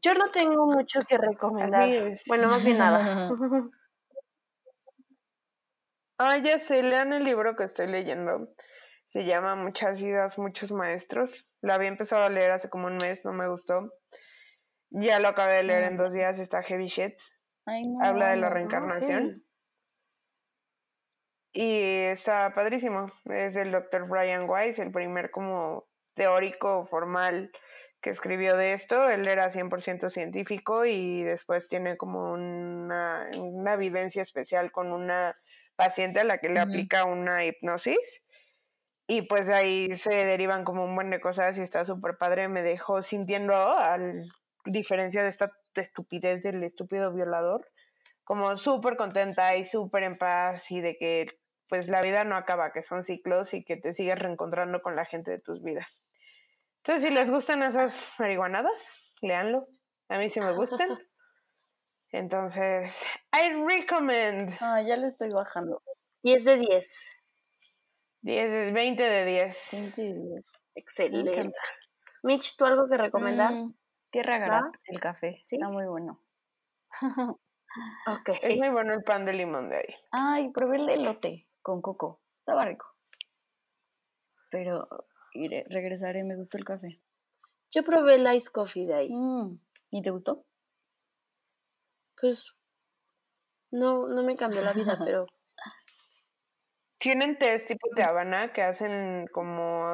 yo 0.02 0.14
no 0.14 0.30
tengo 0.30 0.66
mucho 0.66 1.00
que 1.08 1.18
recomendar. 1.18 1.90
Bueno, 2.26 2.48
más 2.48 2.64
bien 2.64 2.78
nada. 2.78 3.30
Ah, 6.18 6.36
ya 6.38 6.58
sé, 6.58 6.82
lean 6.82 7.12
el 7.12 7.22
libro 7.22 7.54
que 7.54 7.64
estoy 7.64 7.86
leyendo. 7.86 8.48
Se 9.06 9.24
llama 9.24 9.54
Muchas 9.54 9.98
vidas, 9.98 10.36
muchos 10.36 10.72
maestros. 10.72 11.46
Lo 11.62 11.72
había 11.72 11.88
empezado 11.88 12.24
a 12.24 12.28
leer 12.28 12.50
hace 12.50 12.68
como 12.68 12.88
un 12.88 12.96
mes, 12.96 13.24
no 13.24 13.32
me 13.32 13.48
gustó. 13.48 13.92
Ya 14.90 15.20
lo 15.20 15.28
acabé 15.28 15.54
de 15.54 15.62
leer 15.62 15.84
en 15.84 15.96
dos 15.96 16.12
días, 16.12 16.38
está 16.38 16.62
heavy 16.62 16.86
shit. 16.86 17.14
Ay, 17.66 17.86
no. 17.86 18.04
Habla 18.04 18.30
de 18.30 18.36
la 18.36 18.48
no. 18.48 18.54
reencarnación. 18.54 19.44
Y 21.52 21.80
está 22.06 22.52
padrísimo. 22.52 23.06
Es 23.26 23.54
del 23.54 23.70
doctor 23.70 24.08
Brian 24.08 24.48
Weiss, 24.48 24.78
el 24.80 24.90
primer 24.90 25.30
como 25.30 25.88
teórico 26.14 26.84
formal 26.84 27.52
que 28.00 28.10
escribió 28.10 28.56
de 28.56 28.72
esto. 28.72 29.08
Él 29.08 29.28
era 29.28 29.50
100% 29.50 30.10
científico 30.10 30.84
y 30.84 31.22
después 31.22 31.68
tiene 31.68 31.96
como 31.96 32.32
una, 32.32 33.28
una 33.38 33.76
vivencia 33.76 34.22
especial 34.22 34.72
con 34.72 34.92
una 34.92 35.36
paciente 35.78 36.20
a 36.20 36.24
la 36.24 36.38
que 36.38 36.48
le 36.48 36.60
Ujú. 36.60 36.68
aplica 36.68 37.04
una 37.04 37.44
hipnosis. 37.44 38.20
Y 39.06 39.22
pues 39.22 39.46
de 39.46 39.54
ahí 39.54 39.96
se 39.96 40.12
derivan 40.12 40.64
como 40.64 40.84
un 40.84 40.94
buen 40.94 41.08
de 41.08 41.20
cosas 41.20 41.56
y 41.56 41.62
está 41.62 41.84
súper 41.86 42.18
padre. 42.18 42.48
Me 42.48 42.62
dejó 42.62 43.00
sintiendo, 43.00 43.54
a 43.54 43.96
diferencia 44.66 45.22
de 45.22 45.30
esta 45.30 45.50
estupidez 45.76 46.42
del 46.42 46.62
estúpido 46.62 47.14
violador, 47.14 47.66
como 48.24 48.56
súper 48.58 48.96
contenta 48.96 49.56
y 49.56 49.64
súper 49.64 50.02
en 50.02 50.18
paz 50.18 50.70
y 50.70 50.82
de 50.82 50.98
que 50.98 51.38
pues 51.68 51.88
la 51.88 52.02
vida 52.02 52.24
no 52.24 52.36
acaba, 52.36 52.72
que 52.72 52.82
son 52.82 53.04
ciclos 53.04 53.54
y 53.54 53.62
que 53.64 53.76
te 53.76 53.94
sigues 53.94 54.18
reencontrando 54.18 54.82
con 54.82 54.96
la 54.96 55.04
gente 55.04 55.30
de 55.30 55.38
tus 55.38 55.62
vidas. 55.62 56.02
Entonces, 56.78 57.08
si 57.08 57.14
les 57.14 57.30
gustan 57.30 57.62
esas 57.62 58.14
marihuanadas, 58.18 59.14
léanlo. 59.22 59.66
A 60.08 60.18
mí 60.18 60.28
sí 60.28 60.40
me 60.40 60.52
gustan. 60.54 60.88
Entonces, 62.12 63.02
I 63.32 63.52
recommend. 63.68 64.50
Ah, 64.60 64.82
ya 64.82 64.96
lo 64.96 65.06
estoy 65.06 65.28
bajando. 65.30 65.82
10 66.22 66.44
de 66.44 66.56
10. 66.56 67.10
10 68.22 68.52
es 68.52 68.72
20 68.72 69.02
de 69.02 69.24
10. 69.24 69.68
20 69.72 70.02
y 70.02 70.12
10. 70.12 70.22
Me 70.24 70.40
Excelente. 70.74 71.52
Mitch, 72.22 72.56
¿tú 72.56 72.64
algo 72.64 72.88
que 72.88 72.96
recomendar? 72.96 73.52
Mm, 73.52 73.74
Tierra 74.10 74.38
¿Va? 74.38 74.46
Garat, 74.46 74.74
el 74.84 75.00
café. 75.00 75.42
¿Sí? 75.44 75.56
Está 75.56 75.68
muy 75.68 75.86
bueno. 75.86 76.20
Ok. 78.06 78.30
Es 78.42 78.58
muy 78.58 78.70
bueno 78.70 78.94
el 78.94 79.04
pan 79.04 79.24
de 79.24 79.32
limón 79.34 79.68
de 79.68 79.76
ahí. 79.76 79.94
Ay, 80.10 80.50
probé 80.50 80.78
el 80.78 80.86
de 80.86 80.94
elote 80.94 81.48
con 81.62 81.80
coco. 81.80 82.22
Estaba 82.34 82.64
rico. 82.64 82.86
Pero 84.50 84.88
iré, 85.34 85.64
regresaré, 85.68 86.24
me 86.24 86.36
gustó 86.36 86.56
el 86.56 86.64
café. 86.64 87.00
Yo 87.70 87.84
probé 87.84 88.14
el 88.14 88.34
ice 88.34 88.50
coffee 88.50 88.86
de 88.86 88.94
ahí. 88.94 89.12
Mm, 89.12 89.60
¿Y 89.90 90.02
te 90.02 90.10
gustó? 90.10 90.47
Pues 92.20 92.54
no, 93.70 94.08
no 94.08 94.22
me 94.22 94.36
cambió 94.36 94.62
la 94.62 94.72
vida, 94.72 94.96
pero 95.04 95.26
Tienen 96.98 97.38
test 97.38 97.68
tipo 97.68 97.86
de 97.94 98.02
Habana 98.02 98.52
que 98.52 98.62
hacen 98.62 99.26
como 99.32 99.86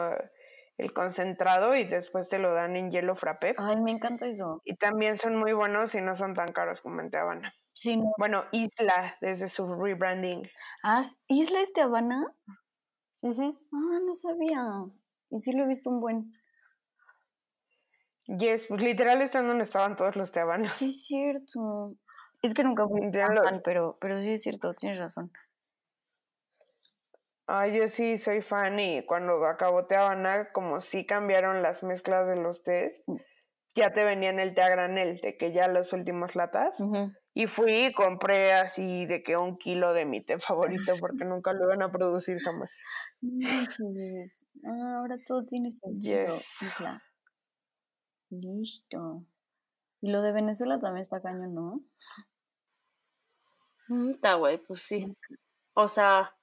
el 0.78 0.92
concentrado 0.92 1.76
y 1.76 1.84
después 1.84 2.28
te 2.28 2.38
lo 2.38 2.54
dan 2.54 2.76
en 2.76 2.90
hielo 2.90 3.14
frappé. 3.14 3.54
Ay, 3.58 3.80
me 3.80 3.92
encanta 3.92 4.26
eso. 4.26 4.62
Y 4.64 4.76
también 4.76 5.18
son 5.18 5.36
muy 5.36 5.52
buenos 5.52 5.94
y 5.94 6.00
no 6.00 6.16
son 6.16 6.32
tan 6.32 6.52
caros 6.52 6.80
como 6.80 7.00
en 7.02 7.14
Habana. 7.14 7.54
Sí, 7.66 7.96
no. 7.96 8.12
Bueno, 8.18 8.44
Isla, 8.52 9.16
desde 9.20 9.48
su 9.48 9.66
rebranding. 9.66 10.48
Ah, 10.82 11.02
¿Isla 11.28 11.60
este 11.60 11.82
Habana? 11.82 12.34
Ujú. 13.20 13.58
Ah, 13.72 13.98
no 14.06 14.14
sabía. 14.14 14.64
Y 15.30 15.38
sí 15.38 15.52
lo 15.52 15.64
he 15.64 15.66
visto 15.66 15.90
un 15.90 16.00
buen. 16.00 16.32
Yes, 18.26 18.64
pues 18.64 18.82
literal 18.82 19.20
están 19.20 19.46
donde 19.46 19.64
estaban 19.64 19.96
todos 19.96 20.16
los 20.16 20.30
Te 20.30 20.40
Habanas. 20.40 20.72
Sí, 20.72 20.86
es 20.86 21.04
cierto. 21.04 21.96
Es 22.44 22.52
que 22.54 22.62
nunca 22.62 22.86
fui 22.86 23.00
lo- 23.00 23.42
fan, 23.42 23.62
pero, 23.64 23.96
pero 24.00 24.20
sí 24.20 24.34
es 24.34 24.42
cierto, 24.42 24.74
tienes 24.74 24.98
razón. 24.98 25.32
Ay, 27.46 27.76
yo 27.76 27.88
sí 27.88 28.18
soy 28.18 28.40
fan 28.42 28.78
y 28.78 29.04
cuando 29.04 29.44
acabó 29.46 29.86
Te 29.86 29.96
Habana, 29.96 30.50
como 30.52 30.80
sí 30.80 31.04
cambiaron 31.06 31.62
las 31.62 31.82
mezclas 31.82 32.26
de 32.26 32.36
los 32.36 32.62
tés, 32.62 33.02
Mm. 33.06 33.16
ya 33.74 33.92
te 33.92 34.04
venían 34.04 34.40
el 34.40 34.54
té 34.54 34.62
a 34.62 34.68
granel, 34.68 35.20
de 35.20 35.36
que 35.36 35.52
ya 35.52 35.68
los 35.68 35.92
últimos 35.92 36.36
latas. 36.36 36.76
Y 37.34 37.46
fui 37.46 37.86
y 37.86 37.92
compré 37.92 38.52
así 38.52 39.06
de 39.06 39.22
que 39.22 39.36
un 39.36 39.58
kilo 39.58 39.92
de 39.92 40.04
mi 40.04 40.22
té 40.24 40.38
favorito 40.38 40.92
porque 41.00 41.24
nunca 41.24 41.52
lo 41.52 41.64
iban 41.64 41.82
a 41.82 41.90
producir 41.90 42.38
jamás. 42.40 42.78
Ah, 44.66 44.98
ahora 44.98 45.16
todo 45.26 45.44
tiene 45.44 45.70
sentido. 45.70 46.26
Yes. 46.26 46.62
Isla. 46.62 47.02
Listo. 48.30 49.24
Y 50.00 50.10
lo 50.10 50.22
de 50.22 50.32
Venezuela 50.32 50.78
también 50.80 51.02
está 51.02 51.20
cañón, 51.22 51.54
¿no? 51.54 51.80
Está 53.88 54.34
güey, 54.34 54.58
pues 54.58 54.80
sí. 54.80 55.14
O 55.74 55.88
sea, 55.88 56.34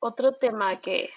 otro 0.00 0.32
tema 0.32 0.76
que 0.80 1.10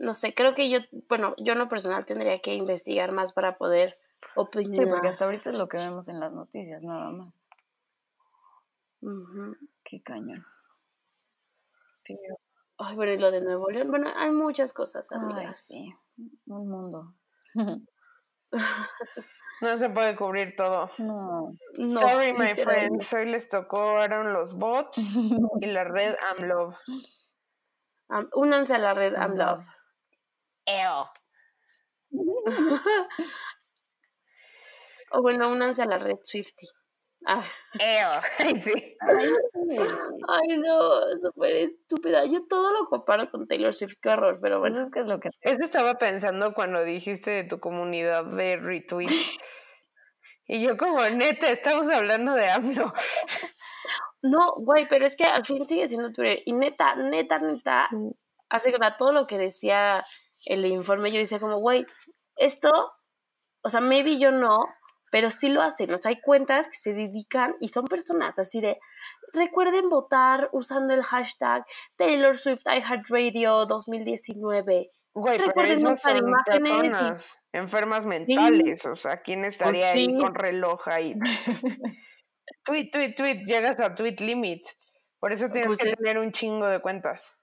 no 0.00 0.14
sé, 0.14 0.34
creo 0.34 0.54
que 0.54 0.70
yo, 0.70 0.78
bueno, 1.08 1.34
yo 1.36 1.52
en 1.52 1.58
lo 1.58 1.68
personal 1.68 2.06
tendría 2.06 2.40
que 2.40 2.54
investigar 2.54 3.12
más 3.12 3.34
para 3.34 3.58
poder 3.58 3.98
opinar. 4.34 4.70
Sí, 4.70 4.86
porque 4.86 5.08
hasta 5.08 5.26
ahorita 5.26 5.50
es 5.50 5.58
lo 5.58 5.68
que 5.68 5.76
vemos 5.76 6.08
en 6.08 6.20
las 6.20 6.32
noticias, 6.32 6.82
nada 6.82 7.10
más. 7.10 7.50
Ujú. 9.02 9.56
Qué 9.84 10.02
cañón. 10.02 10.44
Pero, 12.06 12.38
Ay, 12.78 12.96
bueno, 12.96 13.12
y 13.12 13.18
lo 13.18 13.30
de 13.30 13.42
Nuevo 13.42 13.70
León, 13.70 13.90
bueno, 13.90 14.10
hay 14.16 14.30
muchas 14.30 14.72
cosas, 14.72 15.12
ay, 15.12 15.18
amigas. 15.20 15.66
sí. 15.66 15.94
Un 16.46 16.68
mundo. 16.70 17.14
No 19.60 19.76
se 19.76 19.90
puede 19.90 20.16
cubrir 20.16 20.56
todo. 20.56 20.88
no. 20.98 21.54
No, 21.78 22.00
Sorry, 22.00 22.32
my 22.32 22.54
friends. 22.54 23.12
Hoy 23.12 23.26
les 23.26 23.48
tocaron 23.48 24.32
los 24.32 24.54
bots 24.54 24.96
y 25.60 25.66
la 25.66 25.84
red 25.84 26.16
AMLOV. 26.30 26.74
Am- 28.08 28.30
únanse 28.34 28.74
a 28.74 28.78
la 28.78 28.94
red 28.94 29.14
I'm 29.14 29.36
Love. 29.36 29.66
O 35.12 35.22
bueno, 35.22 35.48
únanse 35.50 35.82
a 35.82 35.86
la 35.86 35.98
red 35.98 36.18
Swifty. 36.22 36.68
Ah, 37.26 37.44
Ay, 38.38 38.60
sí. 38.60 38.72
Ay, 39.00 39.28
sí. 39.52 39.78
Ay, 40.28 40.58
no, 40.58 41.16
súper 41.16 41.56
estúpida. 41.56 42.24
Yo 42.24 42.46
todo 42.48 42.72
lo 42.72 42.86
comparo 42.86 43.30
con 43.30 43.46
Taylor 43.46 43.74
Swift, 43.74 43.94
qué 44.00 44.10
horror, 44.10 44.38
pero 44.40 44.58
bueno. 44.60 44.80
es 44.80 44.90
que 44.90 45.00
es 45.00 45.06
lo 45.06 45.20
que... 45.20 45.28
Eso 45.40 45.62
estaba 45.62 45.98
pensando 45.98 46.54
cuando 46.54 46.82
dijiste 46.82 47.30
de 47.30 47.44
tu 47.44 47.60
comunidad 47.60 48.24
de 48.24 48.56
retweet. 48.56 49.06
Y 50.52 50.62
yo 50.62 50.76
como, 50.76 51.00
neta, 51.10 51.48
estamos 51.48 51.88
hablando 51.88 52.34
de 52.34 52.50
AMLO. 52.50 52.92
No, 54.20 54.54
güey, 54.56 54.88
pero 54.88 55.06
es 55.06 55.14
que 55.14 55.22
al 55.22 55.44
fin 55.44 55.64
sigue 55.64 55.86
siendo 55.86 56.12
Twitter. 56.12 56.42
Y 56.44 56.54
neta, 56.54 56.96
neta, 56.96 57.38
neta, 57.38 57.88
hace 58.48 58.72
que 58.72 58.78
todo 58.98 59.12
lo 59.12 59.28
que 59.28 59.38
decía 59.38 60.02
el 60.46 60.66
informe, 60.66 61.12
yo 61.12 61.18
decía 61.18 61.38
como, 61.38 61.58
güey, 61.58 61.86
esto, 62.34 62.70
o 63.62 63.68
sea, 63.68 63.80
maybe 63.80 64.18
yo 64.18 64.32
no, 64.32 64.58
pero 65.10 65.30
sí 65.30 65.48
lo 65.48 65.62
hacen. 65.62 65.92
O 65.92 65.98
sea, 65.98 66.10
hay 66.10 66.20
cuentas 66.20 66.68
que 66.68 66.76
se 66.76 66.92
dedican 66.94 67.54
y 67.60 67.68
son 67.68 67.84
personas 67.86 68.38
así 68.38 68.60
de, 68.60 68.78
recuerden 69.32 69.88
votar 69.90 70.48
usando 70.52 70.94
el 70.94 71.02
hashtag 71.02 71.64
Taylor 71.96 72.36
Swift 72.38 72.62
iHeartRadio 72.66 73.66
2019. 73.66 74.90
Güey, 75.12 75.38
pero 75.38 75.48
Recuerden 75.48 75.86
usar 75.88 76.16
son 76.16 76.28
imágenes 76.28 76.72
y- 76.72 76.80
personas 76.80 77.38
enfermas 77.52 78.06
mentales. 78.06 78.86
O 78.86 78.94
sea, 78.96 79.20
¿quién 79.22 79.44
estaría 79.44 79.90
ahí 79.90 80.06
con 80.16 80.34
reloj 80.36 80.86
ahí? 80.88 81.14
tweet, 82.64 82.90
tweet, 82.92 83.14
tweet. 83.16 83.44
Llegas 83.44 83.80
a 83.80 83.94
tweet 83.94 84.16
limit. 84.20 84.62
Por 85.18 85.32
eso 85.32 85.48
tienes 85.48 85.66
Pues 85.66 85.78
que 85.78 85.90
es- 85.90 85.96
tener 85.96 86.18
un 86.18 86.30
chingo 86.32 86.66
de 86.66 86.80
cuentas. 86.80 87.36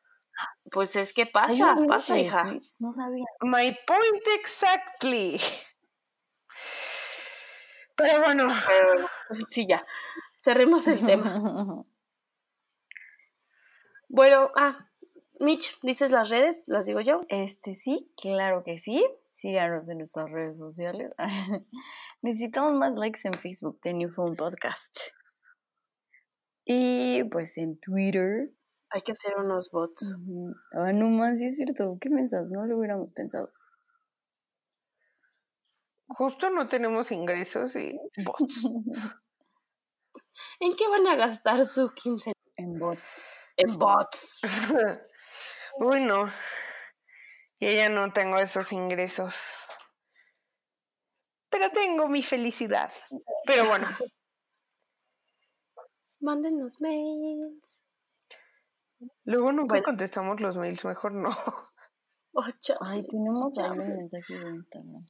Pues 0.72 0.95
es 0.95 1.13
que 1.13 1.26
pasa, 1.26 1.76
pasa, 1.88 2.18
hija. 2.18 2.43
No 2.80 2.93
sabía. 2.93 3.26
My 3.41 3.76
point 3.88 4.24
exactly. 4.39 5.41
Pero 7.97 8.23
bueno, 8.23 8.47
sí, 9.49 9.67
ya. 9.67 9.85
cerremos 10.37 10.87
el 10.87 11.05
tema. 11.05 11.83
Bueno, 14.09 14.51
ah, 14.55 14.87
Mitch, 15.41 15.77
¿dices 15.83 16.11
las 16.11 16.29
redes? 16.29 16.63
¿Las 16.65 16.85
digo 16.85 17.01
yo? 17.01 17.23
Este 17.27 17.75
sí, 17.75 18.09
claro 18.15 18.63
que 18.63 18.77
sí. 18.77 19.05
Síganos 19.29 19.89
en 19.89 19.97
nuestras 19.97 20.31
redes 20.31 20.57
sociales. 20.57 21.11
Necesitamos 22.21 22.73
más 22.73 22.97
likes 22.97 23.19
en 23.25 23.33
Facebook 23.33 23.81
de 23.81 23.93
New 23.93 24.09
Phone 24.09 24.37
Podcast. 24.37 24.97
Y 26.63 27.25
pues 27.25 27.57
en 27.57 27.77
Twitter. 27.79 28.53
Hay 28.89 29.01
que 29.01 29.11
hacer 29.11 29.35
unos 29.37 29.69
bots. 29.71 30.17
Ah, 30.73 30.93
no 30.93 31.09
más, 31.09 31.39
sí 31.39 31.47
es 31.47 31.57
cierto. 31.57 31.97
¿Qué 31.99 32.09
pensás? 32.09 32.49
No 32.49 32.65
lo 32.65 32.77
hubiéramos 32.77 33.11
pensado. 33.11 33.51
Justo 36.08 36.49
no 36.49 36.68
tenemos 36.68 37.12
ingresos 37.12 37.76
y 37.76 37.99
bots. 38.24 38.64
¿En 40.60 40.76
qué 40.76 40.88
van 40.88 41.08
a 41.08 41.16
gastar 41.16 41.66
su 41.66 41.91
15? 41.93 42.32
En 42.55 42.80
bots. 42.80 43.01
En 43.58 43.78
bots. 43.78 44.41
Uy, 45.80 46.01
no. 46.01 46.30
Y 47.60 47.76
ya 47.76 47.89
no 47.89 48.12
tengo 48.14 48.38
esos 48.38 48.72
ingresos. 48.72 49.68
Pero 51.49 51.70
tengo 51.72 52.08
mi 52.08 52.24
felicidad. 52.24 52.91
Pero 53.45 53.68
bueno. 53.68 53.88
Mándenos 56.20 56.82
mails. 56.82 57.86
Luego 59.26 59.51
nunca 59.51 59.84
contestamos 59.84 60.39
los 60.39 60.58
mails, 60.58 60.84
mejor 60.84 61.12
no. 61.14 61.30
Ocho. 62.34 62.76
Ay, 62.82 63.05
tenemos 63.08 63.55
un 63.58 63.78
mensaje 63.78 64.39
de 64.39 64.49
Instagram. 64.49 65.05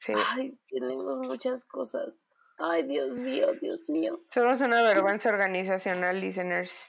Sí. 0.00 0.12
Ay, 0.34 0.50
tenemos 0.68 1.26
muchas 1.26 1.64
cosas. 1.64 2.26
Ay, 2.58 2.82
Dios 2.84 3.16
mío, 3.16 3.48
Dios 3.60 3.88
mío. 3.88 4.20
Somos 4.32 4.60
una 4.60 4.82
vergüenza 4.82 5.30
organizacional, 5.30 6.20
listeners. 6.20 6.88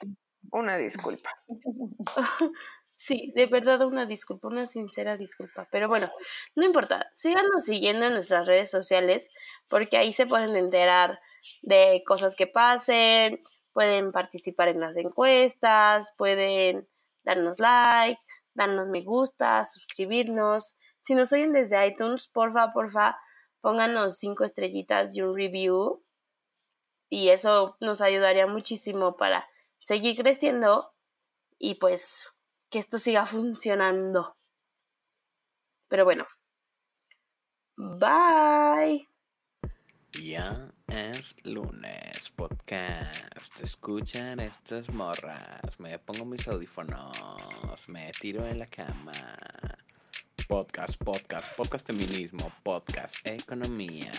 Una 0.52 0.78
disculpa. 0.78 1.30
Sí, 3.04 3.32
de 3.34 3.48
verdad 3.48 3.82
una 3.82 4.06
disculpa, 4.06 4.48
una 4.48 4.68
sincera 4.68 5.18
disculpa. 5.18 5.68
Pero 5.72 5.88
bueno, 5.88 6.08
no 6.54 6.64
importa, 6.64 7.10
síganos 7.16 7.66
siguiendo 7.66 8.06
en 8.06 8.14
nuestras 8.14 8.46
redes 8.46 8.70
sociales 8.70 9.32
porque 9.68 9.98
ahí 9.98 10.14
se 10.14 10.28
pueden 10.28 10.56
enterar 10.56 11.20
de 11.64 12.04
cosas 12.06 12.36
que 12.36 12.46
pasen, 12.46 13.42
pueden 13.74 14.12
participar 14.12 14.68
en 14.68 14.82
las 14.82 14.96
encuestas, 14.98 16.14
pueden 16.16 16.88
darnos 17.24 17.58
like, 17.58 18.22
darnos 18.54 18.88
me 18.88 19.02
gusta, 19.02 19.66
suscribirnos. 19.66 20.76
Si 21.02 21.16
nos 21.16 21.34
oyen 21.34 21.52
desde 21.52 21.86
iTunes, 21.86 22.28
porfa, 22.28 22.72
porfa, 22.74 23.20
pónganos 23.60 24.18
cinco 24.18 24.44
estrellitas 24.44 25.16
y 25.16 25.22
un 25.22 25.36
review. 25.36 26.04
Y 27.10 27.30
eso 27.30 27.76
nos 27.82 28.02
ayudaría 28.02 28.48
muchísimo 28.48 29.18
para 29.18 29.50
seguir 29.80 30.16
creciendo 30.16 30.94
y 31.58 31.76
pues 31.76 32.30
que 32.70 32.80
esto 32.80 33.00
siga 33.00 33.26
funcionando. 33.26 34.38
Pero 35.90 36.06
bueno. 36.06 36.26
Bye. 37.76 39.10
Ya 40.14 40.72
es 40.88 41.36
lunes, 41.44 42.30
podcast. 42.36 43.60
Escuchan 43.62 44.40
estas 44.40 44.90
morras. 44.90 45.80
Me 45.80 45.98
pongo 46.00 46.26
mis 46.26 46.48
audífonos. 46.48 47.88
Me 47.88 48.12
tiro 48.12 48.46
en 48.46 48.60
la 48.60 48.68
cama. 48.68 49.12
Podcast, 50.52 51.02
podcast, 51.06 51.48
podcast 51.56 51.86
feminismo, 51.88 52.52
podcast 52.62 53.26
economía. 53.26 54.12